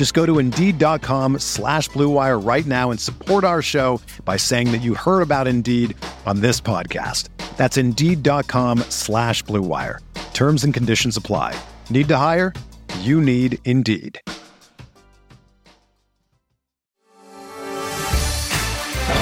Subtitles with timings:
[0.00, 4.78] Just go to Indeed.com slash BlueWire right now and support our show by saying that
[4.78, 7.28] you heard about Indeed on this podcast.
[7.58, 9.98] That's Indeed.com slash BlueWire.
[10.32, 11.54] Terms and conditions apply.
[11.90, 12.54] Need to hire?
[13.00, 14.18] You need Indeed.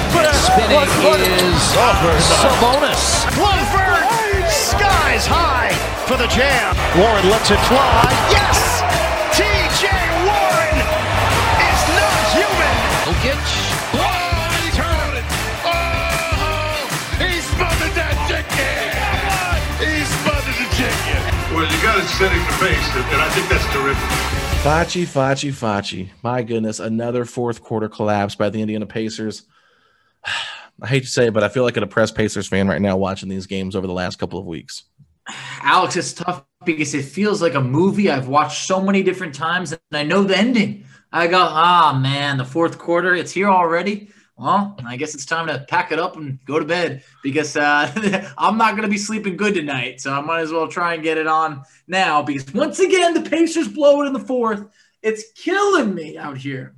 [0.07, 3.27] Spinning is Sabonis.
[3.35, 5.75] Clifford skies high
[6.07, 6.73] for the jam.
[6.97, 8.05] Warren lets it fly.
[8.31, 8.78] Yes!
[21.79, 24.03] You got it setting the pace, and I think that's terrific.
[24.63, 26.09] Facci, Facci, Facci.
[26.21, 29.45] My goodness, another fourth quarter collapse by the Indiana Pacers.
[30.81, 32.97] I hate to say it, but I feel like a depressed Pacers fan right now
[32.97, 34.83] watching these games over the last couple of weeks.
[35.61, 39.71] Alex, it's tough because it feels like a movie I've watched so many different times
[39.71, 40.85] and I know the ending.
[41.13, 44.09] I go, ah, man, the fourth quarter, it's here already.
[44.39, 48.31] Well, I guess it's time to pack it up and go to bed because uh,
[48.37, 49.99] I'm not going to be sleeping good tonight.
[49.99, 53.29] So I might as well try and get it on now because once again, the
[53.29, 54.63] Pacers blow it in the fourth.
[55.01, 56.73] It's killing me out here.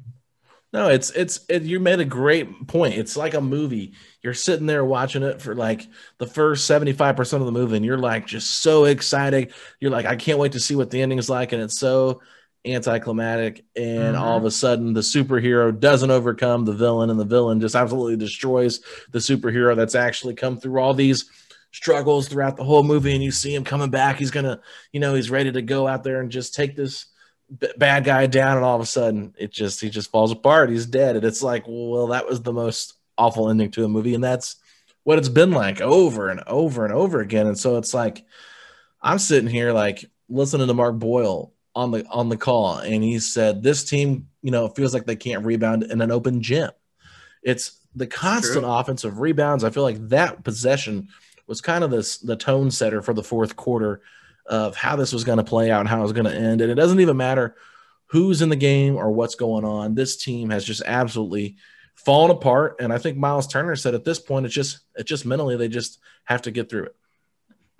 [0.73, 2.95] No, it's it's it, you made a great point.
[2.95, 3.93] It's like a movie.
[4.23, 5.85] You're sitting there watching it for like
[6.17, 9.53] the first 75% of the movie, and you're like just so excited.
[9.79, 12.21] You're like, I can't wait to see what the ending is like, and it's so
[12.65, 13.65] anticlimactic.
[13.75, 14.47] And all of mm-hmm.
[14.47, 19.19] a sudden, the superhero doesn't overcome the villain, and the villain just absolutely destroys the
[19.19, 21.29] superhero that's actually come through all these
[21.71, 23.13] struggles throughout the whole movie.
[23.13, 24.17] And you see him coming back.
[24.17, 24.61] He's gonna,
[24.91, 27.05] you know, he's ready to go out there and just take this
[27.59, 30.69] b- bad guy down and all of a sudden it just he just falls apart
[30.69, 34.15] he's dead and it's like well that was the most awful ending to a movie
[34.15, 34.57] and that's
[35.03, 38.25] what it's been like over and over and over again and so it's like
[39.01, 43.17] i'm sitting here like listening to mark boyle on the on the call and he
[43.19, 46.69] said this team you know feels like they can't rebound in an open gym
[47.43, 51.07] it's the constant offensive rebounds i feel like that possession
[51.47, 54.01] was kind of this the tone setter for the fourth quarter
[54.45, 56.61] of how this was going to play out and how it was going to end.
[56.61, 57.55] And it doesn't even matter
[58.07, 59.95] who's in the game or what's going on.
[59.95, 61.57] This team has just absolutely
[61.95, 62.77] fallen apart.
[62.79, 65.67] And I think Miles Turner said at this point, it's just it's just mentally they
[65.67, 66.95] just have to get through it.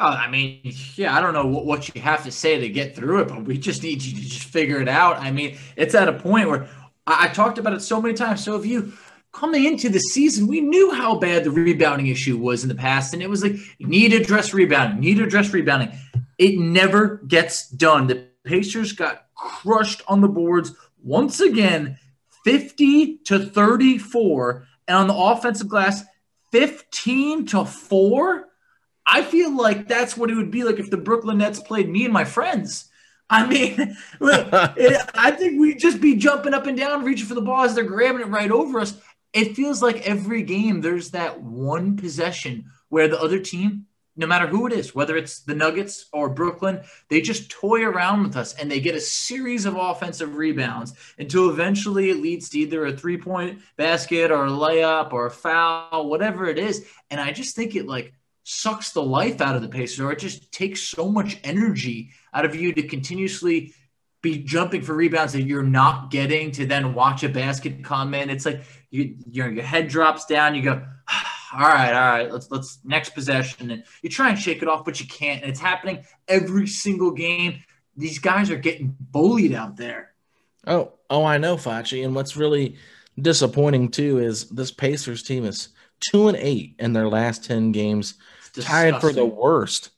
[0.03, 2.95] Oh, I mean, yeah, I don't know what, what you have to say to get
[2.95, 5.17] through it, but we just need you to just figure it out.
[5.17, 6.67] I mean, it's at a point where
[7.05, 8.43] I, I talked about it so many times.
[8.43, 8.93] So if you
[9.31, 13.13] coming into the season, we knew how bad the rebounding issue was in the past,
[13.13, 15.91] and it was like need to address rebounding, need to address rebounding.
[16.39, 18.07] It never gets done.
[18.07, 20.73] The Pacers got crushed on the boards
[21.03, 21.99] once again,
[22.43, 26.03] 50 to 34, and on the offensive glass,
[26.51, 28.47] 15 to 4.
[29.13, 32.05] I feel like that's what it would be like if the Brooklyn Nets played me
[32.05, 32.89] and my friends.
[33.29, 33.75] I mean,
[34.21, 37.75] it, I think we'd just be jumping up and down, reaching for the ball as
[37.75, 38.97] they're grabbing it right over us.
[39.33, 43.85] It feels like every game there's that one possession where the other team,
[44.15, 48.23] no matter who it is, whether it's the Nuggets or Brooklyn, they just toy around
[48.23, 52.59] with us and they get a series of offensive rebounds until eventually it leads to
[52.59, 56.85] either a three point basket or a layup or a foul, whatever it is.
[57.09, 58.13] And I just think it like
[58.43, 62.45] sucks the life out of the Pacers, or it just takes so much energy out
[62.45, 63.73] of you to continuously
[64.21, 68.29] be jumping for rebounds that you're not getting to then watch a basket come in.
[68.29, 70.73] It's like you your, your head drops down, you go,
[71.53, 73.71] all right, all right, let's let's next possession.
[73.71, 75.41] And you try and shake it off, but you can't.
[75.41, 77.63] And it's happening every single game.
[77.97, 80.13] These guys are getting bullied out there.
[80.67, 82.05] Oh, oh, I know, Facci.
[82.05, 82.77] And what's really
[83.19, 85.69] disappointing too is this Pacers team is
[85.99, 88.15] two and eight in their last ten games,
[88.59, 89.89] tied for the worst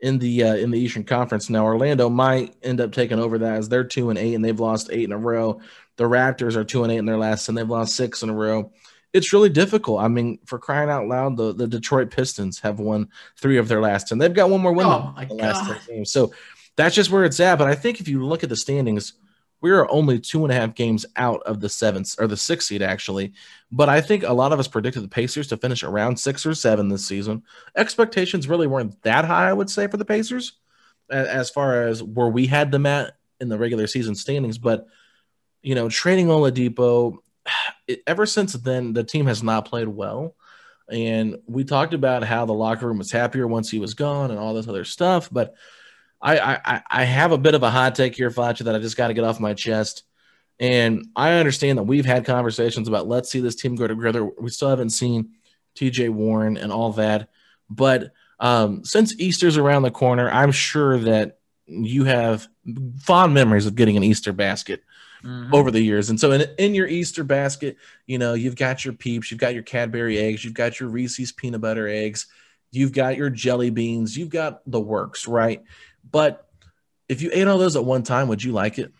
[0.00, 1.50] in the uh, in the Eastern Conference.
[1.50, 4.58] Now Orlando might end up taking over that as they're two and eight and they've
[4.60, 5.60] lost eight in a row.
[5.96, 8.34] The Raptors are two and eight in their last and they've lost six in a
[8.34, 8.72] row.
[9.12, 10.00] it's really difficult.
[10.00, 13.80] I mean, for crying out loud, the, the Detroit Pistons have won three of their
[13.80, 14.18] last 10.
[14.18, 15.66] They've got one more win Oh, my the last.
[15.66, 16.12] 10 games.
[16.12, 16.32] So
[16.76, 17.58] that's just where it's at.
[17.58, 19.14] But I think if you look at the standings,
[19.60, 22.68] we are only two and a half games out of the seventh or the sixth
[22.68, 23.32] seed, actually.
[23.72, 26.54] But I think a lot of us predicted the Pacers to finish around six or
[26.54, 27.42] seven this season.
[27.76, 30.52] Expectations really weren't that high, I would say, for the Pacers
[31.10, 34.58] as far as where we had them at in the regular season standings.
[34.58, 34.86] But,
[35.62, 37.18] you know, trading Oladipo,
[38.06, 40.34] ever since then, the team has not played well.
[40.90, 44.38] And we talked about how the locker room was happier once he was gone and
[44.38, 45.28] all this other stuff.
[45.30, 45.54] But
[46.20, 48.78] I, I, I- I have a bit of a hot take here, Fletcher, that I
[48.78, 50.02] just got to get off my chest.
[50.60, 54.24] And I understand that we've had conversations about let's see this team go together.
[54.24, 55.30] We still haven't seen
[55.76, 57.28] TJ Warren and all that.
[57.70, 62.48] But um, since Easter's around the corner, I'm sure that you have
[62.98, 64.82] fond memories of getting an Easter basket
[65.24, 65.52] Mhm.
[65.52, 66.10] over the years.
[66.10, 67.76] And so in, in your Easter basket,
[68.06, 71.32] you know, you've got your peeps, you've got your Cadbury eggs, you've got your Reese's
[71.32, 72.26] peanut butter eggs,
[72.70, 75.62] you've got your jelly beans, you've got the works, right?
[76.10, 76.46] But
[77.08, 78.92] if you ate all those at one time, would you like it?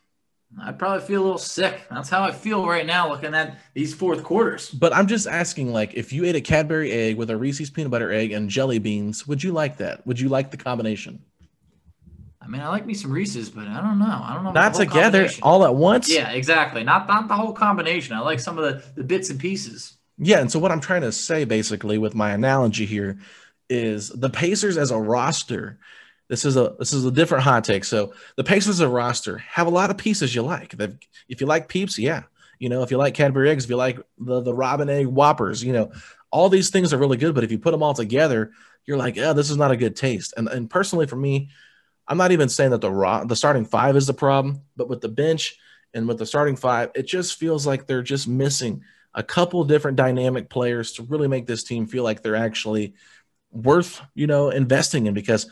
[0.63, 1.87] I'd probably feel a little sick.
[1.91, 4.71] That's how I feel right now looking at these fourth quarters.
[4.71, 7.91] But I'm just asking, like, if you ate a Cadbury egg with a Reese's peanut
[7.91, 10.07] butter egg and jelly beans, would you like that?
[10.07, 11.23] Would you like the combination?
[12.41, 14.23] I mean, I like me some Reese's, but I don't know.
[14.25, 14.53] I don't know.
[14.53, 16.11] Not together, all at once.
[16.11, 16.83] Yeah, exactly.
[16.83, 18.17] Not not the whole combination.
[18.17, 19.99] I like some of the, the bits and pieces.
[20.17, 23.19] Yeah, and so what I'm trying to say basically with my analogy here
[23.69, 25.79] is the Pacers as a roster.
[26.29, 27.85] This is a this is a different hot take.
[27.85, 30.77] So the Pacers a roster have a lot of pieces you like.
[30.77, 30.97] They've,
[31.29, 32.25] if you like Peeps, yeah,
[32.59, 35.65] you know if you like Cadbury eggs, if you like the the Robin egg Whoppers,
[35.65, 35.93] you know
[36.31, 37.35] all these things are really good.
[37.35, 38.53] But if you put them all together,
[38.85, 40.35] you're like, yeah, this is not a good taste.
[40.37, 41.49] And and personally for me,
[42.07, 45.01] I'm not even saying that the raw the starting five is the problem, but with
[45.01, 45.57] the bench
[45.95, 48.83] and with the starting five, it just feels like they're just missing
[49.15, 52.95] a couple different dynamic players to really make this team feel like they're actually
[53.51, 55.51] worth, you know, investing in because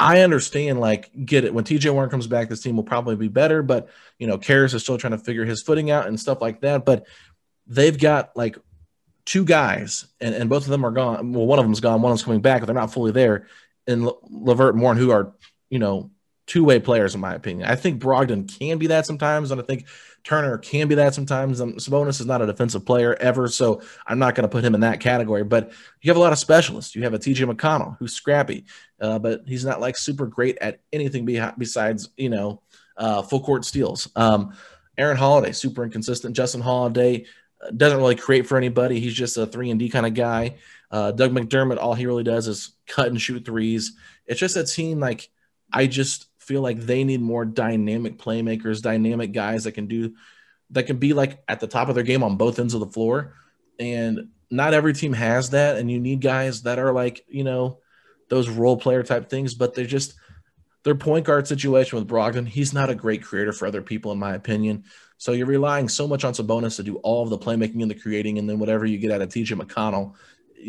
[0.00, 1.52] I understand, like, get it.
[1.52, 4.72] When TJ Warren comes back, this team will probably be better, but you know, Caris
[4.72, 6.86] is still trying to figure his footing out and stuff like that.
[6.86, 7.06] But
[7.66, 8.56] they've got like
[9.26, 11.34] two guys, and, and both of them are gone.
[11.34, 13.46] Well, one of them's gone, one of them's coming back, but they're not fully there.
[13.86, 15.34] And Levert and Warren, who are,
[15.68, 16.10] you know,
[16.46, 17.68] two-way players, in my opinion.
[17.68, 19.86] I think Brogdon can be that sometimes, and I think
[20.24, 21.60] Turner can be that sometimes.
[21.60, 24.74] Um, Sabonis is not a defensive player ever, so I'm not going to put him
[24.74, 25.44] in that category.
[25.44, 25.72] But
[26.02, 26.94] you have a lot of specialists.
[26.94, 28.66] You have a TJ McConnell who's scrappy,
[29.00, 32.62] uh, but he's not like super great at anything behi- besides you know
[32.96, 34.08] uh, full court steals.
[34.14, 34.54] Um,
[34.98, 36.36] Aaron Holiday, super inconsistent.
[36.36, 37.24] Justin Holiday
[37.64, 39.00] uh, doesn't really create for anybody.
[39.00, 40.56] He's just a three and D kind of guy.
[40.90, 43.96] Uh, Doug McDermott, all he really does is cut and shoot threes.
[44.26, 45.30] It's just a team like
[45.72, 50.16] I just feel like they need more dynamic playmakers, dynamic guys that can do
[50.70, 52.88] that can be like at the top of their game on both ends of the
[52.88, 53.34] floor.
[53.78, 55.76] And not every team has that.
[55.76, 57.78] And you need guys that are like, you know,
[58.30, 60.14] those role player type things, but they're just
[60.82, 62.48] their point guard situation with Brogdon.
[62.48, 64.82] He's not a great creator for other people, in my opinion.
[65.18, 67.94] So you're relying so much on Sabonis to do all of the playmaking and the
[67.94, 70.14] creating, and then whatever you get out of TJ McConnell,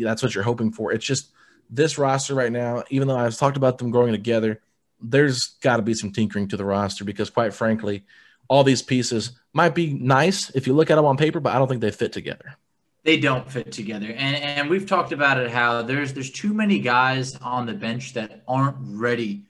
[0.00, 0.92] that's what you're hoping for.
[0.92, 1.32] It's just
[1.68, 4.60] this roster right now, even though I've talked about them growing together,
[5.02, 8.04] there's got to be some tinkering to the roster because, quite frankly,
[8.48, 11.58] all these pieces might be nice if you look at them on paper, but I
[11.58, 12.56] don't think they fit together.
[13.04, 16.78] They don't fit together, and and we've talked about it how there's there's too many
[16.78, 19.44] guys on the bench that aren't ready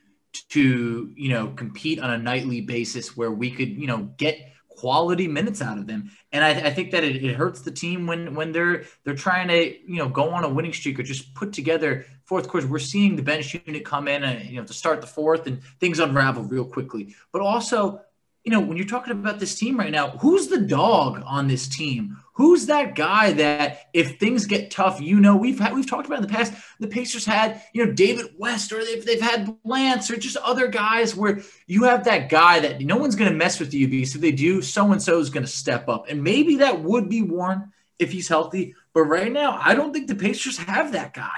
[0.48, 5.28] to you know compete on a nightly basis where we could you know get quality
[5.28, 6.10] minutes out of them.
[6.32, 9.48] And I, I think that it, it hurts the team when when they're they're trying
[9.48, 12.70] to you know go on a winning streak or just put together fourth quarters.
[12.70, 15.62] We're seeing the bench unit come in and you know to start the fourth and
[15.80, 17.14] things unravel real quickly.
[17.30, 18.00] But also,
[18.42, 21.68] you know, when you're talking about this team right now, who's the dog on this
[21.68, 22.16] team?
[22.32, 26.20] Who's that guy that if things get tough, you know, we've had, we've talked about
[26.20, 30.10] in the past, the Pacers had, you know, David West or they've, they've had Lance
[30.10, 33.60] or just other guys where you have that guy that no one's going to mess
[33.60, 36.06] with you because if they do, so-and-so is going to step up.
[36.08, 38.74] And maybe that would be Warren if he's healthy.
[38.94, 41.36] But right now, I don't think the Pacers have that guy.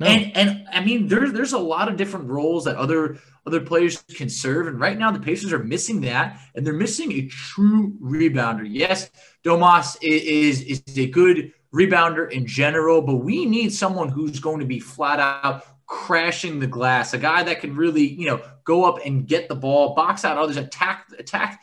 [0.00, 0.06] No.
[0.06, 4.02] And and I mean, there's there's a lot of different roles that other other players
[4.14, 7.96] can serve, and right now the Pacers are missing that, and they're missing a true
[8.02, 8.66] rebounder.
[8.68, 9.10] Yes,
[9.44, 14.60] Domas is is, is a good rebounder in general, but we need someone who's going
[14.60, 18.84] to be flat out crashing the glass, a guy that can really you know go
[18.84, 21.62] up and get the ball, box out others, attack attack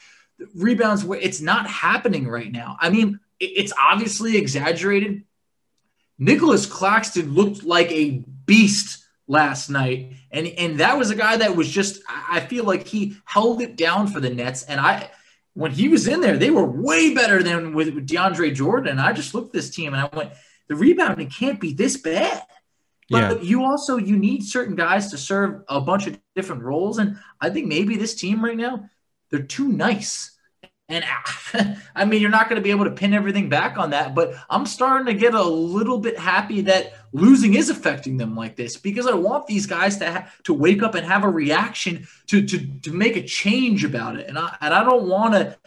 [0.56, 2.78] rebounds where it's not happening right now.
[2.80, 5.24] I mean, it's obviously exaggerated.
[6.22, 10.13] Nicolas Claxton looked like a beast last night.
[10.30, 13.75] And and that was a guy that was just I feel like he held it
[13.75, 14.62] down for the Nets.
[14.63, 15.10] And I
[15.56, 18.92] when he was in there, they were way better than with, with DeAndre Jordan.
[18.92, 20.32] And I just looked at this team and I went,
[20.68, 22.44] the rebounding can't be this bad.
[23.10, 23.50] But yeah.
[23.50, 27.50] you also you need certain guys to serve a bunch of different roles, and I
[27.50, 28.90] think maybe this team right now
[29.30, 30.38] they're too nice.
[30.92, 34.14] And I mean, you're not going to be able to pin everything back on that,
[34.14, 38.56] but I'm starting to get a little bit happy that losing is affecting them like
[38.56, 42.08] this because I want these guys to ha- to wake up and have a reaction
[42.28, 45.58] to to to make a change about it, and I and I don't want to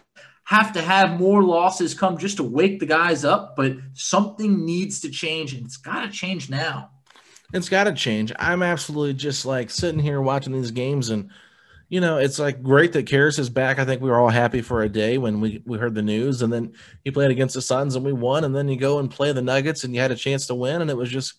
[0.44, 5.00] have to have more losses come just to wake the guys up, but something needs
[5.00, 6.90] to change, and it's got to change now.
[7.52, 8.32] It's got to change.
[8.38, 11.30] I'm absolutely just like sitting here watching these games, and
[11.94, 13.78] you know, it's like great that Caris is back.
[13.78, 16.42] I think we were all happy for a day when we we heard the news,
[16.42, 16.72] and then
[17.04, 19.40] he played against the Suns and we won, and then you go and play the
[19.40, 21.34] Nuggets and you had a chance to win, and it was just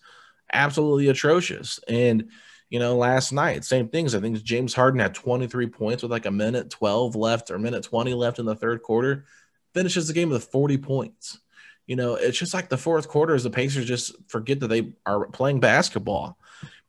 [0.50, 1.78] absolutely atrocious.
[1.88, 2.30] And
[2.70, 4.14] you know, last night, same things.
[4.14, 7.84] I think James Harden had 23 points with like a minute 12 left or minute
[7.84, 9.26] 20 left in the third quarter,
[9.74, 11.38] finishes the game with 40 points.
[11.86, 14.94] You know, it's just like the fourth quarter is the Pacers just forget that they
[15.04, 16.38] are playing basketball.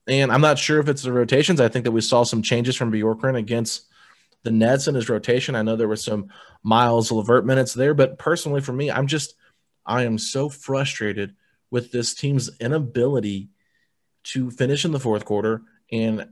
[0.07, 1.59] And I'm not sure if it's the rotations.
[1.59, 3.85] I think that we saw some changes from Bjorkgren against
[4.43, 5.55] the Nets in his rotation.
[5.55, 6.29] I know there was some
[6.63, 9.35] Miles Levert minutes there, but personally for me, I'm just
[9.85, 11.35] I am so frustrated
[11.71, 13.49] with this team's inability
[14.23, 15.61] to finish in the fourth quarter.
[15.91, 16.29] And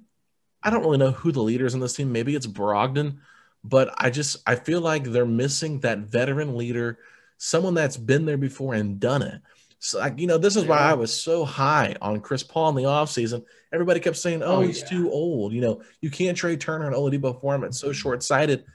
[0.63, 2.12] I don't really know who the leader is in this team.
[2.12, 3.20] Maybe it's Brogdon,
[3.63, 7.00] but I just I feel like they're missing that veteran leader–
[7.38, 9.41] someone that's been there before and done it.
[9.79, 12.75] So, like, you know, this is why I was so high on Chris Paul in
[12.75, 13.44] the offseason.
[13.72, 14.88] Everybody kept saying, oh, oh he's yeah.
[14.88, 15.53] too old.
[15.53, 17.63] You know, you can't trade Turner and Oladipo for him.
[17.63, 18.65] It's so short sighted.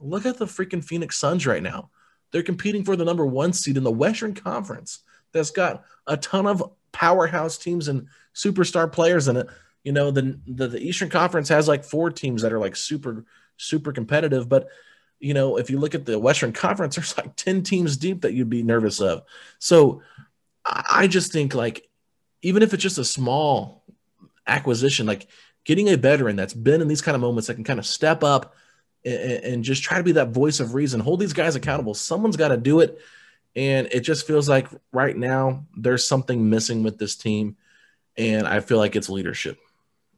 [0.00, 1.90] Look at the freaking Phoenix Suns right now.
[2.32, 5.00] They're competing for the number one seed in the Western Conference
[5.32, 9.48] that's got a ton of powerhouse teams and superstar players in it.
[9.82, 13.24] You know, the, the, the Eastern Conference has like four teams that are like super,
[13.56, 14.68] super competitive, but
[15.20, 18.34] you know, if you look at the Western Conference, there's like 10 teams deep that
[18.34, 19.22] you'd be nervous of.
[19.58, 20.02] So
[20.64, 21.88] I just think like,
[22.42, 23.84] even if it's just a small
[24.46, 25.28] acquisition, like
[25.64, 28.22] getting a veteran that's been in these kind of moments that can kind of step
[28.22, 28.54] up
[29.04, 31.94] and, and just try to be that voice of reason, hold these guys accountable.
[31.94, 32.98] Someone's got to do it.
[33.56, 37.56] And it just feels like right now there's something missing with this team.
[38.16, 39.58] And I feel like it's leadership.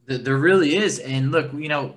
[0.05, 0.99] There really is.
[0.99, 1.95] And look, you know,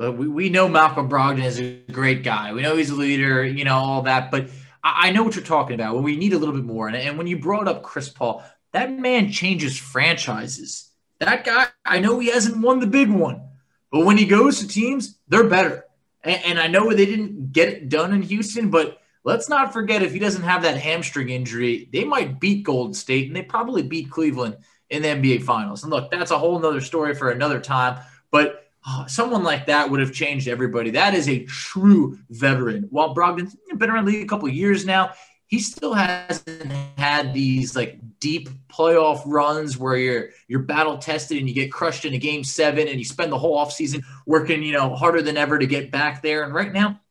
[0.00, 2.52] uh, we, we know Malcolm Brogdon is a great guy.
[2.52, 4.30] We know he's a leader, you know, all that.
[4.30, 4.48] But
[4.82, 5.94] I, I know what you're talking about.
[5.94, 6.88] When we need a little bit more.
[6.88, 10.90] And, and when you brought up Chris Paul, that man changes franchises.
[11.18, 13.42] That guy, I know he hasn't won the big one,
[13.90, 15.84] but when he goes to teams, they're better.
[16.24, 20.02] And, and I know they didn't get it done in Houston, but let's not forget
[20.02, 23.82] if he doesn't have that hamstring injury, they might beat Golden State and they probably
[23.82, 24.56] beat Cleveland
[24.90, 25.82] in the NBA Finals.
[25.82, 28.00] And look, that's a whole nother story for another time.
[28.30, 30.90] But Oh, someone like that would have changed everybody.
[30.90, 32.88] That is a true veteran.
[32.90, 35.12] While Brogdon's been around the league a couple years now,
[35.46, 41.46] he still hasn't had these like deep playoff runs where you're you're battle tested and
[41.46, 44.72] you get crushed in a game seven and you spend the whole offseason working, you
[44.72, 46.42] know, harder than ever to get back there.
[46.42, 47.01] And right now,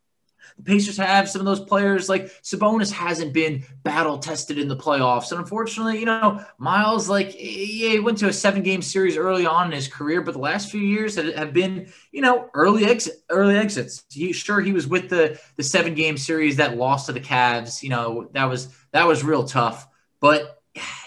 [0.58, 4.76] the Pacers have some of those players like Sabonis hasn't been battle tested in the
[4.76, 5.32] playoffs.
[5.32, 9.46] And unfortunately, you know, Miles, like, yeah, he went to a seven game series early
[9.46, 13.16] on in his career, but the last few years have been, you know, early exit,
[13.30, 14.04] early exits.
[14.12, 17.82] He, sure, he was with the, the seven game series that lost to the Cavs.
[17.82, 19.88] You know, that was, that was real tough,
[20.20, 20.62] but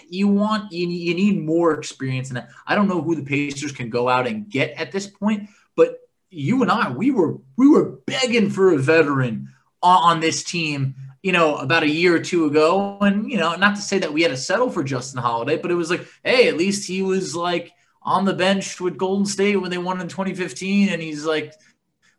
[0.07, 2.49] you want, you, you need more experience that.
[2.67, 5.97] I don't know who the Pacers can go out and get at this point, but
[6.35, 9.49] you and I, we were we were begging for a veteran
[9.81, 12.97] on, on, this team, you know, about a year or two ago.
[13.01, 15.71] And you know, not to say that we had to settle for Justin Holiday, but
[15.71, 19.55] it was like, hey, at least he was like on the bench with Golden State
[19.55, 21.53] when they won in 2015, and he's like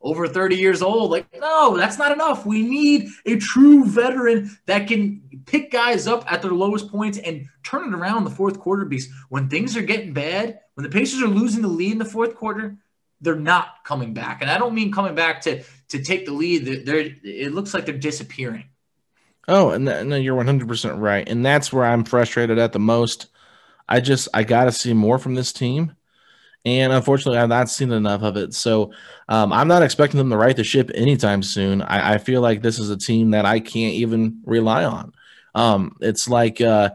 [0.01, 1.11] over 30 years old.
[1.11, 2.47] Like, no, that's not enough.
[2.47, 7.47] We need a true veteran that can pick guys up at their lowest points and
[7.65, 8.85] turn it around in the fourth quarter.
[8.85, 12.05] Because when things are getting bad, when the Pacers are losing the lead in the
[12.05, 12.77] fourth quarter,
[13.27, 14.41] they're not coming back.
[14.41, 16.87] And I don't mean coming back to to take the lead.
[16.87, 18.67] They're, it looks like they're disappearing.
[19.49, 21.29] Oh, and no, you're 100% right.
[21.29, 23.27] And that's where I'm frustrated at the most.
[23.89, 25.97] I just I got to see more from this team.
[26.65, 28.55] And unfortunately, I've not seen enough of it.
[28.55, 28.93] So
[29.29, 31.83] um, I'm not expecting them to right the ship anytime soon.
[31.83, 35.13] I, I, feel like this is a team that I can't even rely on.
[35.55, 36.91] Um, it's like uh,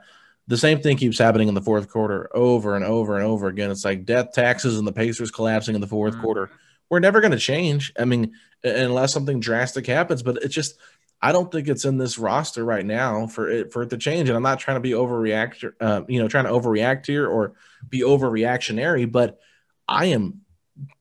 [0.48, 3.72] the same thing keeps happening in the fourth quarter over and over and over again.
[3.72, 6.22] It's like death taxes and the Pacers collapsing in the 4th mm-hmm.
[6.22, 6.52] quarter.
[6.90, 7.94] We're never going to change.
[7.98, 8.34] I mean,
[8.64, 10.78] unless something drastic happens, but it's just
[11.22, 14.28] I don't think it's in this roster right now for it for it to change.
[14.28, 17.54] And I'm not trying to be overreact, uh, you know, trying to overreact here or
[17.88, 19.40] be overreactionary, but
[19.88, 20.42] I am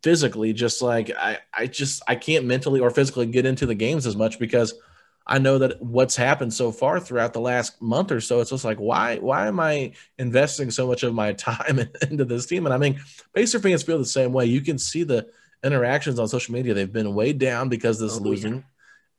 [0.03, 4.07] physically just like I I just I can't mentally or physically get into the games
[4.07, 4.75] as much because
[5.31, 8.65] I know that what's happened so far throughout the last month or so, it's just
[8.65, 12.67] like, why, why am I investing so much of my time into this team?
[12.67, 13.01] And I mean,
[13.33, 14.47] Pacer fans feel the same way.
[14.47, 15.29] You can see the
[15.63, 18.65] interactions on social media; they've been weighed down because this oh, losing,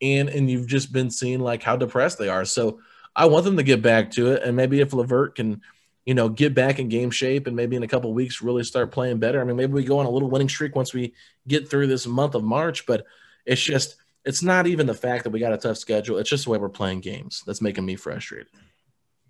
[0.02, 0.10] yeah.
[0.10, 2.44] and and you've just been seeing like how depressed they are.
[2.44, 2.82] So
[3.16, 5.62] I want them to get back to it, and maybe if LeVert can
[6.04, 8.92] you know, get back in game shape and maybe in a couple weeks really start
[8.92, 9.40] playing better.
[9.40, 11.14] I mean, maybe we go on a little winning streak once we
[11.48, 13.06] get through this month of March, but
[13.46, 16.18] it's just it's not even the fact that we got a tough schedule.
[16.18, 18.48] It's just the way we're playing games that's making me frustrated.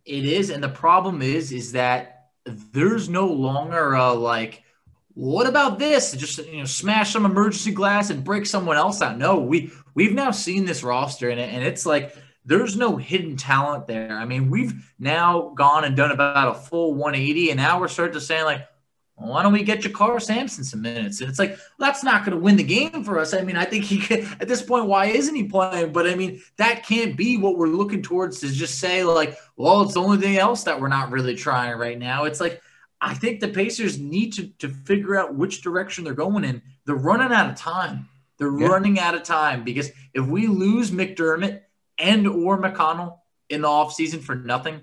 [0.06, 4.64] It is, and the problem is, is that there's no longer a like,
[5.14, 6.12] what about this?
[6.14, 9.18] Just you know, smash some emergency glass and break someone else out.
[9.18, 13.88] No, we we've now seen this roster, and, and it's like there's no hidden talent
[13.88, 14.18] there.
[14.18, 18.16] I mean, we've now gone and done about a full 180, and now we're starting
[18.16, 18.68] to say like,
[19.22, 21.22] well, why don't we get JaKarr Sampson some minutes?
[21.22, 23.34] And it's like, well, that's not going to win the game for us.
[23.34, 25.92] I mean, I think he could, at this point, why isn't he playing?
[25.92, 29.82] But I mean, that can't be what we're looking towards to just say, like, well,
[29.82, 32.24] it's the only thing else that we're not really trying right now.
[32.24, 32.62] It's like,
[33.00, 36.62] I think the Pacers need to, to figure out which direction they're going in.
[36.86, 38.08] They're running out of time.
[38.38, 38.68] They're yeah.
[38.68, 41.62] running out of time because if we lose McDermott
[41.98, 43.18] and or McConnell
[43.50, 44.82] in the offseason for nothing,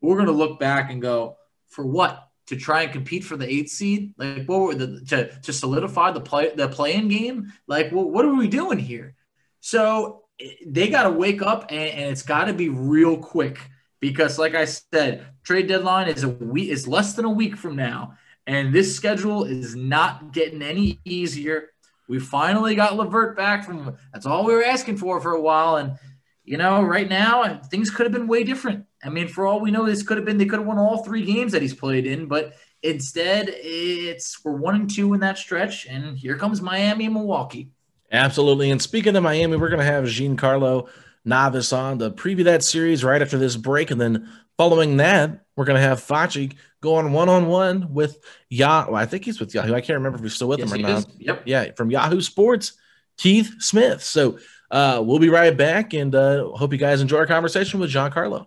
[0.00, 1.36] we're going to look back and go,
[1.68, 2.25] for what?
[2.46, 4.14] To try and compete for the eighth seed?
[4.16, 7.52] Like, what were the to, to solidify the play the playing game?
[7.66, 9.16] Like, well, what are we doing here?
[9.60, 10.22] So
[10.64, 13.58] they got to wake up and, and it's got to be real quick
[14.00, 17.74] because, like I said, trade deadline is a week is less than a week from
[17.74, 18.14] now,
[18.46, 21.70] and this schedule is not getting any easier.
[22.08, 25.76] We finally got LeVert back from that's all we were asking for for a while,
[25.76, 25.98] and
[26.44, 28.84] you know, right now things could have been way different.
[29.06, 31.04] I mean, for all we know, this could have been they could have won all
[31.04, 35.38] three games that he's played in, but instead, it's we're one and two in that
[35.38, 37.70] stretch, and here comes Miami and Milwaukee.
[38.10, 38.70] Absolutely.
[38.70, 40.88] And speaking of Miami, we're going to have Giancarlo
[41.24, 45.64] Navas on to preview that series right after this break, and then following that, we're
[45.64, 48.92] going to have Facci going one on one with Yahoo.
[48.92, 49.74] Well, I think he's with Yahoo.
[49.74, 51.06] I can't remember if he's still with yes, them or not.
[51.18, 51.42] Yep.
[51.46, 52.74] Yeah, from Yahoo Sports,
[53.16, 54.02] Keith Smith.
[54.02, 54.38] So
[54.70, 58.46] uh, we'll be right back and uh, hope you guys enjoy our conversation with Giancarlo.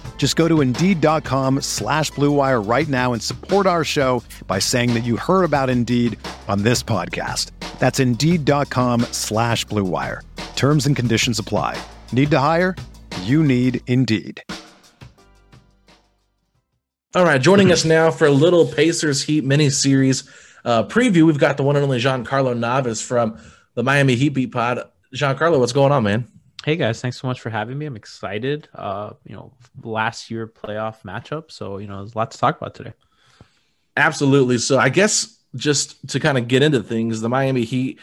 [0.21, 4.99] Just go to Indeed.com slash BlueWire right now and support our show by saying that
[5.03, 6.15] you heard about Indeed
[6.47, 7.49] on this podcast.
[7.79, 10.21] That's Indeed.com slash BlueWire.
[10.55, 11.75] Terms and conditions apply.
[12.11, 12.75] Need to hire?
[13.23, 14.43] You need Indeed.
[17.15, 20.29] All right, joining us now for a little Pacers Heat mini series
[20.63, 23.39] uh, preview, we've got the one and only Giancarlo Navas from
[23.73, 24.87] the Miami Heat Beat Pod.
[25.15, 26.27] Giancarlo, what's going on, man?
[26.63, 27.87] Hey guys, thanks so much for having me.
[27.87, 28.69] I'm excited.
[28.75, 32.57] Uh, you know, last year playoff matchup, so you know, there's a lot to talk
[32.57, 32.93] about today.
[33.97, 34.59] Absolutely.
[34.59, 37.99] So I guess just to kind of get into things, the Miami Heat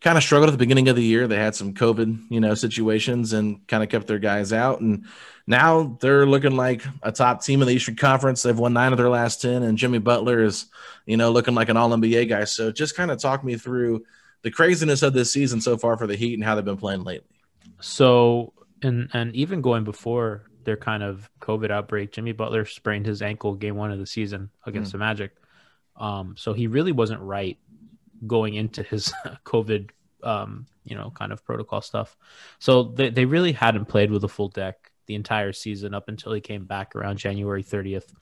[0.00, 1.28] kind of struggled at the beginning of the year.
[1.28, 4.80] They had some COVID, you know, situations and kind of kept their guys out.
[4.80, 5.04] And
[5.46, 8.42] now they're looking like a top team in the Eastern Conference.
[8.42, 10.66] They've won nine of their last 10, and Jimmy Butler is,
[11.04, 12.44] you know, looking like an all NBA guy.
[12.44, 14.04] So just kind of talk me through
[14.42, 17.04] the craziness of this season so far for the Heat and how they've been playing
[17.04, 17.37] lately.
[17.80, 18.52] So,
[18.82, 23.54] and and even going before their kind of COVID outbreak, Jimmy Butler sprained his ankle
[23.54, 24.92] game one of the season against mm.
[24.92, 25.32] the Magic.
[25.96, 27.58] Um, so he really wasn't right
[28.26, 29.12] going into his
[29.44, 29.90] COVID,
[30.22, 32.16] um, you know, kind of protocol stuff.
[32.58, 36.32] So they, they really hadn't played with a full deck the entire season up until
[36.32, 38.12] he came back around January 30th.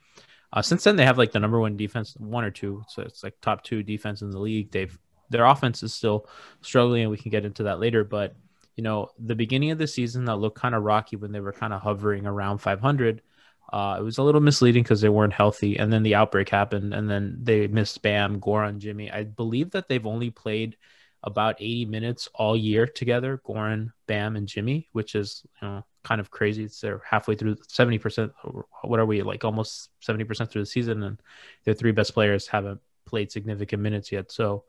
[0.52, 2.82] Uh, since then, they have like the number one defense, one or two.
[2.88, 4.70] So it's like top two defense in the league.
[4.70, 4.96] They've
[5.28, 6.28] their offense is still
[6.60, 8.04] struggling, and we can get into that later.
[8.04, 8.36] But
[8.76, 11.52] you know, the beginning of the season that looked kind of rocky when they were
[11.52, 13.22] kind of hovering around 500
[13.72, 16.94] uh, it was a little misleading because they weren't healthy, and then the outbreak happened,
[16.94, 19.10] and then they missed Bam, Goran, Jimmy.
[19.10, 20.76] I believe that they've only played
[21.24, 26.20] about 80 minutes all year together, Goran, Bam, and Jimmy, which is you know kind
[26.20, 26.64] of crazy.
[26.64, 28.30] It's they're halfway through 70%.
[28.82, 31.20] What are we like almost 70% through the season, and
[31.64, 34.30] their three best players haven't played significant minutes yet.
[34.30, 34.64] So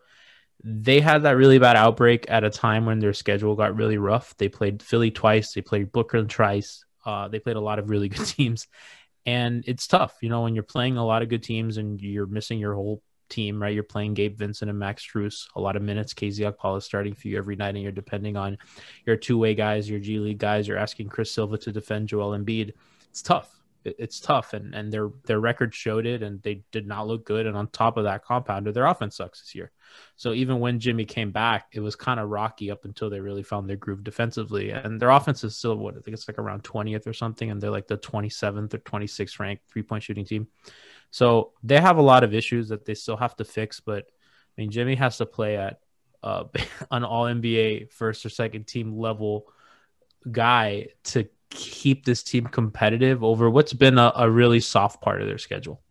[0.63, 4.35] they had that really bad outbreak at a time when their schedule got really rough.
[4.37, 8.09] They played Philly twice, they played Brooklyn twice, uh, they played a lot of really
[8.09, 8.67] good teams,
[9.25, 10.15] and it's tough.
[10.21, 13.01] You know, when you're playing a lot of good teams and you're missing your whole
[13.29, 13.73] team, right?
[13.73, 16.13] You're playing Gabe Vincent and Max Strus a lot of minutes.
[16.13, 18.57] KZ Okpala is starting for you every night, and you're depending on
[19.05, 20.67] your two way guys, your G League guys.
[20.67, 22.73] You're asking Chris Silva to defend Joel Embiid.
[23.09, 23.56] It's tough.
[23.97, 27.45] It's tough, and and their their record showed it, and they did not look good.
[27.45, 29.71] And on top of that, compounder their offense sucks this year.
[30.15, 33.43] So even when Jimmy came back, it was kind of rocky up until they really
[33.43, 34.71] found their groove defensively.
[34.71, 37.61] And their offense is still what I think it's like around 20th or something, and
[37.61, 40.47] they're like the 27th or 26th ranked three point shooting team.
[41.11, 43.79] So they have a lot of issues that they still have to fix.
[43.79, 45.79] But I mean, Jimmy has to play at
[46.23, 46.45] uh,
[46.91, 49.47] an All NBA first or second team level
[50.29, 55.27] guy to keep this team competitive over what's been a, a really soft part of
[55.27, 55.81] their schedule.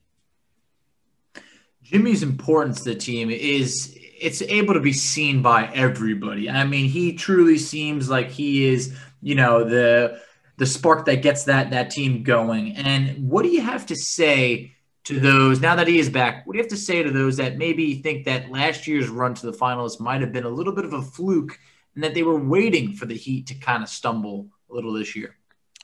[1.83, 6.51] Jimmy's importance to the team is it's able to be seen by everybody.
[6.51, 10.21] I mean, he truly seems like he is, you know, the
[10.59, 12.77] the spark that gets that that team going.
[12.77, 14.73] And what do you have to say
[15.05, 16.47] to those now that he is back?
[16.47, 19.35] What do you have to say to those that maybe think that last year's run
[19.35, 21.59] to the finals might have been a little bit of a fluke
[21.95, 25.14] and that they were waiting for the Heat to kind of stumble a little this
[25.14, 25.37] year?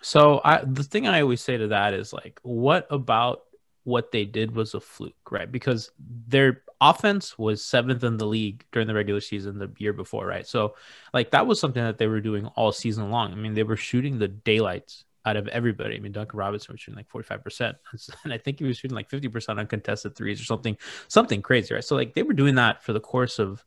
[0.02, 3.42] So I, the thing I always say to that is like, what about
[3.84, 5.50] what they did was a fluke, right?
[5.50, 10.26] Because their offense was seventh in the league during the regular season the year before,
[10.26, 10.46] right?
[10.46, 10.74] So,
[11.14, 13.32] like, that was something that they were doing all season long.
[13.32, 15.96] I mean, they were shooting the daylights out of everybody.
[15.96, 17.74] I mean, Duncan Robinson was shooting like 45%,
[18.24, 20.76] and I think he was shooting like 50% on contested threes or something,
[21.08, 21.84] something crazy, right?
[21.84, 23.64] So, like, they were doing that for the course of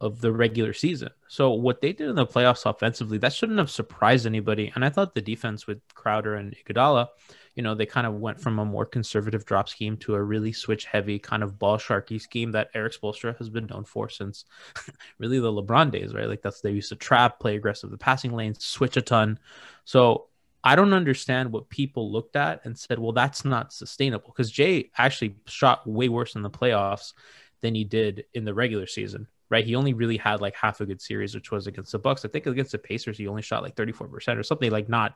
[0.00, 1.10] of the regular season.
[1.28, 4.70] So what they did in the playoffs offensively, that shouldn't have surprised anybody.
[4.74, 7.08] And I thought the defense with Crowder and Iguodala,
[7.54, 10.52] you know, they kind of went from a more conservative drop scheme to a really
[10.52, 14.44] switch heavy kind of ball sharky scheme that Erik Spoelstra has been known for since
[15.18, 16.28] really the LeBron days, right?
[16.28, 19.38] Like that's they used to trap, play aggressive the passing lanes, switch a ton.
[19.86, 20.26] So
[20.62, 24.90] I don't understand what people looked at and said, well, that's not sustainable because Jae
[24.98, 27.14] actually shot way worse in the playoffs
[27.62, 29.64] than he did in the regular season right?
[29.64, 32.24] He only really had like half a good series, which was against the Bucks.
[32.24, 35.14] I think against the Pacers, he only shot like 34% or something like not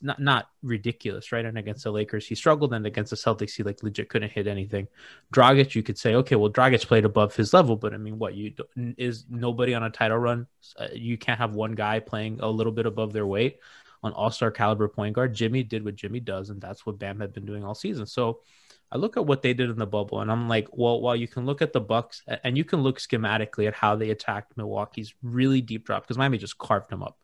[0.00, 1.44] not not ridiculous, right?
[1.44, 4.46] And against the Lakers, he struggled, and against the Celtics, he like legit couldn't hit
[4.46, 4.88] anything.
[5.32, 8.34] Dragic, you could say, okay, well, Dragic played above his level, but I mean, what
[8.34, 10.46] you is nobody on a title run?
[10.78, 13.58] Uh, you can't have one guy playing a little bit above their weight
[14.02, 15.34] on all star caliber point guard.
[15.34, 18.06] Jimmy did what Jimmy does, and that's what Bam had been doing all season.
[18.06, 18.40] So
[18.94, 21.26] I look at what they did in the bubble, and I'm like, well, while you
[21.26, 25.14] can look at the Bucks and you can look schematically at how they attacked Milwaukee's
[25.22, 27.18] really deep drop because Miami just carved them up,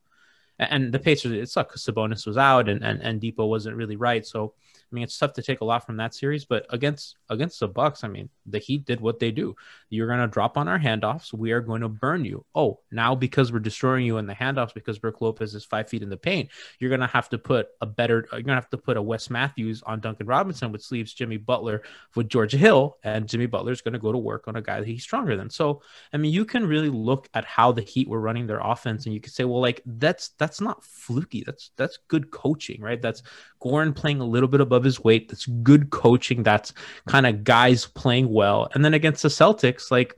[0.58, 3.96] and the Pacers it sucked because Sabonis was out and and and Dipo wasn't really
[3.96, 4.54] right, so
[4.90, 7.68] I mean, it's tough to take a lot from that series, but against against the
[7.68, 9.54] Bucks, I mean, the Heat did what they do.
[9.90, 11.32] You're going to drop on our handoffs.
[11.32, 12.44] We are going to burn you.
[12.54, 16.02] Oh, now because we're destroying you in the handoffs because Brook Lopez is five feet
[16.02, 16.48] in the paint,
[16.78, 18.28] you're going to have to put a better.
[18.32, 21.12] Uh, you're going to have to put a Wes Matthews on Duncan Robinson, which leaves
[21.12, 21.82] Jimmy Butler
[22.14, 24.78] with George Hill, and Jimmy Butler is going to go to work on a guy
[24.78, 25.50] that he's stronger than.
[25.50, 29.04] So, I mean, you can really look at how the Heat were running their offense,
[29.06, 31.42] and you can say, well, like that's that's not fluky.
[31.44, 33.02] That's that's good coaching, right?
[33.02, 33.22] That's
[33.60, 35.28] Goran playing a little bit above his weight.
[35.28, 36.42] That's good coaching.
[36.42, 36.72] That's
[37.06, 38.68] kind of guys playing well.
[38.74, 40.16] And then against the Celtics, like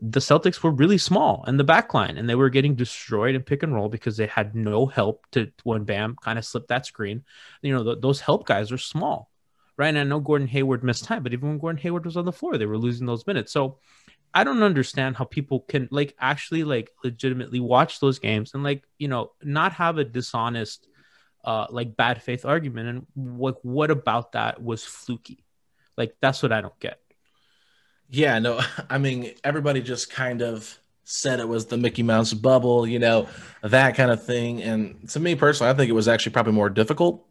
[0.00, 3.42] the Celtics were really small in the back line and they were getting destroyed in
[3.42, 6.86] pick and roll because they had no help to when Bam kind of slipped that
[6.86, 7.24] screen.
[7.62, 9.30] You know, th- those help guys are small,
[9.76, 9.88] right?
[9.88, 12.32] And I know Gordon Hayward missed time, but even when Gordon Hayward was on the
[12.32, 13.52] floor, they were losing those minutes.
[13.52, 13.78] So
[14.34, 18.82] I don't understand how people can like actually like legitimately watch those games and like,
[18.98, 20.88] you know, not have a dishonest
[21.44, 22.88] uh, like bad faith argument.
[22.88, 25.44] And what what about that was fluky?
[25.96, 26.98] Like that's what I don't get.
[28.14, 32.86] Yeah, no, I mean everybody just kind of said it was the Mickey Mouse bubble,
[32.86, 33.28] you know,
[33.62, 34.62] that kind of thing.
[34.62, 37.26] And to me personally, I think it was actually probably more difficult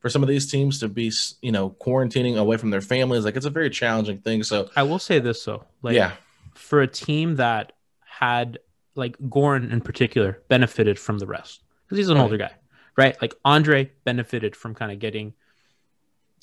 [0.00, 3.24] for some of these teams to be, you know, quarantining away from their families.
[3.24, 4.42] Like it's a very challenging thing.
[4.42, 6.12] So I will say this though, like yeah,
[6.54, 8.58] for a team that had
[8.94, 12.22] like Goran in particular benefited from the rest because he's an right.
[12.22, 12.52] older guy
[12.96, 13.20] right?
[13.20, 15.34] Like Andre benefited from kind of getting,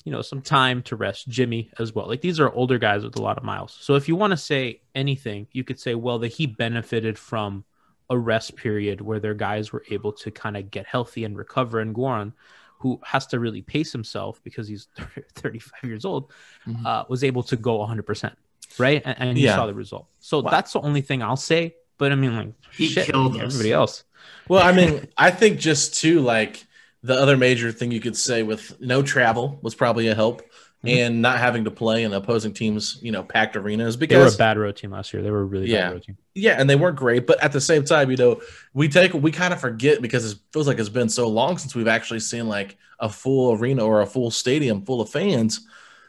[0.04, 1.28] you know, some time to rest.
[1.28, 2.08] Jimmy as well.
[2.08, 3.76] Like these are older guys with a lot of miles.
[3.80, 7.64] So if you want to say anything, you could say, well, that he benefited from
[8.10, 11.80] a rest period where their guys were able to kind of get healthy and recover.
[11.80, 12.32] And Goran,
[12.78, 14.88] who has to really pace himself because he's
[15.34, 16.30] 35 years old,
[16.66, 16.84] mm-hmm.
[16.84, 18.34] uh, was able to go 100%.
[18.78, 19.02] Right.
[19.04, 19.56] And, and you yeah.
[19.56, 20.08] saw the result.
[20.18, 20.50] So wow.
[20.50, 23.42] that's the only thing I'll say But I mean, like He shit, killed us.
[23.42, 24.04] everybody else.
[24.48, 26.64] Well, I mean, I think just too like
[27.02, 30.42] the other major thing you could say with no travel was probably a help,
[30.84, 30.98] Mm-hmm.
[30.98, 34.34] and not having to play in opposing teams, you know, packed arenas because They were
[34.34, 35.22] a bad road team last year.
[35.22, 35.82] They were a really Yeah.
[35.86, 36.16] bad road team.
[36.34, 38.40] yeah, and they weren't great, but at the same time, you know,
[38.74, 41.76] we take we kind of forget because it feels like it's been so long since
[41.76, 45.64] we've actually seen like a full arena or a full stadium full of fans,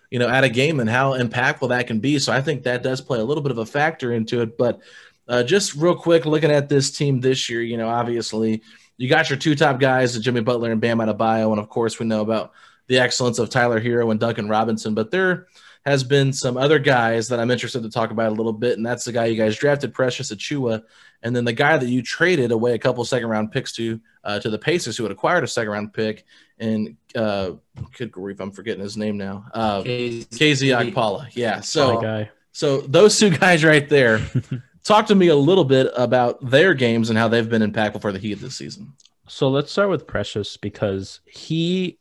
[0.10, 2.18] you know, at a game and how impactful that can be.
[2.18, 4.58] So I think that does play a little bit of a factor into it.
[4.58, 4.80] But
[5.28, 8.64] uh, just real quick, looking at this team this year, you know, obviously
[8.98, 12.06] you got your two top guys, Jimmy Butler and Bam Adebayo, and of course we
[12.06, 12.52] know about
[12.88, 15.48] the excellence of Tyler Herro and Duncan Robinson, but there
[15.86, 18.86] has been some other guys that I'm interested to talk about a little bit, and
[18.86, 20.84] that's the guy you guys drafted, Precious Achiuwa,
[21.22, 24.40] and then the guy that you traded away a couple second round picks to uh,
[24.40, 26.26] to the Pacers, who had acquired a second round pick,
[26.60, 27.52] and uh,
[27.98, 30.94] good grief, I'm forgetting his name now, uh, KZ.
[30.94, 31.30] Okpala.
[31.34, 34.22] Yeah, so so those two guys right there.
[34.84, 38.12] Talk to me a little bit about their games and how they've been impactful for
[38.12, 38.94] the Heat this season.
[39.28, 41.98] So let's start with Precious because he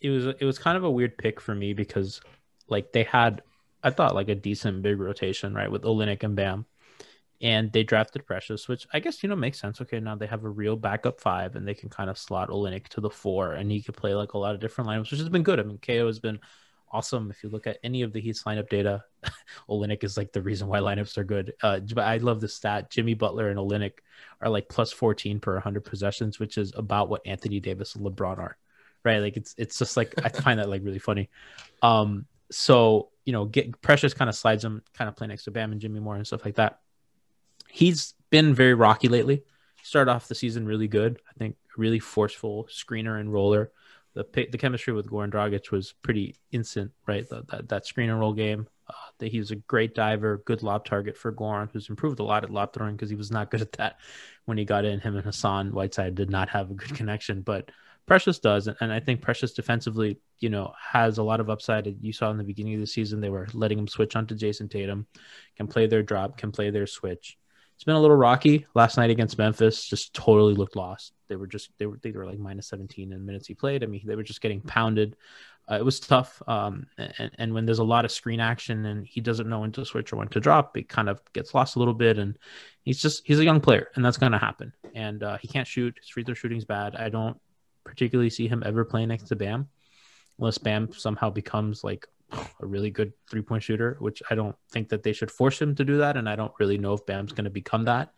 [0.00, 2.20] it was it was kind of a weird pick for me because
[2.68, 3.42] like they had
[3.82, 6.66] I thought like a decent big rotation, right, with Olynyk and Bam.
[7.40, 9.80] And they drafted Precious, which I guess you know makes sense.
[9.80, 12.86] Okay, now they have a real backup five, and they can kind of slot Olynyk
[12.88, 15.28] to the four, and he could play like a lot of different lineups, which has
[15.28, 15.58] been good.
[15.58, 16.38] I mean, KO has been
[16.92, 17.30] awesome.
[17.30, 19.04] If you look at any of the Heat's lineup data,
[19.68, 21.54] Olynyk is like the reason why lineups are good.
[21.62, 23.94] Uh, but I love the stat: Jimmy Butler and Olynyk
[24.40, 28.38] are like plus 14 per 100 possessions, which is about what Anthony Davis and LeBron
[28.38, 28.56] are,
[29.04, 29.18] right?
[29.18, 31.30] Like it's it's just like I find that like really funny.
[31.82, 35.50] Um, so you know, get Precious kind of slides him, kind of play next to
[35.50, 36.80] Bam and Jimmy more and stuff like that.
[37.68, 39.42] He's been very rocky lately.
[39.82, 41.20] Started off the season really good.
[41.28, 43.72] I think really forceful screener and roller.
[44.14, 47.28] The the chemistry with Goran Dragic was pretty instant, right?
[47.28, 48.68] That that, that screen and roll game.
[48.88, 52.24] Uh, that he was a great diver, good lob target for Goran, who's improved a
[52.24, 53.98] lot at lob throwing because he was not good at that
[54.44, 55.00] when he got in.
[55.00, 57.70] Him and Hassan Whiteside did not have a good connection, but
[58.06, 61.96] Precious does, and, and I think Precious defensively, you know, has a lot of upside.
[62.00, 64.68] You saw in the beginning of the season they were letting him switch onto Jayson
[64.68, 65.06] Tatum,
[65.56, 67.38] can play their drop, can play their switch.
[67.76, 68.66] It's been a little rocky.
[68.74, 71.12] Last night against Memphis, just totally looked lost.
[71.32, 73.82] They were just they were they were like minus 17 in minutes he played.
[73.82, 75.16] I mean, they were just getting pounded.
[75.70, 76.42] Uh, it was tough.
[76.46, 79.72] Um, and, and when there's a lot of screen action and he doesn't know when
[79.72, 82.18] to switch or when to drop, it kind of gets lost a little bit.
[82.18, 82.38] And
[82.82, 84.74] he's just he's a young player, and that's going to happen.
[84.94, 85.96] And uh, he can't shoot.
[85.98, 86.94] His free throw shooting's bad.
[86.96, 87.40] I don't
[87.84, 89.68] particularly see him ever playing next to Bam,
[90.38, 92.06] unless Bam somehow becomes like
[92.60, 95.74] a really good three point shooter, which I don't think that they should force him
[95.76, 96.18] to do that.
[96.18, 98.12] And I don't really know if Bam's going to become that.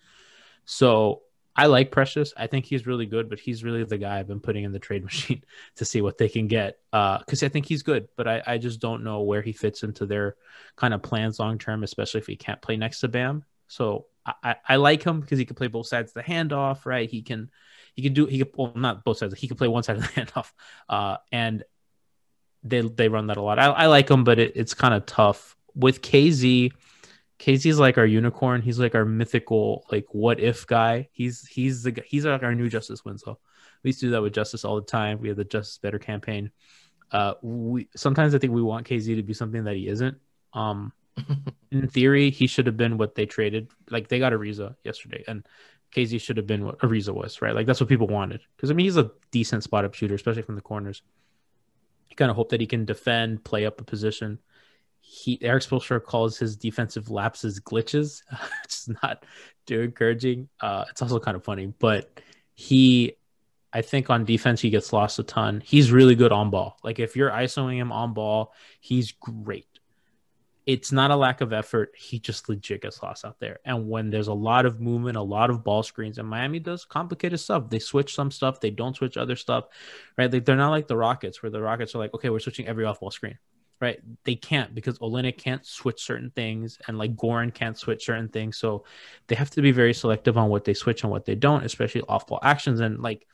[0.64, 1.22] So
[1.57, 2.33] I like Precious.
[2.37, 4.79] I think he's really good, but he's really the guy I've been putting in the
[4.79, 5.45] trade machine
[5.77, 6.79] to see what they can get.
[6.90, 10.07] Because I think he's good, but I, I just don't know where he fits into
[10.07, 10.37] their
[10.77, 13.45] kind of plans long term, especially if he can't play next to Bam.
[13.69, 16.87] So I, I, I like him because he can play both sides of the handoff,
[16.87, 17.09] right?
[17.09, 17.51] He can
[17.95, 19.35] he can do he can well not both sides.
[19.38, 20.53] He can play one side of the handoff,
[20.88, 21.62] uh, and
[22.62, 23.59] they they run that a lot.
[23.59, 26.73] I, I like him, but it, it's kind of tough with KZ.
[27.38, 28.62] KZ's like our unicorn.
[28.62, 31.09] He's like our mythical, like what if guy.
[31.12, 33.38] He's he's the guy- he's like our new Justise Winslow.
[33.83, 35.20] We used to do that with Justise all the time.
[35.20, 36.51] We have the Justice Better campaign.
[37.11, 40.16] Uh, we sometimes I think we want KZ to be something that he isn't.
[40.53, 40.92] Um,
[41.70, 43.70] in theory, he should have been what they traded.
[43.90, 45.47] Like they got Ariza yesterday, and
[45.94, 47.55] KZ should have been what Ariza was, right?
[47.55, 48.40] Like that's what people wanted.
[48.57, 51.03] Because I mean, he's a decent spot up shooter, especially from the corners.
[52.11, 54.38] You kind of hope that he can defend, play up a position.
[55.07, 58.23] He Erik Spoelstra calls his defensive lapses glitches,
[58.69, 59.25] is not
[59.67, 60.49] too encouraging.
[60.61, 62.21] Uh, it's also kind of funny, but
[62.55, 63.17] he,
[63.73, 65.62] I think on defense he gets lost a ton.
[65.64, 66.79] He's really good on ball.
[66.83, 69.69] Like if you're isoing him on ball, he's great
[70.67, 71.93] it's not a lack of effort.
[71.97, 73.59] He just legit gets lost out there.
[73.64, 76.85] And when there's a lot of movement, a lot of ball screens, and Miami does
[76.85, 77.69] complicated stuff.
[77.69, 79.67] They switch some stuff, they don't switch other stuff,
[80.17, 80.33] right?
[80.33, 82.85] Like they're not like the Rockets, where the Rockets are like, okay, we're switching every
[82.85, 83.38] off ball screen,
[83.81, 84.01] right?
[84.25, 88.57] They can't because Olynyk can't switch certain things, and like Goran can't switch certain things.
[88.57, 88.85] So
[89.27, 92.03] they have to be very selective on what they switch and what they don't, especially
[92.09, 92.81] off ball actions.
[92.81, 93.27] And like,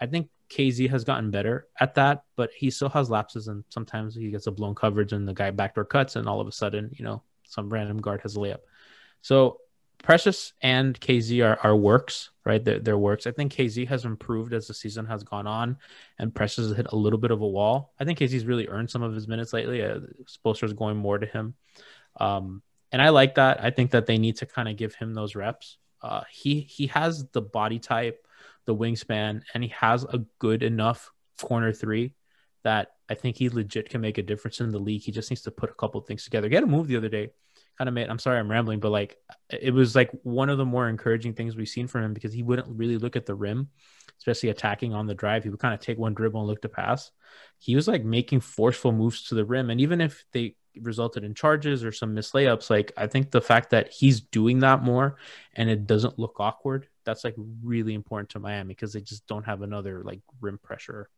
[0.00, 4.14] I think KZ has gotten better at that, but he still has lapses, and sometimes
[4.14, 6.90] he gets a blown coverage, and the guy backdoor cuts, and all of a sudden,
[6.92, 8.60] you know, some random guard has a layup.
[9.22, 9.58] So
[10.02, 12.64] Precious and KZ are, are works, right?
[12.64, 13.26] They're, they're works.
[13.26, 15.78] I think KZ has improved as the season has gone on,
[16.18, 17.92] and Precious has hit a little bit of a wall.
[18.00, 19.82] I think KZ's really earned some of his minutes lately.
[19.82, 21.54] Uh, Spoelstra's going more to him,
[22.18, 23.62] um, and I like that.
[23.62, 25.78] I think that they need to kind of give him those reps.
[26.02, 28.26] Uh, he he has the body type
[28.64, 32.14] the wingspan, and he has a good enough corner three
[32.64, 35.02] that I think he legit can make a difference in the league.
[35.02, 36.48] He just needs to put a couple things together.
[36.48, 37.30] He had a move the other day.
[37.78, 38.08] Kind of made.
[38.08, 39.16] I'm sorry, I'm rambling, but like
[39.50, 42.42] it was like one of the more encouraging things we've seen from him because he
[42.42, 43.68] wouldn't really look at the rim,
[44.18, 45.44] especially attacking on the drive.
[45.44, 47.10] He would kind of take one dribble and look to pass.
[47.58, 51.34] He was like making forceful moves to the rim, and even if they resulted in
[51.34, 55.16] charges or some missed layups, like I think the fact that he's doing that more
[55.54, 59.44] and it doesn't look awkward, that's like really important to Miami because they just don't
[59.44, 61.08] have another like rim pressure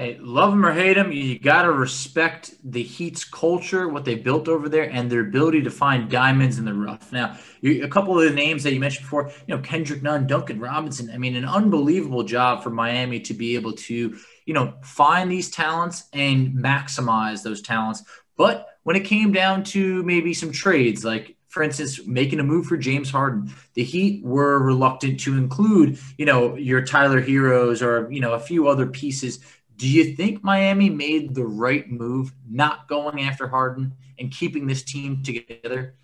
[0.00, 4.14] Hey, love them or hate them, you got to respect the Heat's culture, what they
[4.14, 7.12] built over there, and their ability to find diamonds in the rough.
[7.12, 10.26] Now, you, a couple of the names that you mentioned before, you know, Kendrick Nunn,
[10.26, 11.10] Duncan Robinson.
[11.12, 15.50] I mean, an unbelievable job for Miami to be able to, you know, find these
[15.50, 18.02] talents and maximize those talents.
[18.38, 22.64] But when it came down to maybe some trades, like for instance, making a move
[22.66, 28.10] for James Harden, the Heat were reluctant to include, you know, your Tyler Herros or
[28.10, 29.40] you know a few other pieces
[29.80, 34.82] do you think Miami made the right move not going after Harden and keeping this
[34.82, 35.94] team together?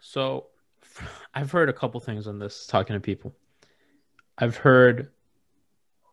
[0.00, 0.46] So
[1.34, 3.34] I've heard a couple things on this talking to people.
[4.38, 5.10] I've heard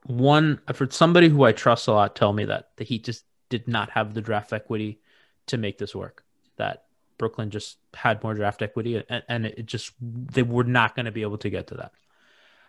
[0.03, 3.23] one, I've heard somebody who I trust a lot tell me that the Heat just
[3.47, 4.99] did not have the draft equity
[5.47, 6.25] to make this work.
[6.57, 6.83] That
[7.17, 11.13] Brooklyn just had more draft equity and, and it just, they were not going to
[11.13, 11.93] be able to get to that.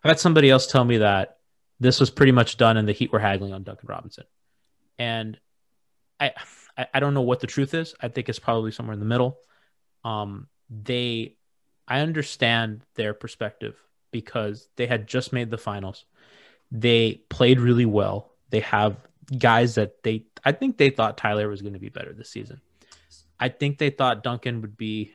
[0.05, 1.39] I've had somebody else tell me that
[1.81, 4.25] this was pretty much done and the Heat were haggling on Duncan Robinson
[4.99, 5.39] and
[6.19, 6.33] I
[6.93, 7.95] I don't know what the truth is.
[8.01, 9.39] I think it's probably somewhere in the middle.
[10.05, 11.37] Um, they,
[11.89, 13.77] I understand their perspective
[14.11, 16.05] because they had just made the finals.
[16.71, 18.33] They played really well.
[18.51, 18.97] They have
[19.39, 22.61] guys that they, I think they thought Tyler was going to be better this season.
[23.41, 25.13] I think they thought Duncan would be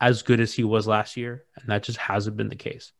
[0.00, 2.92] as good as he was last year, and that just hasn't been the case.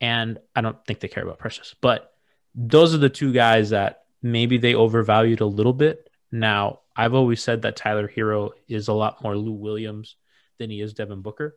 [0.00, 2.12] And I don't think they care about Precious, but
[2.54, 6.10] those are the two guys that maybe they overvalued a little bit.
[6.32, 10.16] Now, I've always said that Tyler Herro is a lot more Lou Williams
[10.58, 11.56] than he is Devin Booker.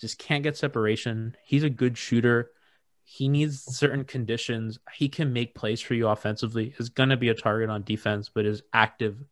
[0.00, 1.36] Just can't get separation.
[1.44, 2.50] He's a good shooter.
[3.04, 4.78] He needs certain conditions.
[4.94, 6.74] He can make plays for you offensively.
[6.78, 9.22] Is going to be a target on defense, but is active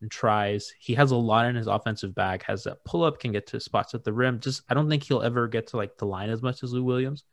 [0.00, 0.72] and tries.
[0.78, 2.42] He has a lot in his offensive bag.
[2.42, 4.40] Has that pull up, can get to spots at the rim.
[4.40, 6.82] Just I don't think he'll ever get to like the line as much as Lou
[6.82, 7.24] Williams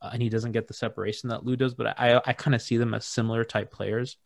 [0.00, 1.74] uh, and he doesn't get the separation that Lou does.
[1.74, 4.16] But I I kind of see them as similar type players.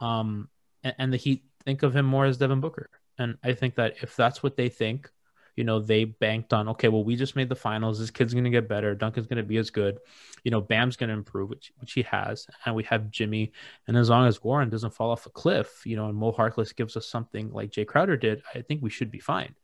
[0.00, 0.48] Um,
[0.82, 3.96] and, and the Heat think of him more as Devin Booker, and I think that
[4.02, 5.10] if that's what they think,
[5.56, 7.98] you know, they banked on okay, well, we just made the finals.
[7.98, 8.94] This kid's gonna get better.
[8.94, 9.98] Duncan's gonna be as good.
[10.44, 13.52] You know, Bam's gonna improve, which which he has, and we have Jimmy.
[13.86, 16.74] And as long as Warren doesn't fall off a cliff, you know, and Mo Harkless
[16.74, 19.54] gives us something like Jae Crowder did, I think we should be fine,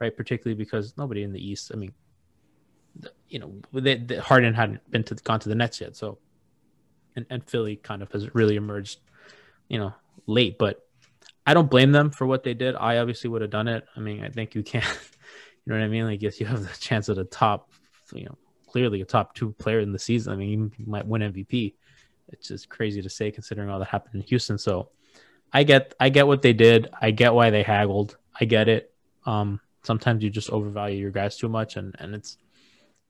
[0.00, 0.14] right?
[0.14, 1.70] Particularly because nobody in the East.
[1.72, 1.94] I mean,
[3.28, 6.18] you know, they, they, Harden hadn't been to gone to the Nets yet, so
[7.16, 9.00] and, and Philly kind of has really emerged,
[9.68, 9.94] you know,
[10.26, 10.58] late.
[10.58, 10.86] But
[11.46, 12.76] I don't blame them for what they did.
[12.76, 13.84] I obviously would have done it.
[13.96, 14.82] I mean, I think you can,
[15.64, 16.04] you know what I mean?
[16.04, 17.70] Like, yes, you have the chance at a top,
[18.12, 18.36] you know,
[18.68, 20.32] clearly a top two player in the season.
[20.32, 21.74] I mean, you might win MVP.
[22.28, 24.58] It's just crazy to say considering all that happened in Houston.
[24.58, 24.90] So
[25.52, 26.88] I get, I get what they did.
[27.00, 28.16] I get why they haggled.
[28.38, 28.92] I get it.
[29.24, 32.36] Um, sometimes you just overvalue your guys too much, and and it's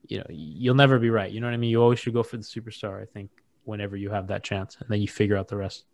[0.05, 1.31] you know, you'll never be right.
[1.31, 1.69] You know what I mean?
[1.69, 3.29] You always should go for the superstar, I think,
[3.63, 5.85] whenever you have that chance, and then you figure out the rest.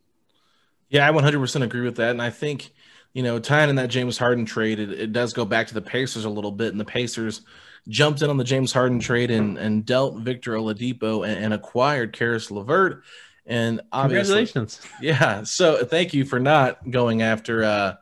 [0.90, 2.12] Yeah, I 100% agree with that.
[2.12, 2.72] And I think,
[3.14, 5.82] you know, tying in that James Harden trade, it, it does go back to the
[5.82, 6.72] Pacers a little bit.
[6.72, 7.42] And the Pacers
[7.88, 12.14] jumped in on the James Harden trade and, and dealt Victor Oladipo and, and acquired
[12.14, 13.04] Caris LeVert.
[13.46, 14.82] And obviously, congratulations.
[15.02, 15.44] Yeah.
[15.44, 17.96] So thank you for not going after uh,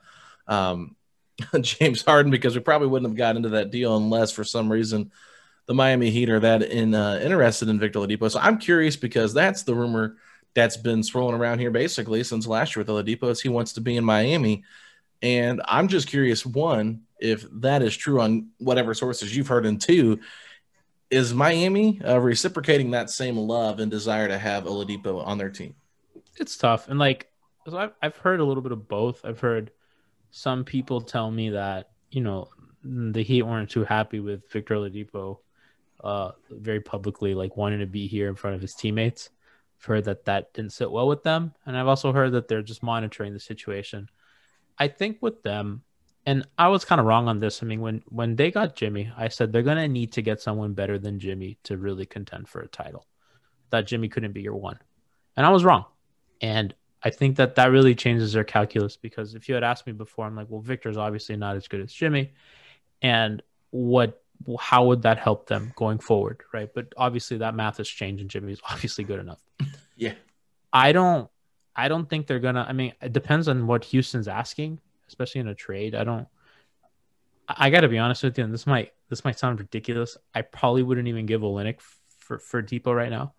[0.48, 0.98] um,
[1.62, 5.12] James Harden because we probably wouldn't have got into that deal unless for some reason–
[5.66, 8.30] the Miami Heat are that in uh, interested in Victor Oladipo.
[8.30, 10.18] So I'm curious because that's the rumor
[10.54, 13.82] that's been swirling around here basically since last year with Oladipo is he wants to
[13.82, 14.64] be in Miami.
[15.22, 19.80] And I'm just curious, one, if that is true on whatever sources you've heard, and
[19.80, 20.20] two,
[21.12, 25.76] is Miami uh, reciprocating that same love and desire to have Oladipo on their team?
[26.38, 27.28] It's tough, and like
[27.68, 29.24] so I've I've heard a little bit of both.
[29.24, 29.72] I've heard
[30.32, 32.50] some people tell me that you know
[32.84, 35.38] the Heat weren't too happy with Victor Oladipo
[36.04, 39.30] uh, very publicly like wanting to be here in front of his teammates.
[39.80, 42.62] I've heard that that didn't sit well with them, and I've also heard that they're
[42.62, 44.10] just monitoring the situation.
[44.78, 45.84] I think with them,
[46.26, 47.64] and I was kind of wrong on this.
[47.64, 50.74] I mean, when when they got Jimmy, I said they're gonna need to get someone
[50.74, 53.06] better than Jimmy to really contend for a title.
[53.72, 54.80] That Jimmy couldn't be your one,
[55.36, 55.86] and I was wrong.
[56.42, 56.74] And
[57.04, 60.26] I think that that really changes their calculus because if you had asked me before,
[60.26, 62.34] I'm like, well, Victor's obviously not as good as Jimmy,
[63.02, 63.42] and
[63.72, 64.21] what
[64.60, 66.70] how would that help them going forward, right?
[66.74, 69.40] But obviously that math has changed, and Jimmy's obviously good enough.
[69.96, 70.14] yeah,
[70.72, 71.30] I don't,
[71.76, 72.66] I don't think they're gonna.
[72.68, 75.96] I mean, it depends on what Houston's asking, especially in a trade.
[75.96, 76.28] I don't.
[77.48, 80.18] I got to be honest with you, and this might this might sound ridiculous.
[80.34, 81.82] I probably wouldn't even give Olynyk
[82.20, 83.34] for for Dipo right now.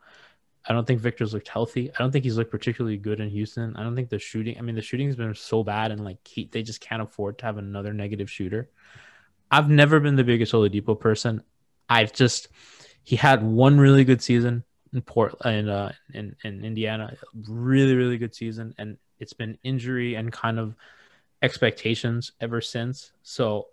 [0.69, 1.91] I don't think Victor's looked healthy.
[1.91, 3.75] I don't think he's looked particularly good in Houston.
[3.77, 4.57] I don't think the shooting.
[4.59, 7.47] I mean, the shooting's been so bad, and like he, they just can't afford to
[7.47, 8.71] have another negative shooter.
[9.53, 11.43] I've never been the biggest Oladipo person.
[11.87, 12.49] I've just
[13.05, 17.15] he had one really good season in Port in uh, in, in Indiana,
[17.47, 20.75] really really good season, and it's been injury and kind of
[21.43, 23.13] expectations ever since.
[23.23, 23.69] So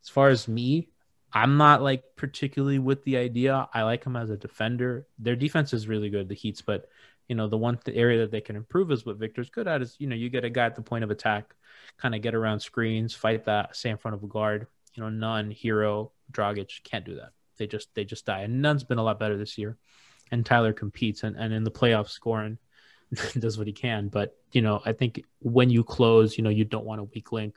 [0.00, 0.90] as far as me,
[1.32, 3.68] I'm not like particularly with the idea.
[3.74, 5.08] I like him as a defender.
[5.18, 6.88] Their defense is really good, the Heat's, but
[7.26, 9.82] you know the one th- area that they can improve is what Victor's good at
[9.82, 11.52] is you know you get a guy at the point of attack,
[11.98, 14.68] kind of get around screens, fight that, stay in front of a guard.
[14.96, 17.30] You know, Nunn, Herro, Dragic can't do that.
[17.58, 18.40] They just they just die.
[18.40, 19.76] And Nunn's been a lot better this year,
[20.30, 22.58] and Tyler competes and, and in the playoffs scoring
[23.38, 24.08] does what he can.
[24.08, 27.32] But you know, I think when you close, you know, you don't want a weak
[27.32, 27.54] link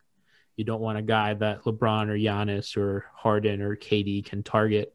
[0.60, 4.94] you don't want a guy that LeBron or Giannis or Harden or KD can target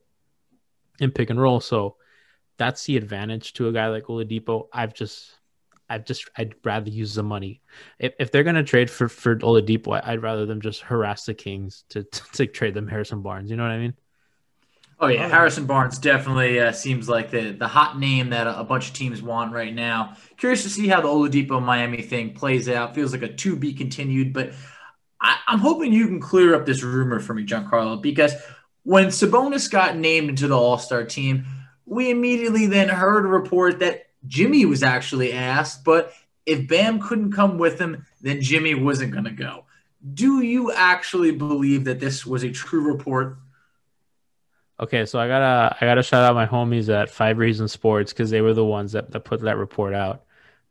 [1.00, 1.58] and pick and roll.
[1.58, 1.96] So
[2.58, 4.68] that's the advantage to a guy like Oladipo.
[4.74, 5.38] I've just,
[5.88, 7.60] I've just, I'd rather use the money.
[7.98, 11.34] If, if they're going to trade for, for Oladipo, I'd rather them just harass the
[11.34, 13.50] Kings to, to, to trade them Harrison Barnes.
[13.50, 13.94] You know what I mean?
[15.00, 18.64] Oh yeah, Harrison Barnes definitely uh, seems like the the hot name that a, a,
[18.64, 20.16] bunch of teams want right now.
[20.36, 22.94] Curious to see how the Oladipo Miami thing plays out.
[22.94, 24.52] Feels like a to be continued, but
[25.20, 28.34] I, am hoping you can clear up this rumor for me, Giancarlo, because
[28.84, 31.46] when Sabonis got named into the All Star team,
[31.86, 36.12] we immediately then heard a report that Jimmy was actually asked, but
[36.46, 39.64] if Bam couldn't come with him, then Jimmy wasn't going to go.
[40.12, 43.38] Do you actually believe that this was a true report?
[44.78, 48.28] Okay, so I gotta I gotta shout out my homies at Five Reasons Sports because
[48.30, 50.24] they were the ones that, that put that report out.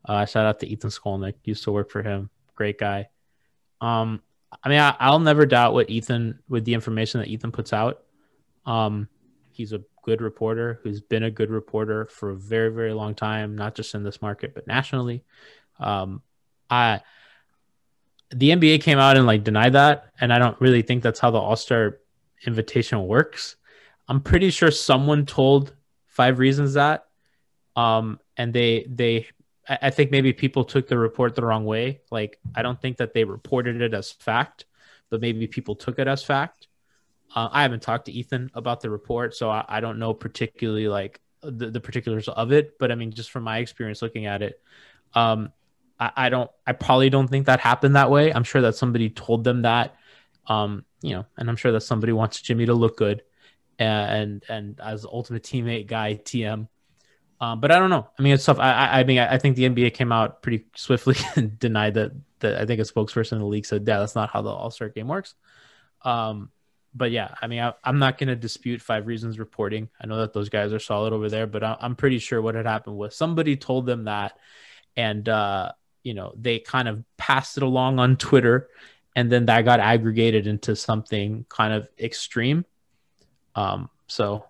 [0.04, 3.08] Uh, shout out to Ethan Skolnick, used to work for him, great guy.
[3.80, 4.22] Um,
[4.62, 8.04] I mean, I, will never doubt what Ethan with the information that Ethan puts out.
[8.66, 9.08] Um,
[9.52, 13.56] he's a good reporter who's been a good reporter for a very, very long time,
[13.56, 15.24] not just in this market but nationally.
[15.80, 16.22] Um,
[16.70, 17.02] I
[18.30, 21.32] the NBA came out and like denied that, and I don't really think that's how
[21.32, 22.00] the All Star
[22.46, 23.56] invitation works.
[24.08, 25.74] I'm pretty sure someone told
[26.08, 27.06] Five Reasons that,
[27.76, 29.28] um, and they they
[29.68, 32.02] I think maybe people took the report the wrong way.
[32.12, 34.66] Like, I don't think that they reported it as fact,
[35.10, 36.68] but maybe people took it as fact.
[37.36, 40.88] Uh, I haven't talked to Ethan about the report, so I, I don't know particularly
[40.88, 42.78] like the, the, particulars of it.
[42.78, 44.62] But I mean, just from my experience looking at it,
[45.14, 45.52] um,
[46.00, 48.32] I, I, don't, I probably don't think that happened that way.
[48.32, 49.96] I'm sure that somebody told them that,
[50.48, 53.24] um, you know, and I'm sure that somebody wants Jimmy to look good,
[53.80, 56.68] and and, as ultimate teammate guy TM
[57.44, 58.08] um, but I don't know.
[58.18, 58.58] I mean, it's tough.
[58.58, 62.14] I, I mean, I think the NBA came out pretty swiftly and denied that.
[62.40, 64.72] That I think a spokesperson in the league said, "Yeah, that's not how the All
[64.72, 65.36] Star game works."
[66.04, 66.52] Um,
[66.96, 69.90] but yeah, I mean, I, am not going to dispute Five Reasons reporting.
[70.00, 72.56] I know that those guys are solid over there, but I, am pretty sure what
[72.56, 74.38] had happened was somebody told them that,
[74.96, 75.72] and uh,
[76.04, 78.70] you know, they kind of passed it along on Twitter,
[79.16, 82.66] and then that got aggregated into something kind of extreme.
[83.56, 84.46] Um, so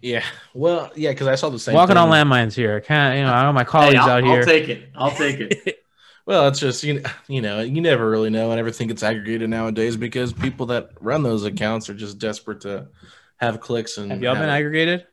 [0.00, 0.24] yeah.
[0.54, 1.74] Well, yeah, because I saw the same.
[1.74, 1.98] Walking thing.
[1.98, 2.76] on landmines here.
[2.76, 4.40] I can't, you know, I know my colleagues hey, out here.
[4.40, 4.88] I'll take it.
[4.94, 5.78] I'll take it.
[6.26, 8.50] well, it's just you, you know, you never really know.
[8.50, 12.62] I never think it's aggregated nowadays because people that run those accounts are just desperate
[12.62, 12.88] to
[13.36, 14.10] have clicks and.
[14.10, 14.58] Have y'all have been it.
[14.58, 15.06] aggregated?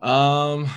[0.00, 0.68] Um,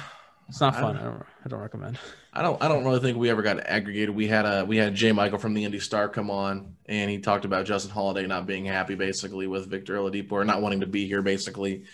[0.50, 0.98] it's not fun.
[0.98, 1.26] I don't, I don't.
[1.46, 1.98] I don't recommend.
[2.34, 2.62] I don't.
[2.62, 4.10] I don't really think we ever got aggregated.
[4.10, 7.20] We had a we had Jay Michael from the Indy Star come on, and he
[7.20, 10.88] talked about Justin Holiday not being happy, basically, with Victor Oladipo or not wanting to
[10.88, 11.86] be here, basically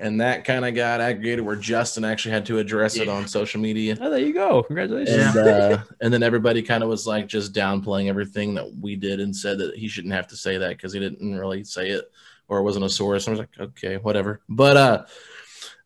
[0.00, 3.04] and that kind of got aggregated where Justin actually had to address yeah.
[3.04, 3.96] it on social media.
[4.00, 4.62] Oh, there you go!
[4.62, 5.36] Congratulations.
[5.36, 9.20] And, uh, and then everybody kind of was like just downplaying everything that we did
[9.20, 12.10] and said that he shouldn't have to say that because he didn't really say it
[12.48, 13.28] or it wasn't a source.
[13.28, 14.40] I was like, okay, whatever.
[14.48, 15.04] But uh,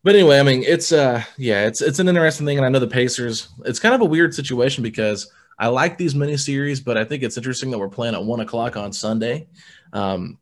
[0.02, 2.78] but anyway, I mean, it's uh, yeah, it's it's an interesting thing, and I know
[2.78, 3.48] the Pacers.
[3.64, 7.22] It's kind of a weird situation because I like these mini series, but I think
[7.22, 9.46] it's interesting that we're playing at one o'clock on Sunday.
[9.92, 10.38] Um,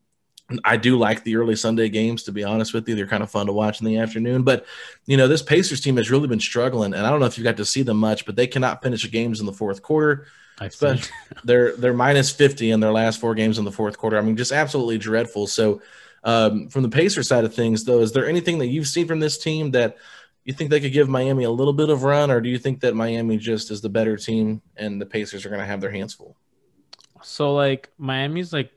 [0.64, 2.94] I do like the early Sunday games, to be honest with you.
[2.94, 4.42] They're kind of fun to watch in the afternoon.
[4.42, 4.66] But,
[5.06, 6.94] you know, this Pacers team has really been struggling.
[6.94, 9.08] And I don't know if you got to see them much, but they cannot finish
[9.10, 10.26] games in the fourth quarter.
[10.60, 10.76] I've
[11.44, 14.18] they're they're minus 50 in their last four games in the fourth quarter.
[14.18, 15.46] I mean, just absolutely dreadful.
[15.46, 15.80] So,
[16.22, 19.20] um, from the Pacer side of things, though, is there anything that you've seen from
[19.20, 19.96] this team that
[20.44, 22.80] you think they could give Miami a little bit of run, or do you think
[22.80, 25.90] that Miami just is the better team and the Pacers are going to have their
[25.90, 26.36] hands full?
[27.22, 28.70] So, like, Miami's like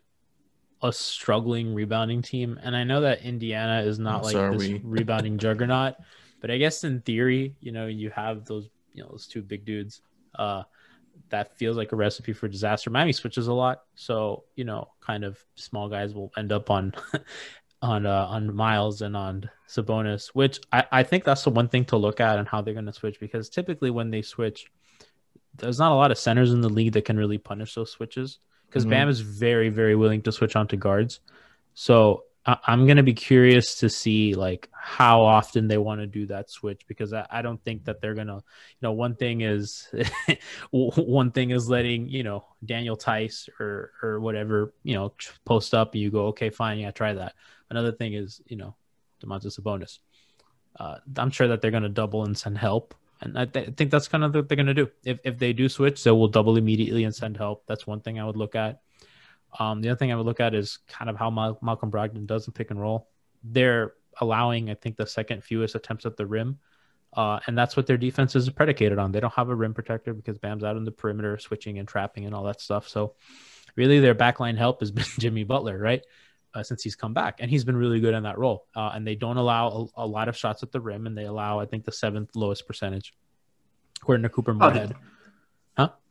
[0.84, 2.60] a struggling rebounding team.
[2.62, 5.96] And I know that Indiana is not like this rebounding juggernaut,
[6.42, 9.66] but I guess in theory, you know, you have those, you know, those two big
[9.66, 10.02] dudes.
[10.36, 10.64] Uh,
[11.30, 12.90] that feels like a recipe for disaster.
[12.90, 16.94] Miami switches a lot, so you know, kind of small guys will end up on
[17.82, 21.86] on uh, on Miles and on Sabonis, which I, I think that's the one thing
[21.86, 24.68] to look at and how they're going to switch because typically when they switch,
[25.58, 28.40] there's not a lot of centers in the league that can really punish those switches
[28.74, 28.90] because Mhm.
[28.90, 31.20] Bam is very very willing to switch onto guards.
[31.76, 36.08] So I, I'm going to be curious to see like how often they want to
[36.08, 39.16] do that switch because I, I don't think that they're going to, you know, one
[39.16, 39.88] thing is
[40.72, 45.14] one thing is letting, you know, Daniel Theis or, or whatever, you know,
[45.46, 46.80] post up and you go, okay, fine.
[46.80, 47.34] Yeah, try that.
[47.70, 48.76] Another thing is, you know,
[49.24, 50.00] Domantas Sabonis.
[50.80, 52.96] Uh, I'm sure that they're going to double and send help.
[53.22, 54.90] And I th- think that's kind of what they're going to do.
[55.04, 57.64] If, if they do switch, they will double immediately and send help.
[57.68, 58.82] That's one thing I would look at.
[59.60, 62.26] Um, the other thing I would look at is kind of how Mal- Malcolm Brogdon
[62.26, 63.08] does in pick and roll.
[63.44, 66.60] They're allowing, I think, the second fewest attempts at the rim.
[67.16, 69.12] Uh, and that's what their defense is predicated on.
[69.12, 72.26] They don't have a rim protector because Bam's out on the perimeter, switching and trapping
[72.26, 72.88] and all that stuff.
[72.88, 73.14] So,
[73.76, 76.04] really, their backline help has been Jimmy Butler, right?
[76.56, 78.68] Uh, since he's come back, and he's been really good in that role.
[78.76, 81.26] Uh, and they don't allow a, a lot of shots at the rim, and they
[81.26, 83.16] allow, I think, the seventh lowest percentage,
[84.02, 84.96] according to Couper Moorhead.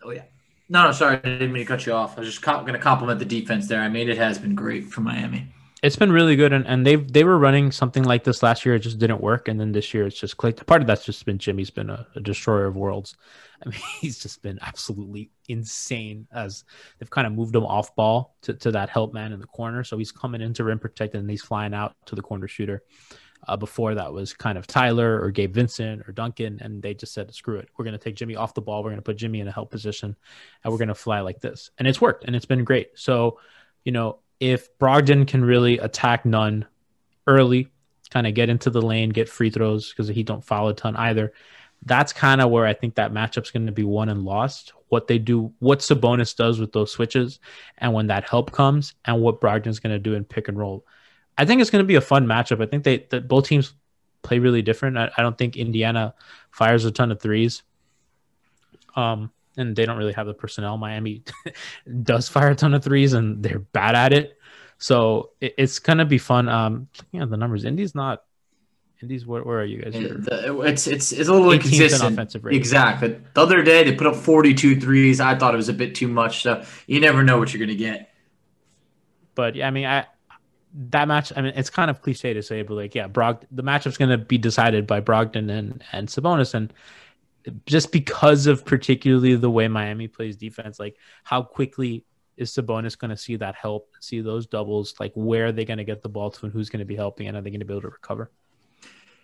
[0.04, 0.24] Oh yeah.
[0.68, 2.16] No, no, sorry, I didn't mean to cut you off.
[2.16, 3.80] I was just going to compliment the defense there.
[3.80, 5.52] I mean, it has been great for Miami.
[5.82, 8.76] It's been really good, and, and they they were running something like this last year.
[8.76, 10.64] It just didn't work, and then this year it's just clicked.
[10.64, 13.16] Part of that's just been Jimmy's been a, a destroyer of worlds.
[13.66, 16.64] I mean, he's just been absolutely insane as
[16.98, 19.84] they've kind of moved him off ball to, to that help man in the corner.
[19.84, 22.82] So he's coming into rim protected and he's flying out to the corner shooter.
[23.48, 27.12] Uh, before that was kind of Tyler or Gabe Vincent or Duncan, and they just
[27.12, 28.84] said, "Screw it, we're going to take Jimmy off the ball.
[28.84, 30.14] We're going to put Jimmy in a help position,
[30.62, 32.90] and we're going to fly like this." And it's worked, and it's been great.
[32.94, 33.40] So,
[33.84, 36.66] you know, if Brogdon can really attack Nunn
[37.28, 37.68] early,
[38.10, 40.96] kind of get into the lane, get free throws because he don't foul a ton
[40.96, 41.32] either.
[41.84, 44.72] That's kind of where I think that matchup's going to be won and lost.
[44.88, 47.38] What they do, what Sabonis does with those switches,
[47.78, 50.84] and when that help comes, and what Brogdon's going to do in pick and roll.
[51.38, 52.60] I think it's going to be a fun matchup.
[52.60, 53.74] I think they that both teams
[54.22, 54.98] play really different.
[54.98, 56.14] I, I don't think Indiana
[56.50, 57.62] fires a ton of threes.
[58.96, 60.76] Um, and they don't really have the personnel.
[60.78, 61.22] Miami
[62.02, 64.38] does fire a ton of threes, and they're bad at it.
[64.78, 66.48] So it, it's gonna be fun.
[66.48, 68.24] Um, looking at the numbers, Indy's not.
[69.02, 69.94] Indy's where, where are you guys?
[69.94, 72.12] The- It's it's it's a little inconsistent.
[72.12, 72.46] offensive.
[72.46, 73.18] Exactly.
[73.34, 75.20] The other day they put up 42 threes.
[75.20, 76.42] I thought it was a bit too much.
[76.42, 78.10] So you never know what you're going to get.
[79.34, 80.06] but yeah, I mean, I
[80.90, 81.32] that match.
[81.36, 84.10] I mean, it's kind of cliche to say, but like, yeah, Brog, the matchup's going
[84.10, 86.72] to be decided by Brogdon and and Sabonis, and
[87.66, 92.04] just because of particularly the way Miami plays defense, like how quickly
[92.36, 95.78] is Sabonis going to see that help, see those doubles, like where are they going
[95.78, 97.60] to get the ball to, and who's going to be helping, and are they going
[97.60, 98.30] to be able to recover?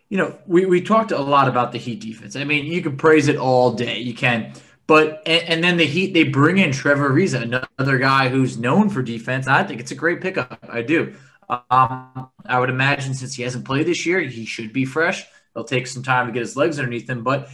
[0.09, 2.35] You know, we, we talked a lot about the Heat defense.
[2.37, 3.99] I mean, you can praise it all day.
[3.99, 4.55] You can.
[4.87, 8.89] But and, and then the Heat they bring in Trevor Ariza, another guy who's known
[8.89, 9.47] for defense.
[9.47, 10.67] I think it's a great pickup.
[10.69, 11.15] I do.
[11.51, 15.27] Um, I would imagine since he hasn't played this year, he should be fresh.
[15.55, 17.23] It'll take some time to get his legs underneath him.
[17.23, 17.49] But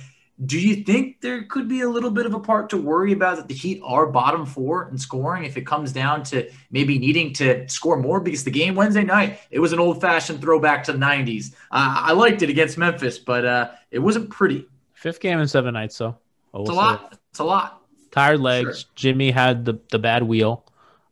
[0.45, 3.37] do you think there could be a little bit of a part to worry about
[3.37, 7.32] that the Heat are bottom four in scoring if it comes down to maybe needing
[7.35, 8.18] to score more?
[8.18, 11.55] Because the game Wednesday night, it was an old fashioned throwback to the 90s.
[11.70, 14.66] Uh, I liked it against Memphis, but uh, it wasn't pretty.
[14.95, 16.18] Fifth game in seven nights, so
[16.53, 17.18] will It's a lot.
[17.30, 17.82] It's a lot.
[18.11, 18.80] tired legs.
[18.80, 18.91] Sure.
[18.97, 20.64] Jimmy had the the bad wheel.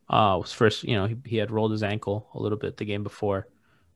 [0.09, 2.85] Uh, was first, you know, he, he had rolled his ankle a little bit the
[2.85, 3.47] game before,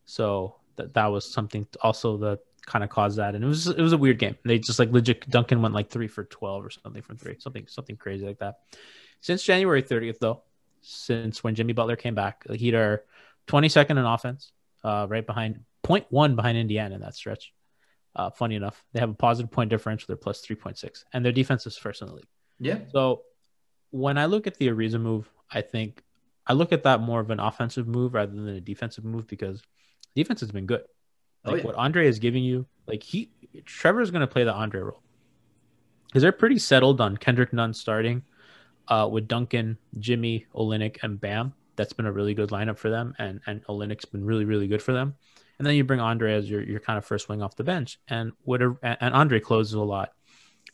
[0.07, 3.35] so that that was something also that kind of caused that.
[3.35, 4.37] And it was it was a weird game.
[4.45, 7.67] They just like legit Duncan went like three for twelve or something from three, something
[7.69, 8.57] something crazy like that.
[9.21, 10.43] Since January thirtieth, though,
[10.83, 13.05] since when Jimmy Butler came back, the Heat are
[13.47, 14.53] twenty second in offense,
[14.85, 17.53] uh, right behind point one behind Indiana in that stretch.
[18.15, 20.07] Uh, funny enough, they have a positive point differential.
[20.09, 22.29] They're plus three point six, and their defense is first in the league.
[22.59, 22.79] Yeah.
[22.93, 23.23] So
[23.91, 26.03] when I look at the Ariza move, I think
[26.47, 29.63] I look at that more of an offensive move rather than a defensive move because
[30.15, 30.83] defense has been good.
[31.47, 31.67] Oh, Like yeah.
[31.67, 33.31] what Andre is giving you, like he
[33.65, 35.03] Trevor is going to play the Andre role
[36.07, 38.23] because they're pretty settled on Kendrick Nunn starting
[38.89, 41.53] uh, with Duncan, Jimmy, Olynyk, and Bam.
[41.77, 44.83] That's been a really good lineup for them, and and Olynyk's been really really good
[44.83, 45.15] for them.
[45.59, 47.99] And then you bring Andre as your your kind of first wing off the bench,
[48.09, 50.13] and what a, and and Andre closes a lot.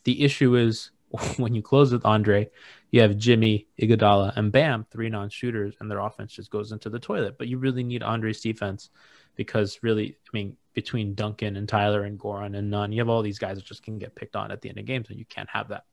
[0.04, 0.90] The issue is
[1.36, 2.48] when you close with Andre,
[2.90, 6.98] you have Jimmy, Iguodala, and Bam, three non-shooters, and their offense just goes into the
[6.98, 7.36] toilet.
[7.38, 8.90] But you really need Andre's defense
[9.36, 13.22] because really, I mean, between Duncan and Tyler and Goran and Nunn, you have all
[13.22, 15.24] these guys that just can get picked on at the end of games, and you
[15.24, 15.84] can't have that.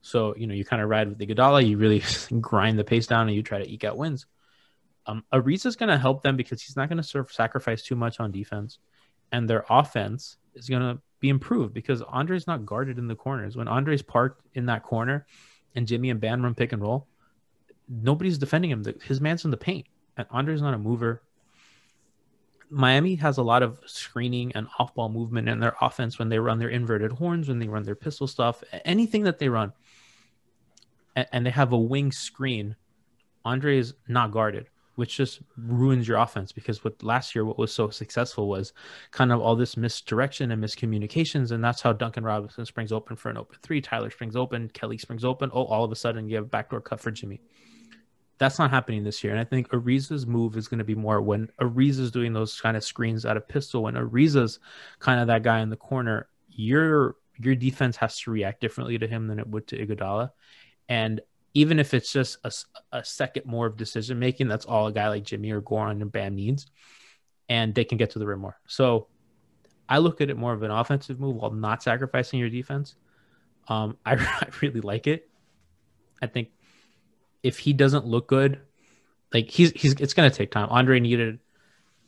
[0.00, 2.02] So you know, you kind of ride with Iguodala, you really
[2.40, 4.26] grind the pace down, and you try to eke out wins.
[5.06, 8.30] Um, is going to help them because he's not going to sacrifice too much on
[8.30, 8.78] defense,
[9.32, 13.56] and their offense is going to be improved because Andre's not guarded in the corners.
[13.56, 15.26] When Andre's parked in that corner,
[15.74, 17.06] and Jimmy and Bam run pick and roll,
[17.88, 18.84] nobody's defending him.
[19.02, 21.22] His man's in the paint, and Andre's not a mover.
[22.70, 26.38] Miami has a lot of screening and off ball movement in their offense when they
[26.38, 29.72] run their inverted horns, when they run their pistol stuff, anything that they run.
[31.32, 32.76] And, they have a wing screen.
[33.44, 37.72] Andre is not guarded, which just ruins your offense because what last year, what was
[37.72, 38.72] so successful was
[39.10, 41.50] kind of all this misdirection and miscommunications.
[41.50, 43.80] And that's how Duncan Robinson springs open for an open three.
[43.80, 44.68] Tyler springs open.
[44.68, 45.50] Kelly springs open.
[45.52, 47.40] Oh, all of a sudden you have a backdoor cut for Jimmy
[48.38, 49.32] that's not happening this year.
[49.32, 52.76] And I think Ariza's move is going to be more when Ariza's doing those kind
[52.76, 54.60] of screens out of pistol, when Ariza's
[55.00, 59.06] kind of that guy in the corner, your your defense has to react differently to
[59.06, 60.30] him than it would to Iguodala.
[60.88, 61.20] And
[61.54, 62.52] even if it's just a,
[62.92, 66.12] a second more of decision making, that's all a guy like Jimmy or Goran and
[66.12, 66.66] Bam needs.
[67.48, 68.58] And they can get to the rim more.
[68.66, 69.06] So
[69.88, 72.96] I look at it more of an offensive move while not sacrificing your defense.
[73.68, 75.28] Um, I, I really like it.
[76.20, 76.50] I think
[77.42, 78.60] if he doesn't look good,
[79.32, 80.68] like he's he's it's gonna take time.
[80.70, 81.38] Andre needed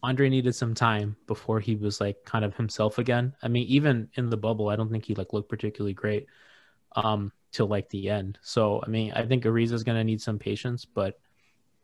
[0.02, 3.34] Andre needed some time before he was like kind of himself again.
[3.42, 6.26] I mean, even in the bubble, I don't think he like looked particularly great
[6.96, 8.38] um till like the end.
[8.42, 11.18] So I mean, I think Ariza's gonna need some patience, but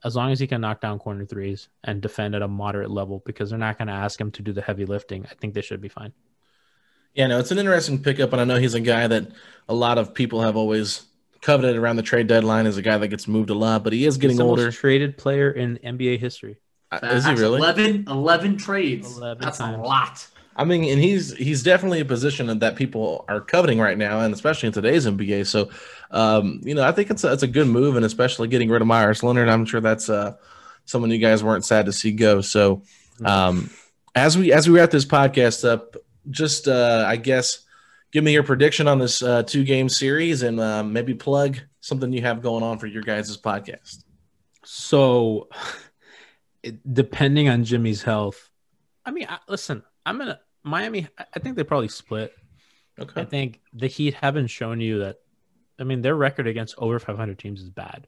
[0.04, 3.22] as long as he can knock down corner threes and defend at a moderate level,
[3.26, 5.80] because they're not gonna ask him to do the heavy lifting, I think they should
[5.80, 6.12] be fine.
[7.14, 9.28] Yeah, no, it's an interesting pickup, and I know he's a guy that
[9.68, 11.06] a lot of people have always
[11.42, 14.04] coveted around the trade deadline as a guy that gets moved a lot, but he
[14.04, 14.70] is getting older.
[14.70, 16.58] traded player in NBA history.
[16.90, 17.58] Uh, is he really?
[17.58, 19.16] 11, 11 trades.
[19.16, 19.78] 11 That's times.
[19.78, 20.26] a lot.
[20.58, 24.32] I mean, and he's he's definitely a position that people are coveting right now, and
[24.32, 25.46] especially in today's NBA.
[25.46, 25.68] So,
[26.10, 28.80] um, you know, I think it's a, it's a good move, and especially getting rid
[28.80, 30.36] of Meyers Leonard, I'm sure that's uh,
[30.86, 32.40] someone you guys weren't sad to see go.
[32.40, 32.82] So,
[33.22, 33.68] um,
[34.14, 35.96] as we as we wrap this podcast up,
[36.30, 37.65] just uh, I guess
[38.16, 42.10] give me your prediction on this uh, two game series and uh, maybe plug something
[42.14, 44.04] you have going on for your guys' podcast.
[44.64, 45.50] So,
[46.90, 48.48] depending on Jimmy's health,
[49.04, 51.08] I mean, I, listen, I'm gonna Miami.
[51.18, 52.32] I think they probably split.
[52.98, 53.20] Okay.
[53.20, 55.18] I think the Heat haven't shown you that.
[55.78, 58.06] I mean, their record against over 500 teams is bad.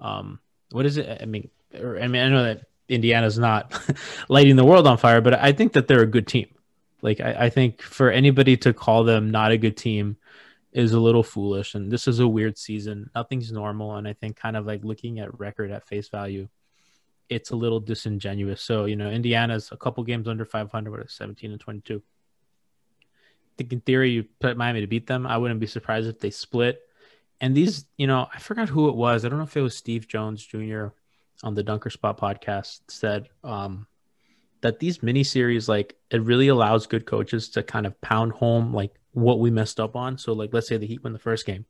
[0.00, 1.20] Um, what is it?
[1.20, 3.78] I mean, or, I mean, I know that Indiana's not
[4.30, 6.48] lighting the world on fire, but I think that they're a good team.
[7.02, 10.16] Like I, I think for anybody to call them not a good team
[10.72, 11.74] is a little foolish.
[11.74, 13.10] And this is a weird season.
[13.14, 13.96] Nothing's normal.
[13.96, 16.48] And I think kind of like looking at record at face value,
[17.28, 18.62] it's a little disingenuous.
[18.62, 21.96] So, you know, Indiana's a couple games under 500, but 17 and 22.
[21.96, 22.02] I
[23.56, 25.26] think in theory, you put Miami to beat them.
[25.26, 26.80] I wouldn't be surprised if they split.
[27.40, 29.24] And these, you know, I forgot who it was.
[29.24, 30.88] I don't know if it was Steve Jones Jr.
[31.42, 33.87] on the Dunker Spot podcast said, um,
[34.60, 38.72] that these mini series like it really allows good coaches to kind of pound home
[38.72, 40.18] like what we messed up on.
[40.18, 41.64] So like let's say the Heat win the first game,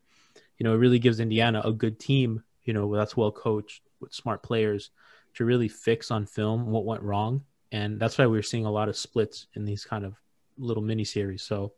[0.59, 4.13] you know, it really gives Indiana a good team, you know, that's well coached with
[4.13, 4.91] smart players
[5.35, 7.43] to really fix on film what went wrong.
[7.71, 10.15] And that's why we're seeing a lot of splits in these kind of
[10.57, 11.43] little mini series.
[11.43, 11.73] So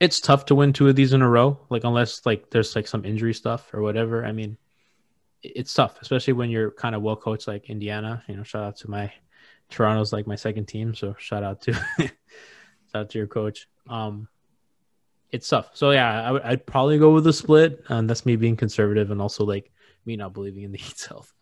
[0.00, 2.86] it's tough to win two of these in a row, like unless like there's like
[2.86, 4.24] some injury stuff or whatever.
[4.24, 4.56] I mean,
[5.42, 8.22] it's tough, especially when you're kind of well coached like Indiana.
[8.28, 9.12] You know, shout out to my
[9.70, 12.10] Toronto's like my second team, so shout out to shout
[12.94, 13.68] out to your coach.
[13.88, 14.28] Um,
[15.30, 15.70] it's tough.
[15.74, 19.10] So yeah, I would I'd probably go with a split, and that's me being conservative,
[19.10, 19.70] and also like
[20.04, 21.32] me not believing in the Heat's health.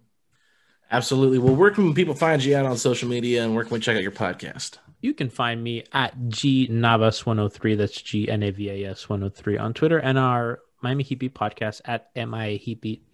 [0.91, 1.39] Absolutely.
[1.39, 3.97] Well, where can people find you out on social media, and where can we check
[3.97, 4.79] out your podcast?
[5.01, 7.75] You can find me at G Navas 103.
[7.75, 11.35] That's G N A V A S 103 on Twitter, and our Miami Heat Beat
[11.35, 13.07] podcast at MIA Heat Beat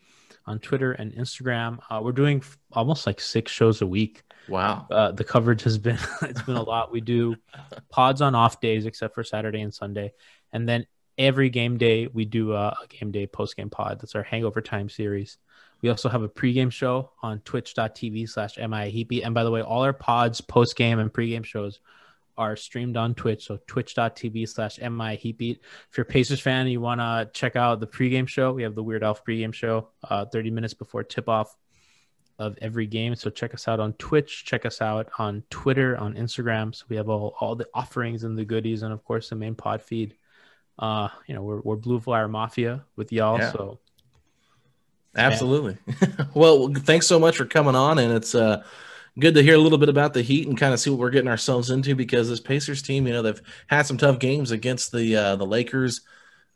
[0.47, 1.79] on Twitter and Instagram.
[1.89, 2.43] Uh, we're doing
[2.73, 4.23] almost like six shows a week.
[4.49, 4.87] Wow.
[4.91, 6.93] Uh, the coverage has been it's been a lot.
[6.93, 7.37] We do
[7.91, 10.13] pods on off days except for Saturday and Sunday,
[10.53, 10.87] and then
[11.19, 14.01] every game day we do a, a game day post game pod.
[14.01, 15.39] That's our Hangover Time series.
[15.83, 19.25] We also have a pregame show on twitch.tv slash MIAHeatBeat.
[19.25, 21.81] And by the way, all our pods, post game and pregame shows
[22.39, 23.47] are streamed on Twitch.
[23.47, 25.59] So twitch.tv slash MIAHeatBeat.
[25.91, 28.63] If you're a Pacers fan and you want to check out the pregame show, we
[28.63, 31.57] have the Weird Elf pregame show uh, 30 minutes before tip off
[32.39, 33.15] of every game.
[33.15, 36.75] So check us out on Twitch, check us out on Twitter, on Instagram.
[36.75, 39.55] So we have all, all the offerings and the goodies, and of course the main
[39.55, 40.15] pod feed.
[40.79, 43.39] Uh, you know, we're we're Blue Flyer Mafia with y'all.
[43.39, 43.53] Yeah.
[43.53, 43.79] So
[45.17, 45.77] absolutely.
[45.87, 46.25] Yeah.
[46.35, 48.65] well, thanks so much for coming on, and it's uh
[49.19, 51.11] good to hear a little bit about the Heat and kind of see what we're
[51.11, 54.93] getting ourselves into because this Pacers team, you know, they've had some tough games against
[54.93, 56.01] the uh, the Lakers,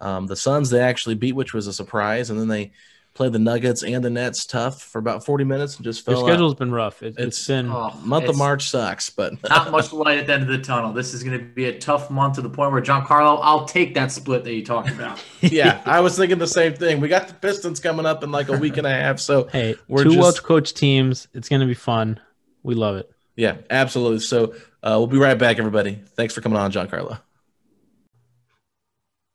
[0.01, 0.71] um, the Suns.
[0.71, 2.73] They actually beat, which was a surprise, and then they
[3.17, 6.27] play the Nuggets and the Nets tough for about 40 minutes and just Their fell
[6.27, 6.59] schedule's out.
[6.59, 7.03] been rough.
[7.03, 10.35] It, It's- it's been Oh, Month of March sucks, but Not much light at the
[10.35, 10.93] end of the tunnel.
[10.93, 13.95] This is going to be a tough month to the point where Giancarlo, I'll take
[13.95, 15.23] that split that you talked about.
[15.41, 17.01] yeah, I was thinking the same thing.
[17.01, 19.75] We got the Pistons coming up in like a week and a half, so hey
[19.89, 21.29] We're two just- well coached teams.
[21.35, 22.21] It's gonna be fun.
[22.63, 23.11] We love it.
[23.37, 24.21] yeah, absolutely.
[24.21, 25.99] So uh, we'll be right back, everybody.
[26.17, 27.21] Thanks for coming on, Giancarlo.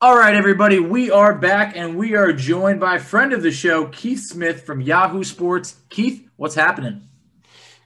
[0.04, 3.52] All right, everybody, we are back and we are joined by a friend of the
[3.52, 5.76] show, Keith Smith from Yahoo Sports.
[5.90, 7.08] Keith, what's happening?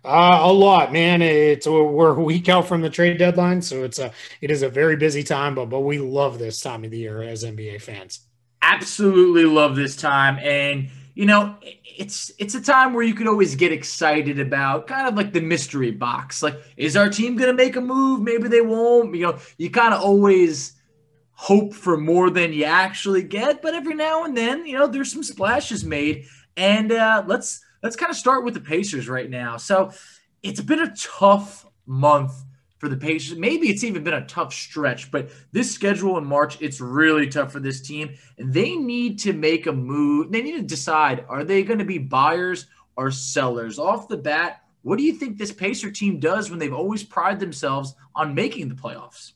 [0.02, 1.22] Uh, a lot, man.
[1.22, 4.70] It's we're a week out from the trade deadline, so it's a it is a
[4.70, 8.22] very busy time, but but we love this time of the year as NBA fans.
[8.62, 13.56] Absolutely love this time, and you know, it's it's a time where you could always
[13.56, 16.42] get excited about kind of like the mystery box.
[16.42, 18.22] Like, is our team going to make a move?
[18.22, 19.14] Maybe they won't.
[19.14, 20.76] You know, you kind of always
[21.36, 25.12] hope for more than you actually get, but every now and then, you know, there's
[25.12, 26.26] some splashes made.
[26.58, 29.58] And uh, let's let's kind of start with the Pacers right now.
[29.58, 29.92] So
[30.42, 32.34] it's been a tough month
[32.78, 33.38] for the Pacers.
[33.38, 37.52] Maybe it's even been a tough stretch, but this schedule in March, it's really tough
[37.52, 38.16] for this team.
[38.38, 40.32] They need to make a move.
[40.32, 43.78] They need to decide are they going to be buyers or sellers?
[43.78, 47.40] Off the bat, what do you think this Pacer team does when they've always prided
[47.40, 49.34] themselves on making the playoffs?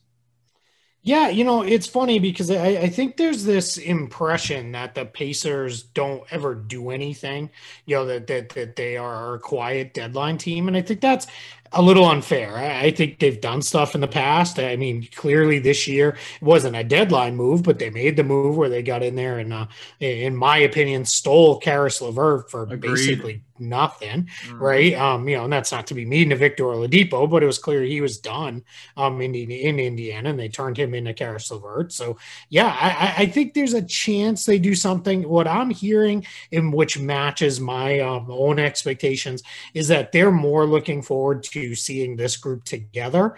[1.02, 5.82] Yeah, you know, it's funny because I, I think there's this impression that the Pacers
[5.82, 7.48] don't ever do anything,
[7.86, 10.68] you know, that that, that they are a quiet deadline team.
[10.68, 11.26] And I think that's
[11.72, 12.54] a little unfair.
[12.54, 14.58] I, I think they've done stuff in the past.
[14.58, 18.58] I mean, clearly this year it wasn't a deadline move, but they made the move
[18.58, 19.66] where they got in there and, uh,
[20.00, 22.80] in my opinion, stole Caris LeVert for Agreed.
[22.82, 24.94] basically nothing, right?
[24.94, 27.58] Um, you know, and that's not to be mean to Victor Oladipo, but it was
[27.58, 28.64] clear he was done
[28.96, 31.92] um, in, in Indiana, and they turned him into Caris LeVert.
[31.92, 32.16] So,
[32.48, 35.28] yeah, I, I think there's a chance they do something.
[35.28, 39.42] What I'm hearing, in which matches my um, own expectations,
[39.74, 43.36] is that they're more looking forward to seeing this group together.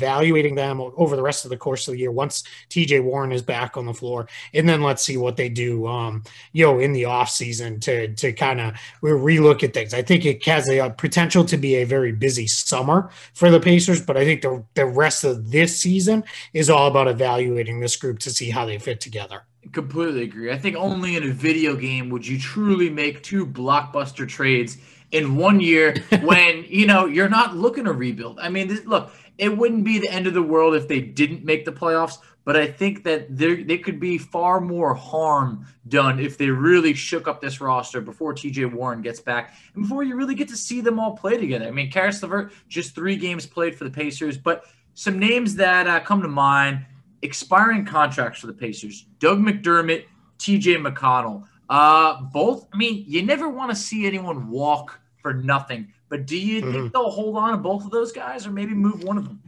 [0.00, 3.42] Evaluating them over the rest of the course of the year once TJ Warren is
[3.42, 6.22] back on the floor, and then let's see what they do, um,
[6.52, 9.92] you know, in the off season to to kind of relook at things.
[9.92, 14.00] I think it has a potential to be a very busy summer for the Pacers,
[14.00, 16.24] but I think the the rest of this season
[16.54, 19.42] is all about evaluating this group to see how they fit together.
[19.72, 20.50] Completely agree.
[20.50, 24.78] I think only in a video game would you truly make two blockbuster trades
[25.12, 28.38] in one year when you know you're not looking to rebuild.
[28.40, 31.44] I mean, this, look, it wouldn't be the end of the world if they didn't
[31.44, 36.18] make the playoffs, but I think that there they could be far more harm done
[36.18, 40.16] if they really shook up this roster before TJ Warren gets back and before you
[40.16, 41.66] really get to see them all play together.
[41.66, 45.86] I mean, Caris LeVert just three games played for the Pacers, but some names that
[45.86, 46.84] uh, come to mind:
[47.22, 50.04] expiring contracts for the Pacers, Doug McDermott,
[50.38, 51.46] TJ McConnell.
[51.70, 52.66] Uh, both.
[52.72, 55.92] I mean, you never want to see anyone walk for nothing.
[56.08, 56.72] But do you Mhm.
[56.72, 59.40] think they'll hold on to both of those guys, or maybe move one of them?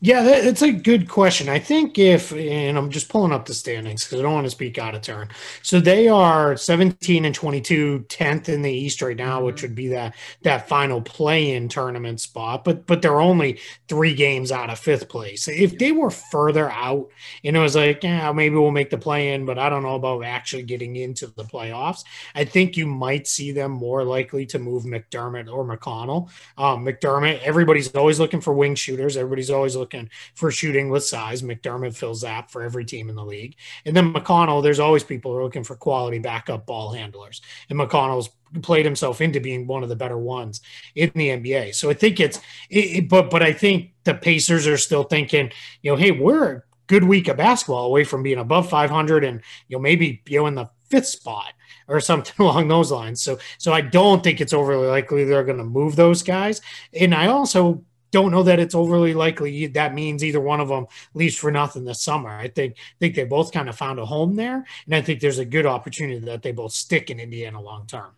[0.00, 1.48] Yeah, that, it's a good question.
[1.48, 4.50] I think if, and I'm just pulling up the standings because I don't want to
[4.50, 5.28] speak out of turn.
[5.62, 9.88] So they are 17 and 22, 10th in the East right now, which would be
[9.88, 12.64] that that final play-in tournament spot.
[12.64, 15.48] But but they're only three games out of fifth place.
[15.48, 17.08] If they were further out,
[17.44, 20.24] and it was like, yeah, maybe we'll make the play-in, but I don't know about
[20.24, 22.04] actually getting into the playoffs.
[22.34, 26.30] I think you might see them more likely to move McDermott or McConnell.
[26.58, 29.16] Um, McDermott, everybody's always looking for wing shooters.
[29.16, 31.42] Everybody's always looking for shooting with size.
[31.42, 33.56] McDermott fills that for every team in the league.
[33.84, 37.40] And then McConnell, there's always people who are looking for quality backup ball handlers.
[37.68, 38.30] And McConnell's
[38.62, 40.60] played himself into being one of the better ones
[40.94, 41.72] in the NBA.
[41.72, 42.38] So I think it's,
[42.70, 45.50] it, it- but but I think the Pacers are still thinking,
[45.82, 49.40] you know, hey, we're a good week of basketball away from being above 500 and
[49.68, 51.52] you know maybe you know in the fifth spot
[51.88, 53.22] or something along those lines.
[53.22, 56.60] So so I don't think it's overly likely they're going to move those guys.
[56.98, 60.86] And I also don't know that it's overly likely that means either one of them
[61.14, 62.30] leaves for nothing this summer.
[62.30, 65.38] I think think they both kind of found a home there, and I think there's
[65.38, 68.12] a good opportunity that they both stick in Indiana long term.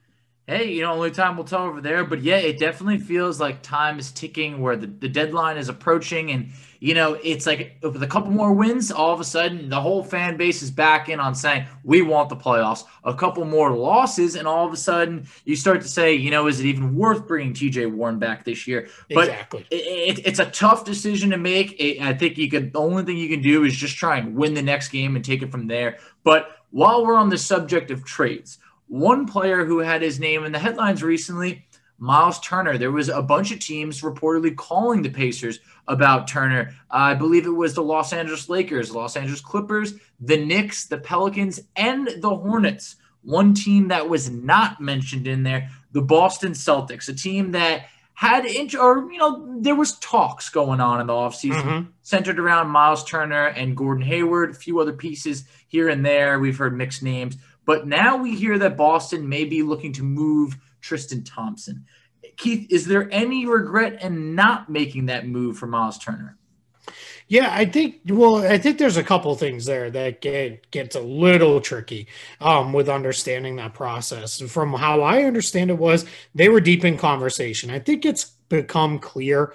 [0.47, 2.05] Hey, you know, only time will tell over there.
[2.05, 6.33] But yeah, it definitely feels like time is ticking where the, the deadline is approaching.
[6.33, 6.51] And,
[6.85, 10.05] you know, it's like with a couple more wins, all of a sudden the whole
[10.05, 12.85] fan base is back in on saying, we want the playoffs.
[13.05, 16.47] A couple more losses, and all of a sudden you start to say, you know,
[16.47, 18.89] is it even worth bringing TJ Warren back this year?
[19.09, 19.67] But Exactly.
[19.71, 21.75] it, it, it's a tough decision to make.
[21.81, 24.37] It, I think you could, the only thing you can do is just try and
[24.37, 25.97] win the next game and take it from there.
[26.23, 28.59] But while we're on the subject of trades,
[28.89, 31.65] one player who had his name in the headlines recently,
[31.99, 32.77] Miles Turner.
[32.77, 36.75] There was a bunch of teams reportedly calling the Pacers about Turner.
[36.91, 41.61] I believe it was the Los Angeles Lakers, Los Angeles Clippers, the Knicks, the Pelicans,
[41.77, 42.97] and the Hornets.
[43.27, 48.45] one team that was not mentioned in there, the Boston Celtics, a team that had
[48.45, 51.87] int- or you know there was talks going on in the offseason Mhm.
[52.03, 56.39] centered around Miles Turner and Gordon Hayward, a few other pieces here and there.
[56.39, 60.59] We've heard mixed names, but now we hear that Boston may be looking to move
[60.85, 61.87] Tristan Thompson.
[62.37, 66.37] Keith, is there any regret in not making that move for Miles Turner?
[67.27, 68.01] Yeah, I think.
[68.07, 72.07] Well, I think there's a couple things there that get gets a little tricky
[72.39, 74.43] um, with understanding that process.
[74.43, 76.05] From how I understand it, was
[76.35, 77.71] they were deep in conversation.
[77.71, 79.55] I think it's become clear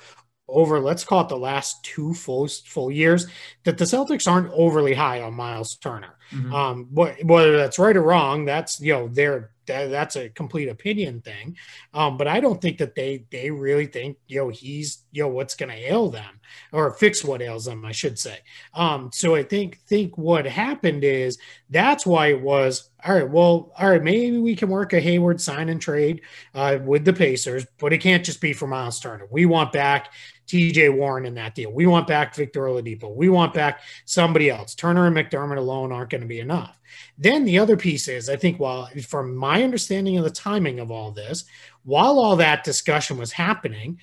[0.52, 3.28] over let's call it the last two full full years
[3.64, 6.16] that the Celtics aren't overly high on Miles Turner.
[6.32, 6.54] Mhm.
[6.54, 10.68] Um, wh- whether that's right or wrong, that's you know their that, that's a complete
[10.68, 11.56] opinion thing.
[11.94, 15.30] Um, but I don't think that they they really think you know he's you know
[15.30, 16.40] what's going to ail them
[16.72, 18.40] or fix what ails them, I should say.
[18.74, 21.38] Um, so I think think what happened is
[21.70, 23.30] that's why it was all right.
[23.30, 26.22] Well, all right, maybe we can work a Hayward sign and trade
[26.54, 29.28] uh, with the Pacers, but it can't just be for Miles Turner.
[29.32, 30.12] We want back
[30.48, 31.72] TJ Warren in that deal.
[31.72, 33.16] We want back Victor Oladipo.
[33.16, 34.76] We want back somebody else.
[34.76, 36.78] Turner and McDermott alone aren't going to be enough.
[37.18, 40.92] Then the other piece is, I think, while from my understanding of the timing of
[40.92, 41.46] all this,
[41.84, 44.00] while all that discussion was happening,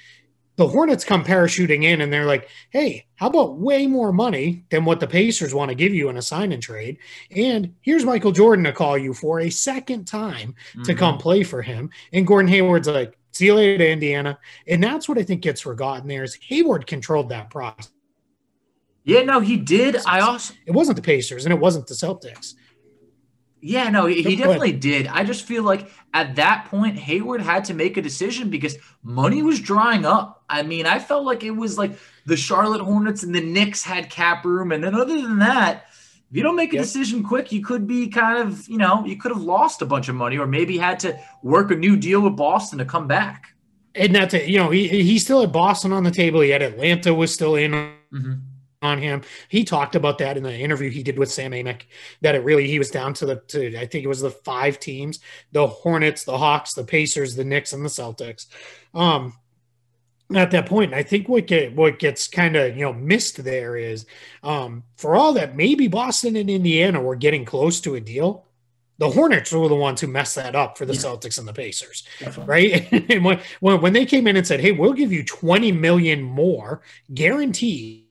[0.57, 4.85] the Hornets come parachuting in and they're like, hey, how about way more money than
[4.85, 6.99] what the Pacers want to give you in a sign and trade?
[7.31, 10.55] And here's Michael Jordan to call you for a second time
[10.85, 10.99] to Mhm.
[10.99, 11.91] come play for him.
[12.13, 14.39] And Gordon Hayward's like, see you later, Indiana.
[14.67, 17.91] And that's what I think gets forgotten there is Hayward controlled that process.
[19.05, 19.97] Yeah, no, he did.
[20.07, 22.55] I also It wasn't the Pacers and it wasn't the Celtics.
[23.61, 25.07] Yeah, no, he, he definitely did.
[25.07, 29.43] I just feel like at that point, Hayward had to make a decision because money
[29.43, 30.36] was drying up.
[30.49, 34.11] I mean, I felt like it was like the Charlotte Hornets and the Knicks had
[34.11, 34.73] cap room.
[34.73, 35.87] And then other than that,
[36.31, 36.85] if you don't make a Yep.
[36.85, 40.09] decision quick, you could be kind of, you know, you could have lost a bunch
[40.09, 43.55] of money or maybe had to work a new deal with Boston to come back.
[43.95, 44.49] And that's it.
[44.49, 46.41] You know, he he still had Boston on the table.
[46.41, 47.73] He had Atlanta was still in
[48.13, 48.41] Mhm.
[48.83, 49.23] on him.
[49.49, 51.83] He talked about that in the interview he did with Sam Amick.
[52.21, 54.79] That it really he was down to the to I think it was the five
[54.79, 55.21] teams:
[55.53, 58.47] the Hornets, the Hawks, the Pacers, the Knicks, and the Celtics.
[58.95, 59.33] Um,
[60.35, 63.77] at that point, I think what get what gets kind of you know missed there
[63.77, 64.07] is
[64.43, 68.45] um, for all that maybe Boston and Indiana were getting close to a deal.
[68.99, 71.01] The Hornets were the ones who messed that up for the Yeah.
[71.01, 72.47] Celtics and the Pacers Definitely.
[72.51, 72.93] right?
[73.11, 76.81] and when, when they came in and said, "Hey, we'll give you 20 million more
[77.13, 78.05] guaranteed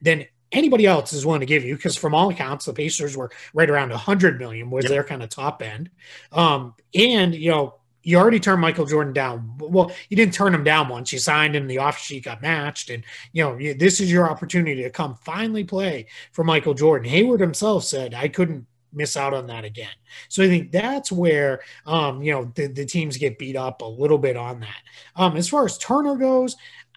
[0.00, 3.30] than anybody else is willing to give you," because from all accounts, the Pacers were
[3.52, 4.90] right around 100 million was Yep.
[4.90, 5.90] their kind of top end.
[6.32, 7.74] Um, and you know,
[8.04, 9.54] you already turned Michael Jordan down.
[9.58, 11.12] Well, you didn't turn him down once.
[11.12, 11.66] You signed him.
[11.66, 13.02] The offer sheet got matched, and
[13.32, 17.08] you know, this is your opportunity to come finally play for Michael Jordan.
[17.08, 19.90] Hayward himself said, "I couldn't." miss out on that again
[20.28, 23.84] so i think that's where um you know the, the teams get beat up a
[23.84, 24.82] little bit on that
[25.16, 26.56] um as far as turner goes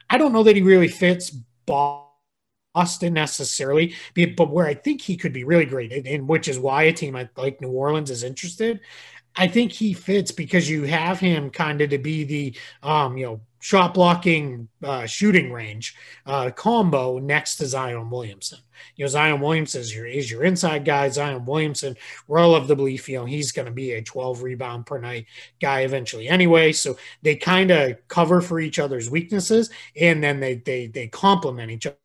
[0.09, 1.35] i don't know that he really fits
[1.65, 3.95] boston necessarily
[4.35, 7.17] but where i think he could be really great and, which is why a team
[7.35, 8.79] like new orleans is interested
[9.37, 13.25] i think he fits because you have him kind of to be the um you
[13.25, 18.59] know shot blocking uh, shooting range uh, combo next to zion williamson
[18.95, 21.09] you know, Zion Williamson is your is your inside guy.
[21.09, 21.95] Zion Williamson,
[22.27, 24.99] we're all of the belief, you know, he's going to be a 12 rebound per
[24.99, 25.25] night
[25.59, 26.71] guy eventually anyway.
[26.71, 31.71] So they kind of cover for each other's weaknesses and then they they they complement
[31.71, 31.97] each other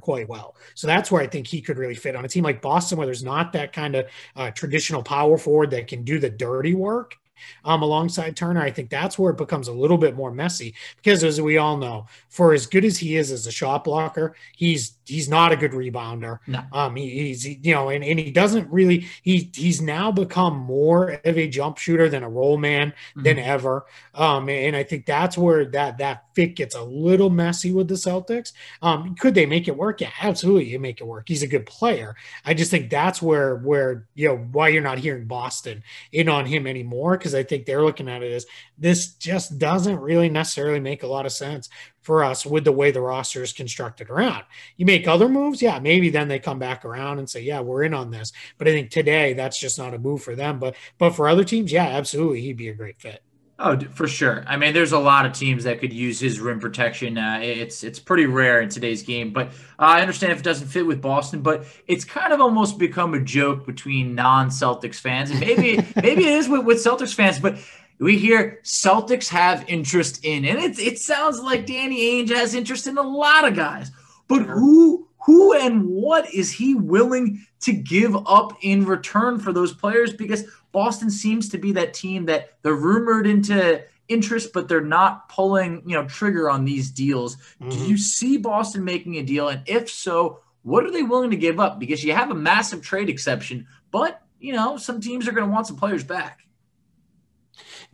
[0.00, 0.56] quite well.
[0.74, 3.06] So that's where I think he could really fit on a team like Boston, where
[3.06, 4.06] there's not that kind of
[4.36, 7.16] uh, traditional power forward that can do the dirty work.
[7.64, 11.24] Um, alongside Turner, I think that's where it becomes a little bit more messy because,
[11.24, 14.94] as we all know, for as good as he is as a shot blocker, he's
[15.06, 16.38] he's not a good rebounder.
[16.46, 16.62] No.
[16.72, 21.20] Um, he, he's you know, and, and he doesn't really he he's now become more
[21.24, 23.86] of a jump shooter than a roll man than ever.
[24.14, 27.94] Um, and I think that's where that that fit gets a little messy with the
[27.94, 28.52] Celtics.
[28.82, 30.00] Um, could they make it work?
[30.00, 31.28] Yeah, absolutely, you make it work.
[31.28, 32.16] He's a good player.
[32.44, 35.82] I just think that's where where you know why you're not hearing Boston
[36.12, 38.44] in on him anymore because I think they're looking at it as
[38.76, 41.70] this just doesn't really necessarily make a lot of sense
[42.02, 44.44] for us with the way the roster is constructed around.
[44.76, 47.84] You make other moves, yeah, maybe then they come back around and say, yeah, we're
[47.84, 48.30] in on this.
[48.58, 50.58] But I think today that's just not a move for them.
[50.58, 53.23] But but for other teams, yeah, absolutely, he'd be a great fit.
[53.56, 54.42] Oh, for sure.
[54.48, 57.16] I mean, there's a lot of teams that could use his rim protection.
[57.16, 59.48] Uh, it's it's pretty rare in today's game, but
[59.78, 61.40] uh, I understand if it doesn't fit with Boston.
[61.40, 66.32] But it's kind of almost become a joke between non-Celtics fans, and maybe maybe it
[66.32, 67.38] is with, with Celtics fans.
[67.38, 67.58] But
[68.00, 72.88] we hear Celtics have interest in, and it it sounds like Danny Ainge has interest
[72.88, 73.92] in a lot of guys.
[74.26, 79.72] But who who and what is he willing to give up in return for those
[79.72, 80.12] players?
[80.12, 80.44] Because
[80.74, 85.82] Boston seems to be that team that they're rumored into interest, but they're not pulling,
[85.86, 87.36] you know, trigger on these deals.
[87.36, 87.70] Mm-hmm.
[87.70, 89.48] Do you see Boston making a deal?
[89.48, 91.78] And if so, what are they willing to give up?
[91.78, 95.52] Because you have a massive trade exception, but you know, some teams are going to
[95.52, 96.43] want some players back.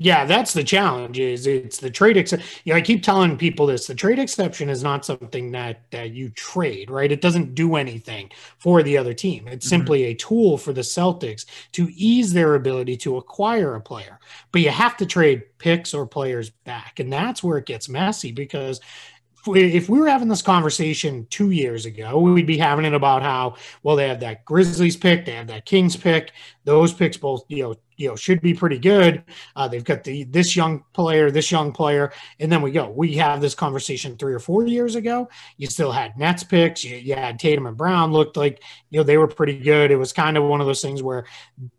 [0.03, 1.18] Yeah, that's the challenge.
[1.18, 2.48] Is it's the trade exception.
[2.64, 6.12] You know, I keep telling people this: the trade exception is not something that that
[6.12, 7.12] you trade, right?
[7.12, 9.46] It doesn't do anything for the other team.
[9.46, 9.76] It's mm-hmm.
[9.76, 14.18] simply a tool for the Celtics to ease their ability to acquire a player.
[14.53, 18.32] But you have to trade picks or players back, and that's where it gets messy
[18.32, 18.80] because
[19.47, 23.57] if we were having this conversation two years ago, we'd be having it about how
[23.82, 26.32] well they have that Grizzlies pick, they have that Kings pick.
[26.64, 29.24] Those picks both, you know, you know, should be pretty good.
[29.57, 32.91] Uh, they've got the this young player, this young player, and then we go.
[32.91, 35.28] We have this conversation three or four years ago.
[35.57, 36.84] You still had Nets picks.
[36.84, 39.91] You, you had Tatum and Brown looked like you know they were pretty good.
[39.91, 41.26] It was kind of one of those things where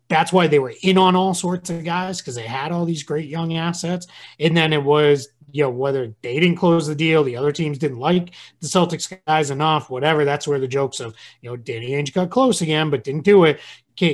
[0.08, 3.02] that's why they were in on all sorts of guys because they had all these
[3.02, 4.06] great young assets.
[4.38, 7.78] And then it was you know, whether they didn't close the deal, the other teams
[7.78, 10.24] didn't like the Celtics guys enough, whatever.
[10.24, 13.44] That's where the jokes of, you know, Danny Ainge got close again, but didn't do
[13.44, 13.60] it,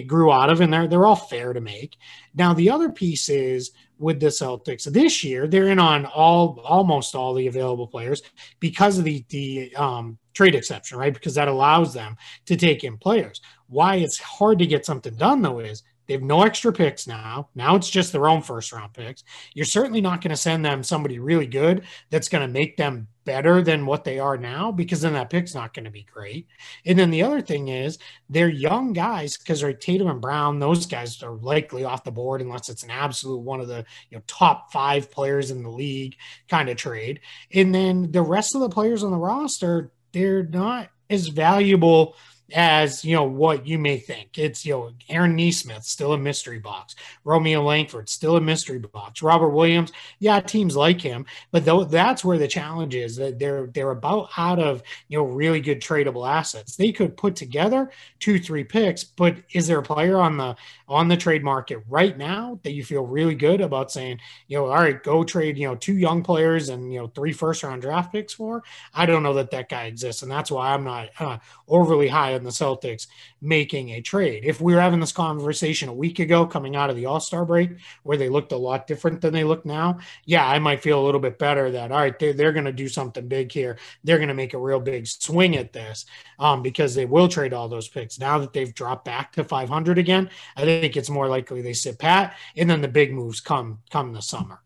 [0.07, 1.97] grew out of, and they're they're all fair to make.
[2.35, 7.15] Now the other piece is with the Celtics this year, they're in on all almost
[7.15, 8.23] all the available players
[8.61, 11.15] because of the the um, trade exception, right?
[11.15, 12.17] Because that allows them
[12.47, 13.41] to take in players.
[13.69, 17.51] Why it's hard to get something done though is they have no extra picks now.
[17.55, 19.23] Now it's just their own first round picks.
[19.55, 23.09] You're certainly not going to send them somebody really good that's going to make them
[23.27, 26.47] better than what they are now because then that pick's not going to be great.
[26.87, 27.99] And then the other thing is
[28.31, 32.41] they're young guys because they're Tatum and Brown, those guys are likely off the board
[32.41, 36.17] unless it's an absolute one of the you know top five players in the league
[36.49, 37.21] kind of trade.
[37.53, 42.17] And then the rest of the players on the roster, they're not as valuable
[42.55, 44.39] as you know what you may think.
[44.39, 46.95] It's you know Aaron Nesmith still a mystery box,
[47.25, 49.93] Romeo Langford still a mystery box, Robert Williams.
[50.19, 54.31] Yeah, teams like him, but though that's where the challenge is that they're they're about
[54.37, 56.77] out of you know really good tradable assets.
[56.77, 60.57] They could put together two three picks, but is there a player on the
[60.89, 64.67] on the trade market right now that you feel really good about saying you know
[64.67, 67.83] all right go trade you know two young players and you know three first round
[67.83, 68.63] draft picks for?
[68.95, 71.39] I don't know that that guy exists, and that's why I'm not uh,
[71.69, 73.07] overly high and the Celtics
[73.41, 74.45] making a trade.
[74.45, 77.45] If we were having this conversation a week ago coming out of the All Star
[77.45, 77.71] break
[78.03, 81.05] where they looked a lot different than they look now, yeah, I might feel a
[81.05, 83.79] little bit better that, all right, they're, they're going to do something big here.
[84.05, 86.07] They're going to make a real big swing at this
[86.39, 88.19] um, because they will trade all those picks.
[88.19, 91.99] Now that they've dropped back to 500 again, I think it's more likely they sit
[91.99, 94.63] pat and then the big moves come come the summer.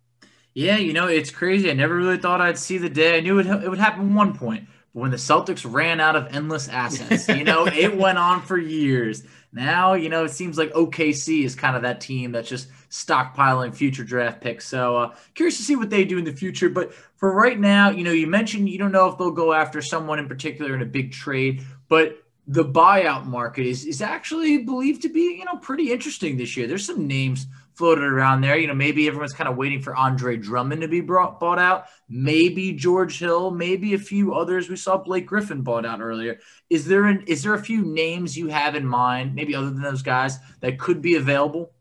[0.54, 1.70] Yeah, you know, it's crazy.
[1.70, 3.16] I never really thought I'd see the day.
[3.16, 6.68] I knew it, it would happen one point when the Celtics ran out of endless
[6.68, 7.28] assets.
[7.28, 9.24] You know, it went on for years.
[9.52, 13.74] Now, you know, it seems like OKC is kind of that team that's just stockpiling
[13.74, 14.66] future draft picks.
[14.66, 16.70] So, uh, curious to see what they do in the future.
[16.70, 19.82] But for right now, you know, you mentioned you don't know if they'll go after
[19.82, 25.02] someone in particular in a big trade, but the buyout market is is actually believed
[25.02, 26.66] to be, you know, pretty interesting this year.
[26.66, 28.56] There's some names floated around there.
[28.56, 31.86] You know, maybe everyone's kind of waiting for Andre Drummond to be brought, bought out.
[32.08, 33.50] Maybe George Hill.
[33.50, 34.68] Maybe a few others.
[34.68, 36.38] We saw Blake Griffin bought out earlier.
[36.70, 39.82] Is there an is there a few names you have in mind, maybe other than
[39.82, 41.72] those guys, that could be available?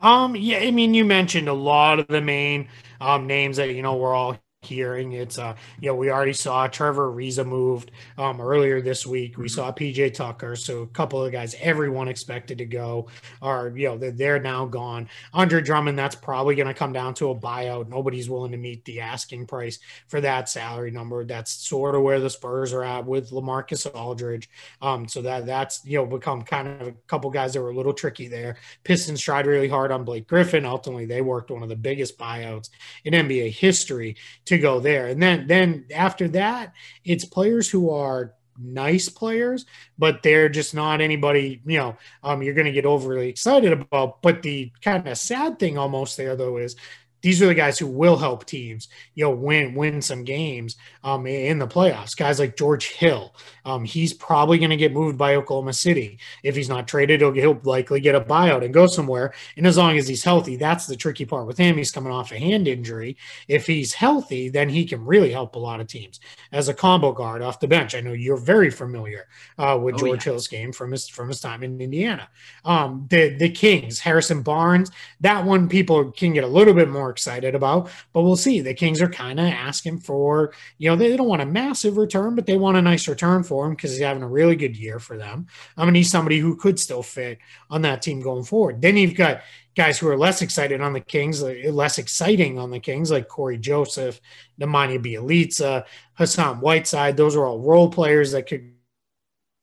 [0.00, 2.68] Um, yeah, I mean, you mentioned a lot of the main
[3.00, 5.12] um, names that you know we're all hearing.
[5.12, 9.36] It's uh, you know, we already saw Trevor Ariza moved um earlier this week.
[9.36, 9.54] We mm-hmm.
[9.54, 13.08] saw PJ Tucker, so a couple of guys everyone expected to go
[13.42, 15.08] are you know they're, they're now gone.
[15.32, 17.88] Andre Drummond, that's probably going to come down to a buyout.
[17.88, 21.24] Nobody's willing to meet the asking price for that salary number.
[21.24, 24.48] That's sort of where the Spurs are at with Lamarcus Aldridge.
[24.80, 27.76] Um, so that that's you know become kind of a couple guys that were a
[27.76, 28.56] little tricky there.
[28.84, 30.64] Pistons tried really hard on Blake Griffin.
[30.64, 32.70] Ultimately, they worked one of the biggest buyouts
[33.04, 35.06] in NBA history to to go there.
[35.08, 36.72] And then then after that,
[37.04, 39.66] it's players who are nice players,
[39.98, 44.22] but they're just not anybody, you know, um, you're going to get overly excited about.
[44.22, 46.76] But the kind of sad thing almost there, though, is
[47.24, 51.26] these are the guys who will help teams, you know, win win some games um,
[51.26, 52.14] in the playoffs.
[52.14, 56.18] Guys like George Hill, um, he's probably going to get moved by Oklahoma City.
[56.42, 59.32] If he's not traded, he'll, he'll likely get a buyout and go somewhere.
[59.56, 61.78] And as long as he's healthy, that's the tricky part with him.
[61.78, 63.16] He's coming off a hand injury.
[63.48, 66.20] If he's healthy, then he can really help a lot of teams
[66.52, 67.94] as a combo guard off the bench.
[67.94, 70.32] I know you're very familiar uh, with oh, George yeah.
[70.32, 72.28] Hill's game from his from his time in Indiana.
[72.66, 77.13] Um, the the Kings, Harrison Barnes, that one people can get a little bit more
[77.14, 77.88] excited about.
[78.12, 78.60] But we'll see.
[78.60, 82.34] The Kings are kind of asking for, you know, they don't want a massive return,
[82.34, 84.98] but they want a nice return for him because he's having a really good year
[84.98, 85.46] for them.
[85.76, 87.38] I mean, he's somebody who could still fit
[87.70, 88.82] on that team going forward.
[88.82, 89.42] Then you've got
[89.74, 93.28] guys who are less excited on the Kings, uh, less exciting on the Kings, like
[93.28, 94.20] Corey Joseph,
[94.60, 95.84] Nemanja Bjelica,
[96.14, 97.16] Hassan Whiteside.
[97.16, 98.73] Those are all role players that could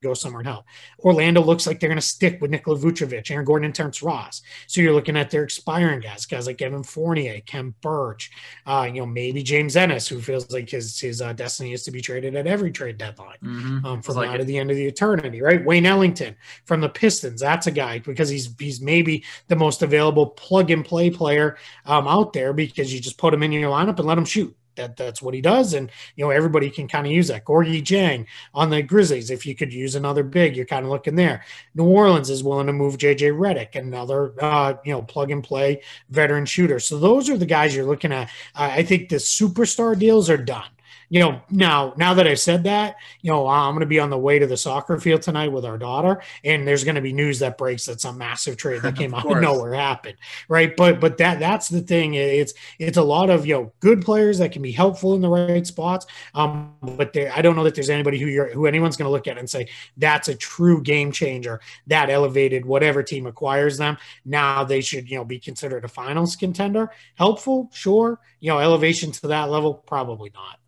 [0.02, 0.66] go somewhere and help.
[1.00, 4.42] Orlando looks like they're going to stick with Nikola Vucevic, Aaron Gordon, and Terrence Ross.
[4.68, 8.32] So you're looking at their expiring guys, guys like Evan Fournier, Khem Birch,
[8.66, 11.92] uh, you know, maybe James Ennis, who feels like his his uh, destiny is to
[11.92, 13.86] be traded at every trade deadline mm-hmm.
[13.86, 14.40] um, from like now it.
[14.40, 15.64] to the end of the eternity, right?
[15.64, 16.36] Wayne Ellington
[16.66, 20.84] from the Pistons, that's a guy because he's he's maybe the most available plug and
[20.84, 24.18] play player um, out there because you just put him in your lineup and let
[24.18, 25.74] him shoot that that's what he does.
[25.74, 27.46] And you know, everybody can kind of use that.
[27.46, 31.16] Gorgui Dieng on the Grizzlies, if you could use another big, you're kind of looking
[31.16, 31.44] there.
[31.76, 35.82] New Orleans is willing to move JJ Redick, another uh, you know, plug and play
[36.10, 36.80] veteran shooter.
[36.80, 38.30] So those are the guys you're looking at.
[38.56, 40.70] I think the superstar deals are done
[41.12, 44.10] you know, now now that I've said that, you know, I'm going to be on
[44.10, 47.12] the way to the soccer field tonight with our daughter, and there's going to be
[47.12, 50.74] news that breaks that some massive trade that came out of nowhere happened, right?
[50.74, 52.14] But but that that's the thing.
[52.14, 55.28] It's it's a lot of you know good players that can be helpful in the
[55.28, 56.06] right spots.
[56.34, 59.12] Um, but there, I don't know that there's anybody who you're who anyone's going to
[59.12, 61.60] look at and say that's a true game changer.
[61.88, 63.98] That elevated whatever team acquires them.
[64.24, 66.90] Now they should you know be considered a finals contender.
[67.16, 68.22] Helpful, sure.
[68.40, 70.61] You know, elevation to that level, probably not.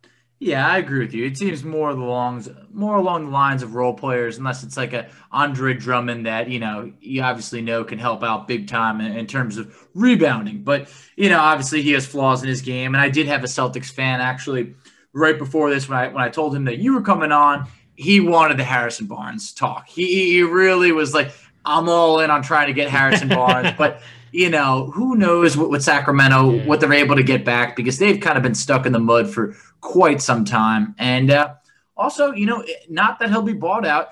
[0.44, 1.24] Yeah, I agree with you.
[1.24, 5.08] It seems more along more along the lines of role players, unless it's like a
[5.32, 9.26] Andre Drummond that you know you obviously know can help out big time in, in,
[9.26, 10.62] terms of rebounding.
[10.62, 12.94] But you know, obviously he has flaws in his game.
[12.94, 14.74] And I did have a Celtics fan actually
[15.14, 17.66] right before this when I when I told him that you were coming on.
[17.96, 19.88] He wanted the Harrison Barnes talk.
[19.88, 21.32] He he really was like,
[21.64, 24.02] I'm all in on trying to get Harrison Barnes, but
[24.34, 26.66] you know, who knows what, with Sacramento, yeah.
[26.66, 29.30] what they're able to get back because they've kind of been stuck in the mud
[29.30, 30.92] for quite some time.
[30.98, 31.54] And uh,
[31.96, 34.08] also, you know, not that he'll be bought out.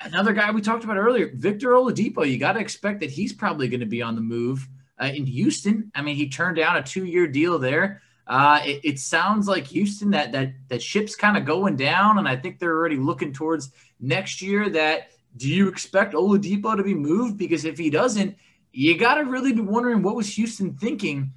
[0.00, 3.66] Another guy we talked about earlier, Victor Oladipo, you got to expect that he's probably
[3.66, 4.68] going to be on the move
[5.02, 5.90] uh, in Houston.
[5.96, 8.02] I mean, he turned down a two-year deal there.
[8.28, 12.28] Uh, it, it, sounds like Houston that that that ship's kind of going down, and
[12.28, 14.68] I think they're already looking towards next year.
[14.68, 17.36] That do you expect Oladipo to be moved?
[17.36, 18.36] Because if he doesn't,
[18.76, 21.32] you got to really be wondering what was Houston thinking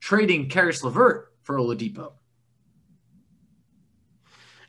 [0.00, 2.12] trading Caris LeVert for Oladipo.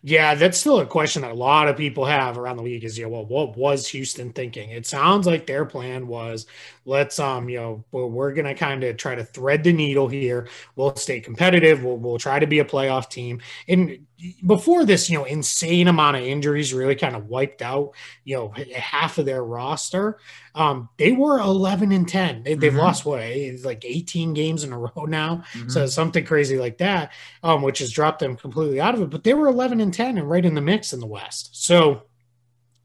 [0.04, 2.98] Yeah, that's still a question that a lot of people have around the league is,
[2.98, 4.72] you know, well, what was Houston thinking?
[4.72, 6.48] It sounds like their plan was
[6.86, 10.08] let's, um, you know, we're, we're going to kind of try to thread the needle
[10.08, 10.48] here.
[10.76, 11.84] We'll stay competitive.
[11.84, 13.42] We'll, we'll try to be a playoff team.
[13.68, 14.06] And
[14.46, 17.94] before this, you know, insane amount of injuries really kind of wiped out,
[18.24, 20.20] you know, half of their roster.
[20.56, 22.44] Um, they were 11 and 10.
[22.44, 22.78] They, have mm-hmm.
[22.78, 25.44] lost what, it's like 18 games in a row now.
[25.54, 25.70] Mm-hmm.
[25.70, 27.14] So something crazy like that,
[27.44, 29.10] um, which has dropped them completely out of it.
[29.10, 31.64] But they were 11 and 10 and right in the mix in the West.
[31.66, 32.04] So,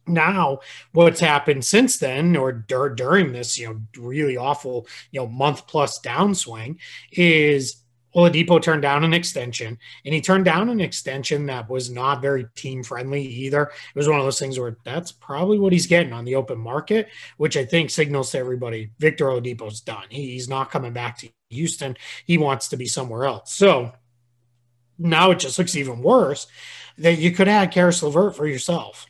[0.08, 0.60] now
[0.92, 5.66] what's happened since then or dur- during this you know really awful you know month
[5.66, 6.76] plus downswing
[7.10, 7.82] is
[8.16, 12.46] Oladipo turned down an extension, and he turned down an extension that was not very
[12.56, 13.64] team friendly either.
[13.64, 16.58] It was one of those things where that's probably what he's getting on the open
[16.58, 20.04] market, which I think signals to everybody Victor Oladipo's done.
[20.08, 21.96] he's not coming back to Houston.
[22.24, 23.52] He wants to be somewhere else.
[23.52, 23.92] So
[24.98, 26.46] now it just looks even worse
[26.98, 29.06] that you could add Caris LeVert for yourself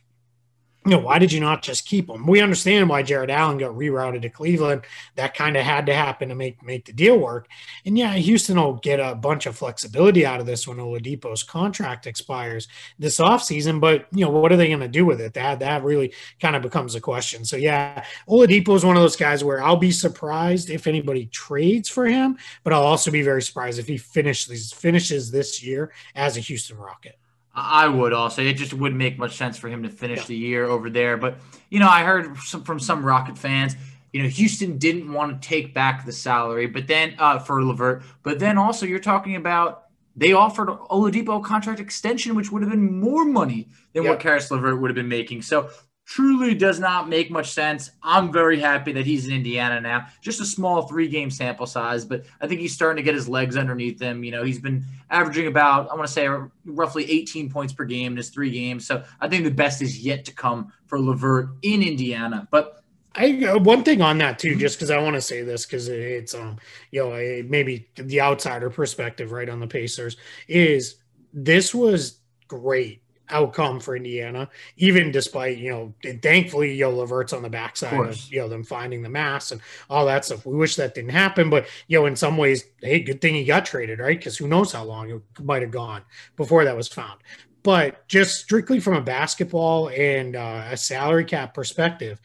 [0.86, 2.28] you know, why did you not just keep him?
[2.28, 4.82] We understand why Jarrett Allen got rerouted to Cleveland.
[5.16, 7.48] That kind of had to happen to make make the deal work.
[7.84, 12.06] And yeah, Houston will get a bunch of flexibility out of this when Oladipo's contract
[12.06, 12.68] expires
[13.00, 13.80] this offseason.
[13.80, 15.34] But you know, what are they going to do with it?
[15.34, 17.44] That that really kind of becomes a question.
[17.44, 21.88] So yeah, Oladipo is one of those guys where I'll be surprised if anybody trades
[21.88, 26.36] for him, but I'll also be very surprised if he finishes finishes this year as
[26.36, 27.18] a Houston Rocket.
[27.56, 28.42] I would also.
[28.42, 30.26] It just wouldn't make much sense for him to finish yeah.
[30.26, 31.16] the year over there.
[31.16, 31.38] But
[31.70, 33.74] you know, I heard some, from some Rocket fans.
[34.12, 38.02] You know, Houston didn't want to take back the salary, but then uh, for LeVert.
[38.22, 42.70] But then also, you're talking about they offered Oladipo a contract extension, which would have
[42.70, 45.42] been more money than what Caris LeVert would have been making.
[45.42, 45.70] So
[46.06, 47.90] truly does not make much sense.
[48.02, 50.06] I'm very happy that he's in Indiana now.
[50.22, 53.28] Just a small three game sample size, but I think he's starting to get his
[53.28, 54.22] legs underneath him.
[54.22, 56.28] You know, he's been averaging about, I want to say,
[56.64, 58.86] roughly 18 points per game in his three games.
[58.86, 62.46] So I think the best is yet to come for LeVert in Indiana.
[62.52, 62.84] But
[63.16, 65.88] I uh, one thing on that too, just because I want to say this because
[65.88, 66.58] it's um
[66.90, 70.18] you know a, maybe the outsider perspective right on the Pacers
[70.48, 70.96] is
[71.32, 77.42] this was great outcome for Indiana, even despite, you know, thankfully, you know, Levert's on
[77.42, 78.30] the backside of, course.
[78.30, 80.46] you know, them finding the mass and all that stuff.
[80.46, 83.44] We wish that didn't happen, but, you know, in some ways, hey, good thing he
[83.44, 84.18] got traded, right?
[84.18, 86.02] Because who knows how long it might have gone
[86.36, 87.20] before that was found.
[87.62, 92.20] But just strictly from a basketball and uh, a salary cap perspective,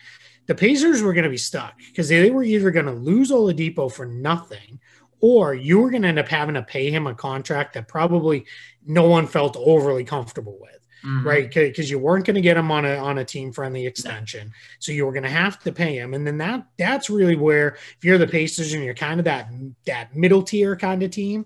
[0.45, 3.91] the Pacers were going to be stuck because they were either going to lose Oladipo
[3.91, 4.80] for nothing
[5.22, 8.45] or you were going to end up having to pay him a contract that probably
[8.86, 11.26] no one felt overly comfortable with Mhm.
[11.26, 11.53] right?
[11.53, 14.52] Because you weren't going to get him on a on a team friendly extension.
[14.80, 17.69] So you were going to have to pay him and then that that's really where
[17.98, 19.49] if you're the pacers and you're kind of that
[19.86, 21.45] that middle tier kind of team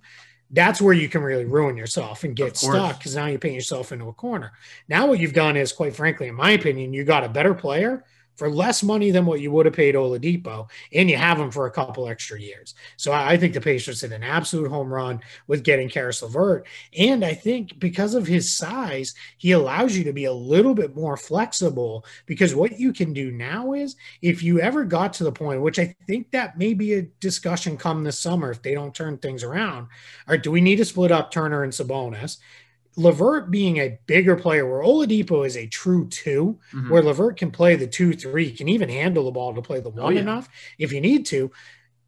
[0.51, 3.91] that's where you can really ruin yourself and get stuck because now you're paying yourself
[3.91, 4.51] into a corner.
[4.87, 8.03] Now what you've done is quite frankly in my opinion you got a better player
[8.35, 11.65] for less money than what you would have paid Oladipo, and you have him for
[11.65, 12.75] a couple extra years.
[12.97, 16.67] So I think the Pacers hit an absolute home run with getting Caris LeVert.
[16.97, 20.95] And I think because of his size, he allows you to be a little bit
[20.95, 25.31] more flexible because what you can do now is if you ever got to the
[25.31, 28.93] point, which I think that may be a discussion come this summer if they don't
[28.93, 29.87] turn things around,
[30.27, 32.37] or do we need to split up Turner and Sabonis?
[32.97, 36.89] Levert being a bigger player, where Oladipo is a true 2 Mhm.
[36.89, 39.91] where Levert can play the two, three, can even handle the ball to play the
[39.97, 40.21] Oh, one yeah.
[40.21, 40.47] enough
[40.79, 41.51] if you need to.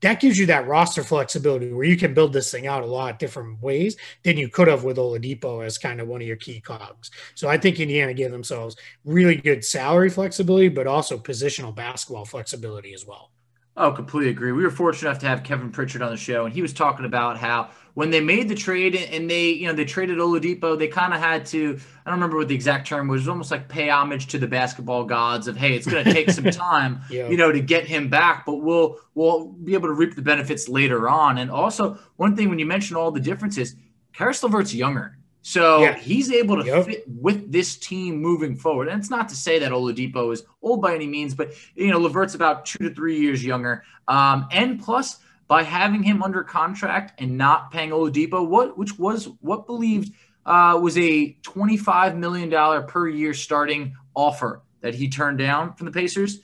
[0.01, 3.17] That gives you that roster flexibility where you can build this thing out a lot
[3.19, 6.61] different ways than you could have with Oladipo as kind of one of your key
[6.61, 7.09] cogs.
[7.35, 12.93] So I think Indiana gave themselves really good salary flexibility, but also positional basketball flexibility
[12.93, 13.31] as well.
[13.75, 14.51] Oh, completely agree.
[14.51, 17.05] We were fortunate enough to have Kevin Pritchard on the show, and he was talking
[17.05, 20.87] about how when they made the trade and they, you know, they traded Oladipo, they
[20.87, 21.79] kind of had to.
[22.05, 23.21] I don't remember what the exact term was.
[23.21, 26.13] It was almost like pay homage to the basketball gods of, hey, it's going to
[26.13, 27.27] take some time, Yeah.
[27.27, 30.69] you know, to get him back, but we'll we'll be able to reap the benefits
[30.69, 31.39] later on.
[31.39, 33.75] And also, one thing when you mention all the differences,
[34.13, 35.17] Caris LeVert's younger.
[35.41, 35.95] So Yeah.
[35.97, 36.85] he's able to Yep.
[36.85, 38.89] fit with this team moving forward.
[38.89, 41.97] And it's not to say that Oladipo is old by any means, but you know,
[41.97, 43.81] Levert's about two to three years younger.
[44.07, 45.17] Um, and plus,
[45.47, 50.13] by having him under contract and not paying Oladipo, what which was what believed
[50.45, 55.85] uh, was a twenty-five million dollar per year starting offer that he turned down from
[55.85, 56.39] the Pacers.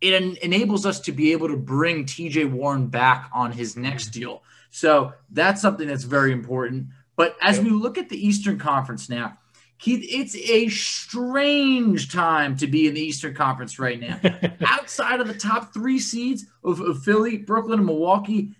[0.00, 4.08] It en- enables us to be able to bring TJ Warren back on his next
[4.08, 4.42] deal.
[4.70, 6.88] So that's something that's very important.
[7.16, 9.38] But as we look at the Eastern Conference now,
[9.78, 14.18] Keith, it's a strange time to be in the Eastern Conference right now.
[14.66, 18.50] Outside of the top three seeds of, of Philly, Brooklyn, and Milwaukee,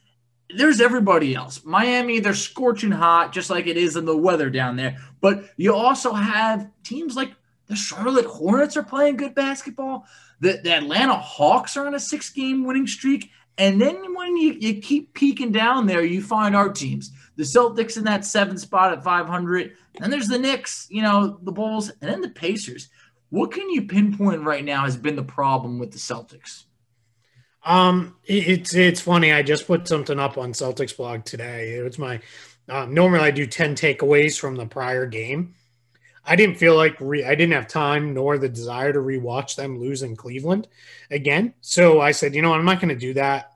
[0.55, 1.65] there's everybody else.
[1.65, 4.97] Miami, they're scorching hot, just like it is in the weather down there.
[5.21, 7.33] But you also have teams like
[7.67, 10.07] the Charlotte Hornets are playing good basketball.
[10.41, 13.31] The, the Atlanta Hawks are on a six game winning streak.
[13.59, 17.11] And then when you, you keep peeking down there, you find our teams.
[17.37, 19.77] The Celtics in that seven spot at 500.
[19.99, 22.89] Then there's the Knicks, you know, the Bulls, and then the Pacers.
[23.31, 26.65] What can you pinpoint right now has been the problem with the Celtics?
[27.65, 29.33] Um, it's it's funny.
[29.33, 31.75] I just put something up on Celtics blog today.
[31.75, 32.21] It was my
[32.69, 35.55] um, normally I do ten takeaways from the prior game.
[36.25, 39.81] I didn't feel like re- I didn't have time nor the desire to rewatch them
[39.81, 40.69] lose in Cleveland
[41.11, 41.55] again.
[41.61, 43.53] So I said, you know, I'm not going to do that.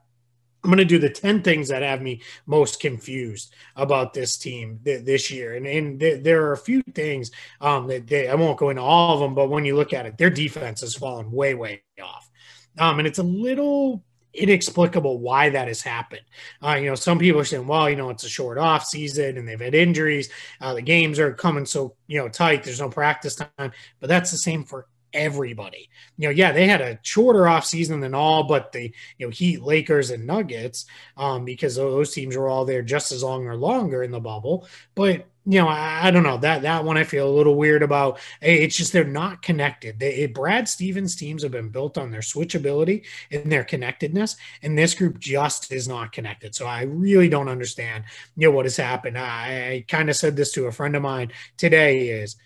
[0.64, 4.78] I'm going to do the 10 things that have me most confused about this team
[4.84, 5.56] th- this year.
[5.56, 8.82] And, and th- there are a few things um, that they, I won't go into
[8.82, 11.82] all of them, but when you look at it, their defense has fallen way, way
[12.02, 12.30] off.
[12.78, 16.22] Um, and it's a little inexplicable why that has happened.
[16.62, 19.36] Uh, you know, some people are saying, well, you know, it's a short off season
[19.36, 20.30] and they've had injuries.
[20.60, 22.62] Uh, the games are coming so, you know, tight.
[22.62, 25.88] There's no practice time, but that's the same for everybody.
[26.16, 29.30] You know, yeah, they had a shorter off season than all, but the, you know,
[29.30, 30.86] Heat, Lakers, and Nuggets,
[31.16, 34.66] um, because those teams were all there just as long or longer in the bubble.
[34.94, 37.82] But you know, I, I don't know that that one I feel a little weird
[37.82, 38.20] about.
[38.40, 39.98] It's just they're not connected.
[39.98, 44.94] They, Brad Stevens teams have been built on their switchability and their connectedness, and this
[44.94, 46.54] group just is not connected.
[46.54, 48.04] So I really don't understand,
[48.36, 49.18] you know, what has happened.
[49.18, 52.36] I, I kind of said this to a friend of mine today: is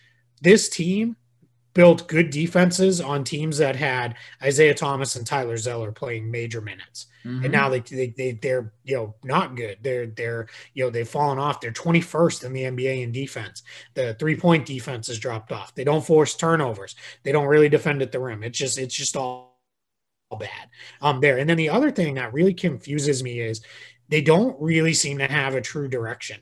[0.40, 1.16] this team
[1.76, 7.08] built good defenses on teams that had Isaiah Thomas and Tyler Zeller playing major minutes.
[7.22, 7.44] Mm-hmm.
[7.44, 9.76] And now they, they, they they're you know not good.
[9.82, 11.60] They're they're you know they've fallen off.
[11.60, 13.62] They're 21st in the NBA in defense.
[13.92, 15.74] The three point defense has dropped off.
[15.74, 16.96] They don't force turnovers.
[17.24, 18.42] They don't really defend at the rim.
[18.42, 19.60] It's just it's just all,
[20.30, 20.70] all bad
[21.02, 21.36] um there.
[21.36, 23.60] And then the other thing that really confuses me is
[24.08, 26.40] they don't really seem to have a true direction.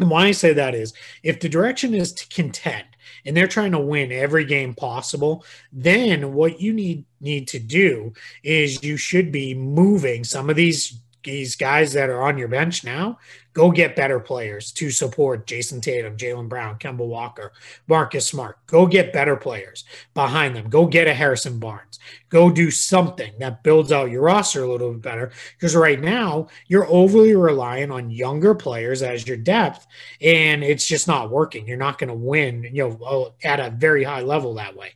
[0.00, 0.92] And why I say that is
[1.22, 2.86] if the direction is to contend
[3.24, 8.12] and they're trying to win every game possible, then what you need need to do
[8.42, 12.84] is you should be moving some of these these guys that are on your bench
[12.84, 13.18] now,
[13.52, 17.52] go get better players to support Jayson Tatum, Jaylen Brown, Kemba Walker,
[17.86, 18.58] Marcus Smart.
[18.66, 20.68] Go get better players behind them.
[20.68, 21.98] Go get a Harrison Barnes.
[22.28, 25.32] Go do something that builds out your roster a little bit better.
[25.56, 29.86] Because right now, you're overly relying on younger players as your depth,
[30.20, 31.66] and it's just not working.
[31.66, 34.94] You're not going to win, you know, at a very high level that way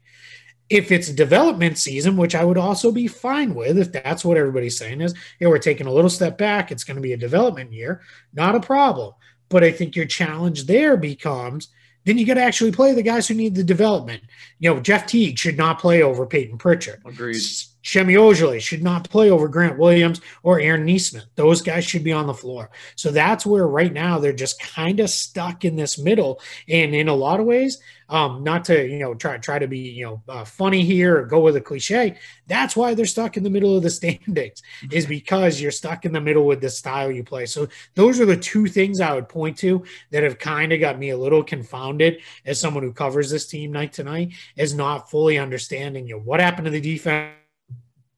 [0.70, 4.77] if it's development season, which I would also be fine with, if that's what everybody's
[4.77, 7.73] saying is, yeah, we're taking a little step back, it's going to be a development
[7.73, 8.03] year,
[8.35, 9.15] not a problem.
[9.49, 11.69] But I think your challenge there becomes
[12.09, 14.23] then you got to actually play the guys who need the development.
[14.61, 17.03] You know, Jeff Teague should not play over Payton Pritchard.
[17.05, 17.43] Agreed.
[17.89, 21.24] Semi Ojeleye should not play over Grant Williams or Aaron Nesmith.
[21.36, 22.70] Those guys should be on the floor.
[22.97, 26.39] So that's where right now they're just kind of stuck in this middle.
[26.69, 27.78] And in a lot of ways,
[28.10, 31.24] um, not to you know try try to be you know uh, funny here or
[31.24, 32.16] go with a cliche.
[32.47, 36.12] That's why they're stuck in the middle of the standings is because you're stuck in
[36.12, 37.47] the middle with the style you play.
[37.47, 40.98] So those are the two things I would point to that have kind of got
[40.98, 45.10] me a little confounded as someone who covers this team night to night, is not
[45.10, 47.38] fully understanding you know what happened to the defense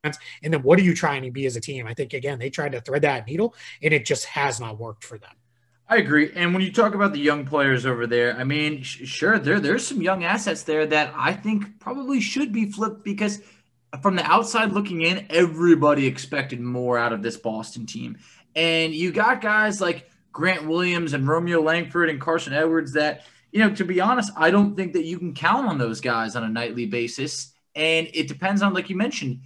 [0.05, 1.87] and then what are you trying to be as a team?
[1.87, 5.05] I think again they tried to thread that needle and it just has not worked
[5.05, 5.31] for them.
[5.89, 6.31] I agree.
[6.37, 9.59] And when you talk about the young players over there, I mean, sh- sure, there
[9.59, 13.41] there's some young assets there that I think probably should be flipped because
[14.01, 18.19] from the outside looking in, everybody expected more out of this Boston team.
[18.55, 23.59] And you got guys like Grant Williams and Romeo Langford and Carson Edwards that, you
[23.59, 26.45] know, to be honest, I don't think that you can count on those guys on
[26.45, 27.53] a nightly basis.
[27.75, 29.41] And it depends on, like you mentioned,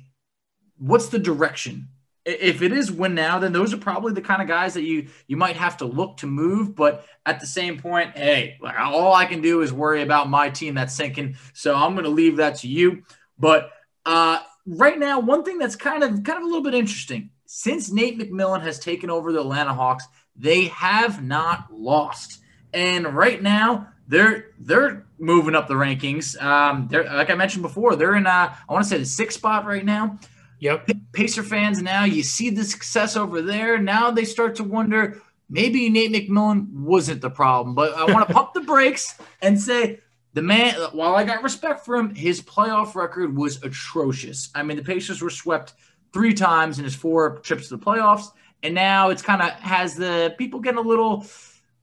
[0.78, 1.88] what's the direction?
[2.24, 5.09] If it is win now, then those are probably the kind of guys that you
[5.26, 6.74] you might have to look to move.
[6.74, 10.74] But at the same point, hey, all I can do is worry about my team
[10.74, 11.36] that's sinking.
[11.52, 13.02] So I'm going to leave that to you.
[13.38, 13.70] But
[14.06, 17.92] uh, right now, one thing that's kind of kind of a little bit interesting since
[17.92, 22.40] Nate McMillan has taken over the Atlanta Hawks, they have not lost,
[22.72, 26.40] and right now they're they're moving up the rankings.
[26.42, 29.38] Um, they're like I mentioned before, they're in uh, I want to say the sixth
[29.38, 30.18] spot right now.
[30.65, 30.91] Yep.
[31.12, 33.77] Pacer fans now, you see the success over there.
[33.77, 35.20] Now they start to wonder
[35.51, 37.74] maybe Nate McMillan wasn't the problem.
[37.74, 40.01] But I want to pump the brakes and say
[40.32, 44.49] the man, while I got respect for him, his playoff record was atrocious.
[44.55, 45.74] I mean, the Pacers were swept
[46.15, 48.28] three times in his four trips to the playoffs.
[48.62, 51.27] And now it's kind of has the people getting a little,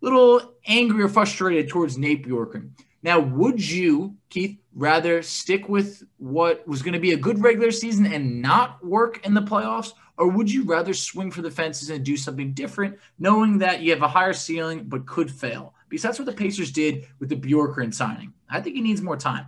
[0.02, 2.72] little angry or frustrated towards Nate Bjorkgren.
[3.03, 7.72] Now, would you, Keith, rather stick with what was going to be a good regular
[7.72, 9.94] season and not work in the playoffs?
[10.18, 13.91] Or would you rather swing for the fences and do something different, knowing that you
[13.91, 15.73] have a higher ceiling but could fail?
[15.90, 18.34] Because that's what the Pacers did with the Bjorkgren signing.
[18.49, 19.48] I think he needs more time.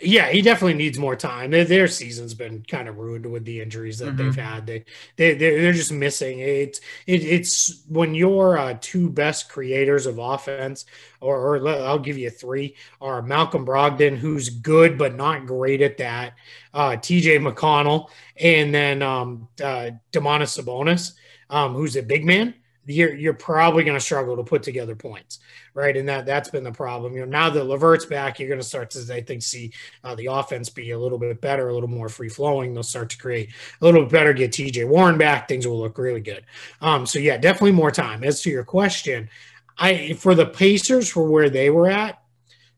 [0.00, 1.52] Yeah, he definitely needs more time.
[1.52, 4.16] Their, their season's been kind of ruined with the injuries that mm-hmm.
[4.16, 4.66] they've had.
[4.66, 4.84] They
[5.16, 6.40] they they're just missing.
[6.40, 10.84] It's it, it's when your uh, two best creators of offense,
[11.20, 15.98] or, or I'll give you three, are Malcolm Brogdon, who's good but not great at
[15.98, 16.34] that,
[16.72, 17.38] uh, T.J.
[17.38, 21.12] McConnell, and then um, uh, Domantas Sabonis,
[21.50, 22.54] um, who's a big man
[22.86, 25.38] you're you're probably going to struggle to put together points,
[25.74, 25.96] right?
[25.96, 27.14] And that that's been the problem.
[27.14, 29.72] You know, now that LeVert's back, you're going to start to I think see
[30.02, 32.72] uh, the offense be a little bit better, a little more free flowing.
[32.72, 34.32] They'll start to create a little bit better.
[34.32, 34.84] Get T.J.
[34.84, 36.44] Warren back, things will look really good.
[36.80, 38.24] Um, so yeah, definitely more time.
[38.24, 39.28] As to your question,
[39.76, 42.22] I for the Pacers for where they were at,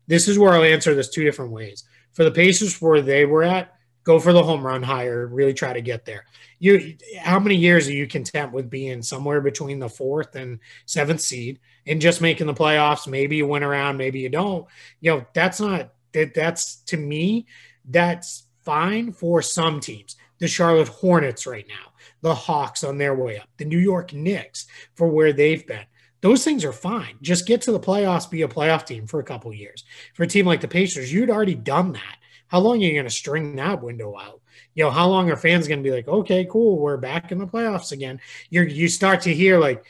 [0.07, 1.83] this is where I'll answer this two different ways.
[2.13, 3.76] For the Pacers where they were at,
[4.07, 6.23] go for the home run higher, really try to get there.
[6.59, 11.19] You how many years are you content with being somewhere between the fourth and seventh
[11.19, 13.05] seed and just making the playoffs?
[13.05, 14.65] Maybe you win around, maybe you don't.
[15.01, 17.47] You know, that's not that that's to me,
[17.89, 20.15] that's fine for some teams.
[20.39, 24.67] The Charlotte Hornets right now, the Hawks on their way up, the New York Knicks
[24.95, 25.85] for where they've been
[26.21, 27.15] those things are fine.
[27.21, 29.83] Just get to the playoffs, be a playoff team for a couple years.
[30.15, 32.17] For a team like the Pacers, you'd already done that.
[32.47, 34.41] How long are you going to string that window out?
[34.73, 37.37] You know, how long are fans going to be like, okay, cool, we're back in
[37.37, 38.19] the playoffs again?
[38.49, 39.83] You you start to hear like,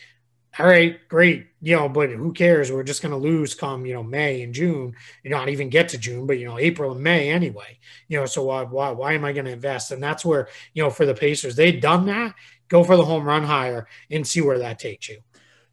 [0.59, 2.71] all right, great, you know, but who cares?
[2.71, 4.95] We're just going to lose come you know May and June.
[5.23, 7.77] You not even get to June, but you know April and May anyway.
[8.07, 9.91] You know, so why why why am I going to invest?
[9.91, 12.33] And that's where you know for the Pacers, they've done that.
[12.69, 15.19] Go for the home run higher and see where that takes you.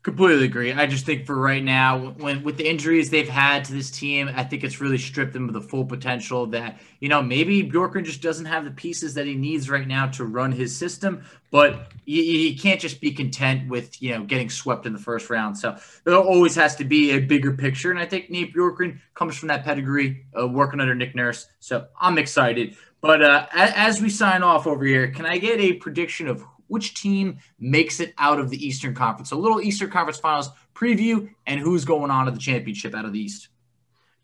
[0.05, 0.71] Completely agree.
[0.71, 4.31] I just think for right now, when with the injuries they've had to this team,
[4.37, 8.05] I think it's really stripped them of the full potential that, you know, maybe Bjorkgren
[8.05, 11.25] just doesn't have the pieces that he needs right now to run his system.
[11.51, 15.57] But you, can't just be content with, you know, getting swept in the first round.
[15.57, 17.91] So there always has to be a bigger picture.
[17.91, 21.49] And I think Nate Bjorkgren comes from that pedigree, uh, working under Nick Nurse.
[21.61, 22.77] So I'm excited.
[23.01, 26.95] But uh, as we sign off over here, can I get a prediction of which
[26.95, 29.31] team makes it out of the Eastern Conference.
[29.31, 33.05] So a little Eastern Conference Finals preview and who's going on to the championship out
[33.05, 33.49] of the East.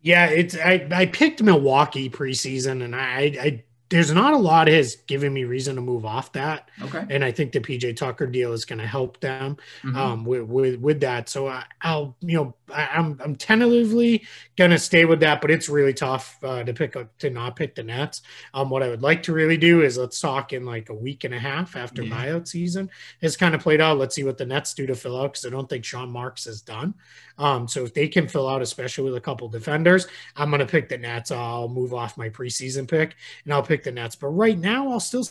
[0.03, 4.97] Yeah, it's I, I picked Milwaukee preseason, and I, I there's not a lot has
[5.09, 6.71] given me reason to move off that.
[6.81, 7.05] Okay.
[7.11, 9.97] And I think the PJ Tucker deal is going to help them Mhm.
[9.97, 11.29] um, with, with with that.
[11.29, 14.25] So I, I'll you know I, I'm I'm tentatively
[14.57, 17.57] going to stay with that, but it's really tough uh, to pick up to not
[17.57, 18.23] pick the Nets.
[18.55, 21.25] Um, what I would like to really do is let's talk in like a week
[21.25, 22.15] and a half after Yeah.
[22.15, 22.91] buyout season
[23.23, 23.99] has kind of played out.
[23.99, 26.45] Let's see what the Nets do to fill out because I don't think Sean Marks
[26.45, 26.95] has done.
[27.39, 30.07] Um, so if they can fill out, especially with a couple defenders,
[30.37, 31.31] I'm going to pick the Nets.
[31.31, 34.17] I'll move off my preseason pick and I'll pick the Nets.
[34.17, 35.27] But right now, I'll still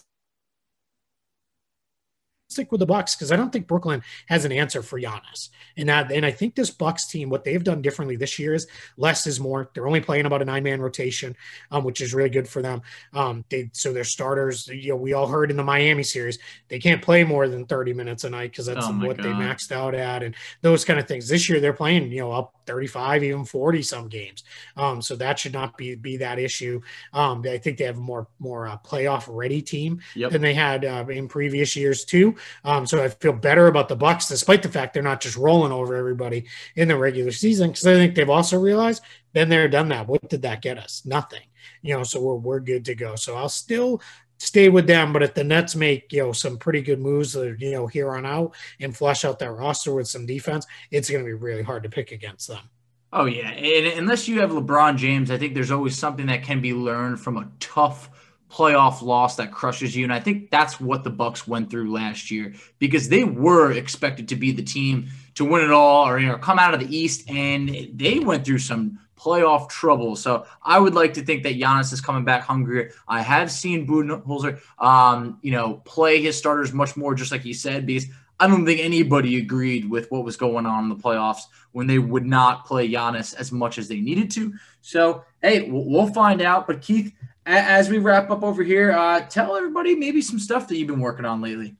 [2.50, 5.50] stick with the Bucks because I don't think Brooklyn has an answer for Giannis.
[5.78, 8.68] And that, and I think this Bucks team, what they've done differently this year is
[8.98, 9.70] less is more.
[9.74, 11.36] They're only playing about a nine man rotation,
[11.72, 12.82] um, which is really good for them.
[13.14, 16.40] Um, they so their starters, you know, we all heard in the Miami series,
[16.70, 19.72] they can't play more than 30 minutes a night because that's Oh what they maxed
[19.72, 21.28] out at, and those kind of things.
[21.30, 24.44] This year they're playing, you know, up 35, even 40 some games.
[24.76, 26.82] Um, so that should not be be that issue.
[27.14, 30.32] Um, I think they have a more more uh, playoff ready team Yep.
[30.32, 32.36] than they had uh, in previous years too.
[32.64, 35.72] Um, so I feel better about the Bucks, despite the fact they're not just rolling
[35.72, 36.46] over everybody
[36.76, 39.04] in the regular season, because I think they've also realized
[39.34, 40.08] been there, done that.
[40.08, 41.04] What did that get us?
[41.06, 41.42] Nothing.
[41.82, 43.16] You know, so we're we're good to go.
[43.16, 44.02] So I'll still
[44.38, 45.14] stay with them.
[45.14, 48.26] But if the Nets make you know some pretty good moves, you know, here on
[48.26, 51.84] out and flush out that roster with some defense, it's going to be really hard
[51.84, 52.70] to pick against them.
[53.12, 56.62] Oh yeah, and unless you have LeBron James, I think there's always something that can
[56.62, 58.19] be learned from a tough
[58.52, 62.32] playoff loss that crushes you, and I think that's what the Bucks went through last
[62.32, 66.28] year because they were expected to be the team to win it all or you
[66.28, 70.16] know come out of the East, and they went through some playoff trouble.
[70.16, 72.92] So I would like to think that Giannis is coming back hungrier.
[73.08, 77.54] I have seen Budenholzer, um, you know, play his starters much more, just like he
[77.54, 78.06] said, because
[78.40, 81.42] I don't think anybody agreed with what was going on in the playoffs
[81.74, 84.54] when they would not play Giannis as much as they needed to.
[84.82, 86.66] So, hey, we'll, find out.
[86.66, 87.14] But Keith,
[87.46, 91.00] as we wrap up over here, uh, tell everybody maybe some stuff that you've been
[91.00, 91.76] working on lately.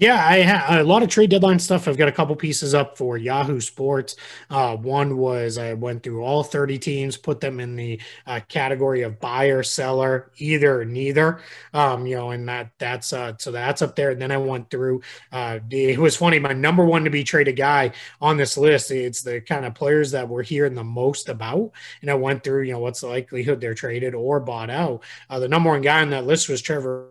[0.00, 1.86] Yeah, I have a lot of trade deadline stuff.
[1.86, 4.16] I've got a couple pieces up for Yahoo Sports.
[4.48, 9.02] Uh, one was I went through all 30 teams, put them in the uh, category
[9.02, 11.40] of buyer, seller, either, neither.
[11.74, 14.12] Um, you know, and that that's uh, so that's up there.
[14.12, 15.02] And then I went through.
[15.32, 16.38] Uh, it was funny.
[16.38, 18.90] My number one to be traded guy on this list.
[18.90, 21.72] It's the kind of players that we're hearing the most about.
[22.00, 22.62] And I went through.
[22.62, 25.02] You know, what's the likelihood they're traded or bought out.
[25.28, 27.10] Uh, the number one guy on that list was Trevor.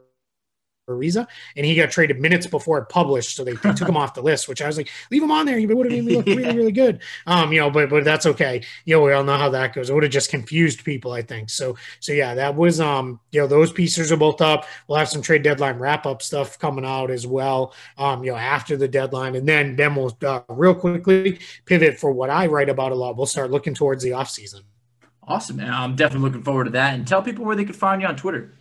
[0.90, 4.14] Ariza, and he got traded minutes before it published, so they, they took him off
[4.14, 4.48] the list.
[4.48, 5.58] Which I was like, leave him on there.
[5.58, 7.02] He would have made me look really, really good.
[7.28, 8.62] Um, you know, but but that's okay.
[8.86, 9.90] You know, we all know how that goes.
[9.90, 11.50] It would have just confused people, I think.
[11.50, 14.66] So so yeah, that was um, you know, those pieces are both up.
[14.88, 17.74] We'll have some trade deadline wrap up stuff coming out as well.
[17.98, 22.12] Um, you know, after the deadline, and then then we'll uh, real quickly pivot for
[22.12, 23.18] what I write about a lot.
[23.18, 24.64] We'll start looking towards the off season.
[25.30, 25.72] Awesome, man.
[25.72, 26.96] I'm definitely looking forward to that.
[26.96, 28.52] And tell people where they could find you on Twitter.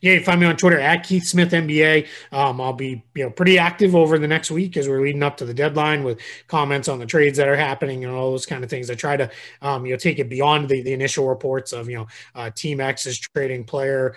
[0.00, 2.06] Yeah, you find me on Twitter at Keith Smith NBA.
[2.32, 5.36] Um, I'll be you know pretty active over the next week as we're leading up
[5.38, 8.64] to the deadline with comments on the trades that are happening and all those kind
[8.64, 8.90] of things.
[8.90, 9.30] I try to
[9.62, 12.80] um, you know take it beyond the, the initial reports of you know uh, Team
[12.80, 14.16] X is trading player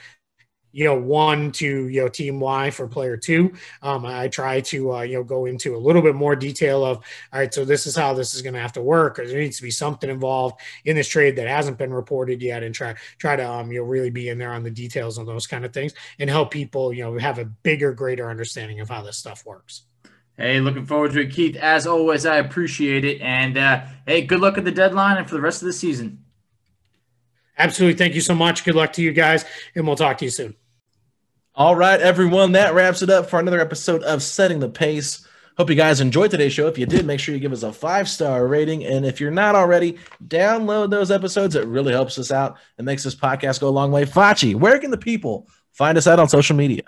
[0.72, 4.94] you know one to you know team y for player two um, i try to
[4.94, 7.86] uh, you know go into a little bit more detail of all right so this
[7.86, 10.10] is how this is going to have to work or there needs to be something
[10.10, 13.80] involved in this trade that hasn't been reported yet and try try to um, you
[13.80, 16.52] know really be in there on the details of those kind of things and help
[16.52, 19.84] people you know have a bigger greater understanding of how this stuff works
[20.38, 21.56] Hey, looking forward to it, Keith.
[21.58, 23.22] As always, I appreciate it.
[23.22, 26.24] And uh, hey, good luck at the deadline and for the rest of the season.
[27.58, 29.46] absolutely thank you so much good luck to you guys
[29.76, 30.56] and we'll talk to you soon
[31.54, 32.54] All right, everyone.
[32.54, 35.28] That wraps it up for another episode of Setting the Pace.
[35.58, 36.68] Hope you guys enjoyed today's show.
[36.68, 38.86] If you did, make sure you give us a five star rating.
[38.86, 41.56] And if you're not already, download those episodes.
[41.56, 44.06] It really helps us out and makes this podcast go a long way.
[44.06, 46.84] Fachi, where can the people find us out on social media?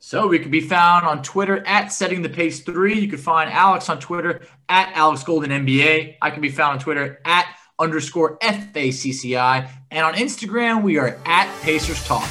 [0.00, 2.98] So we can be found on Twitter at Setting the Pace Three.
[2.98, 6.16] You can find Alex on Twitter at Alex Golden NBA.
[6.20, 7.46] I can be found on Twitter at
[7.78, 9.70] underscore FACCI.
[9.92, 12.28] And on Instagram, we are at Pacers Talk.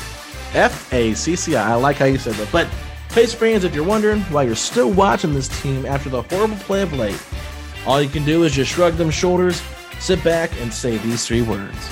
[0.53, 1.72] F A C C I.
[1.72, 2.52] I like how you said that.
[2.52, 2.68] But,
[3.10, 6.82] Pace fans, if you're wondering why you're still watching this team after the horrible play
[6.82, 7.22] of late,
[7.86, 9.61] all you can do is just shrug them shoulders,
[9.99, 11.90] sit back, and say these three words.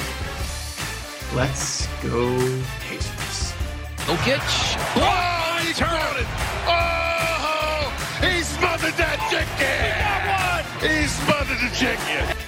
[1.33, 2.37] Let's go
[2.81, 3.53] Pacers.
[4.05, 4.39] Jokic.
[4.97, 6.27] Oh, he's hurt it.
[6.67, 7.91] Oh,
[8.21, 9.67] he smothered that chicken.
[9.81, 10.91] He got one.
[10.91, 12.44] He smothered the chicken.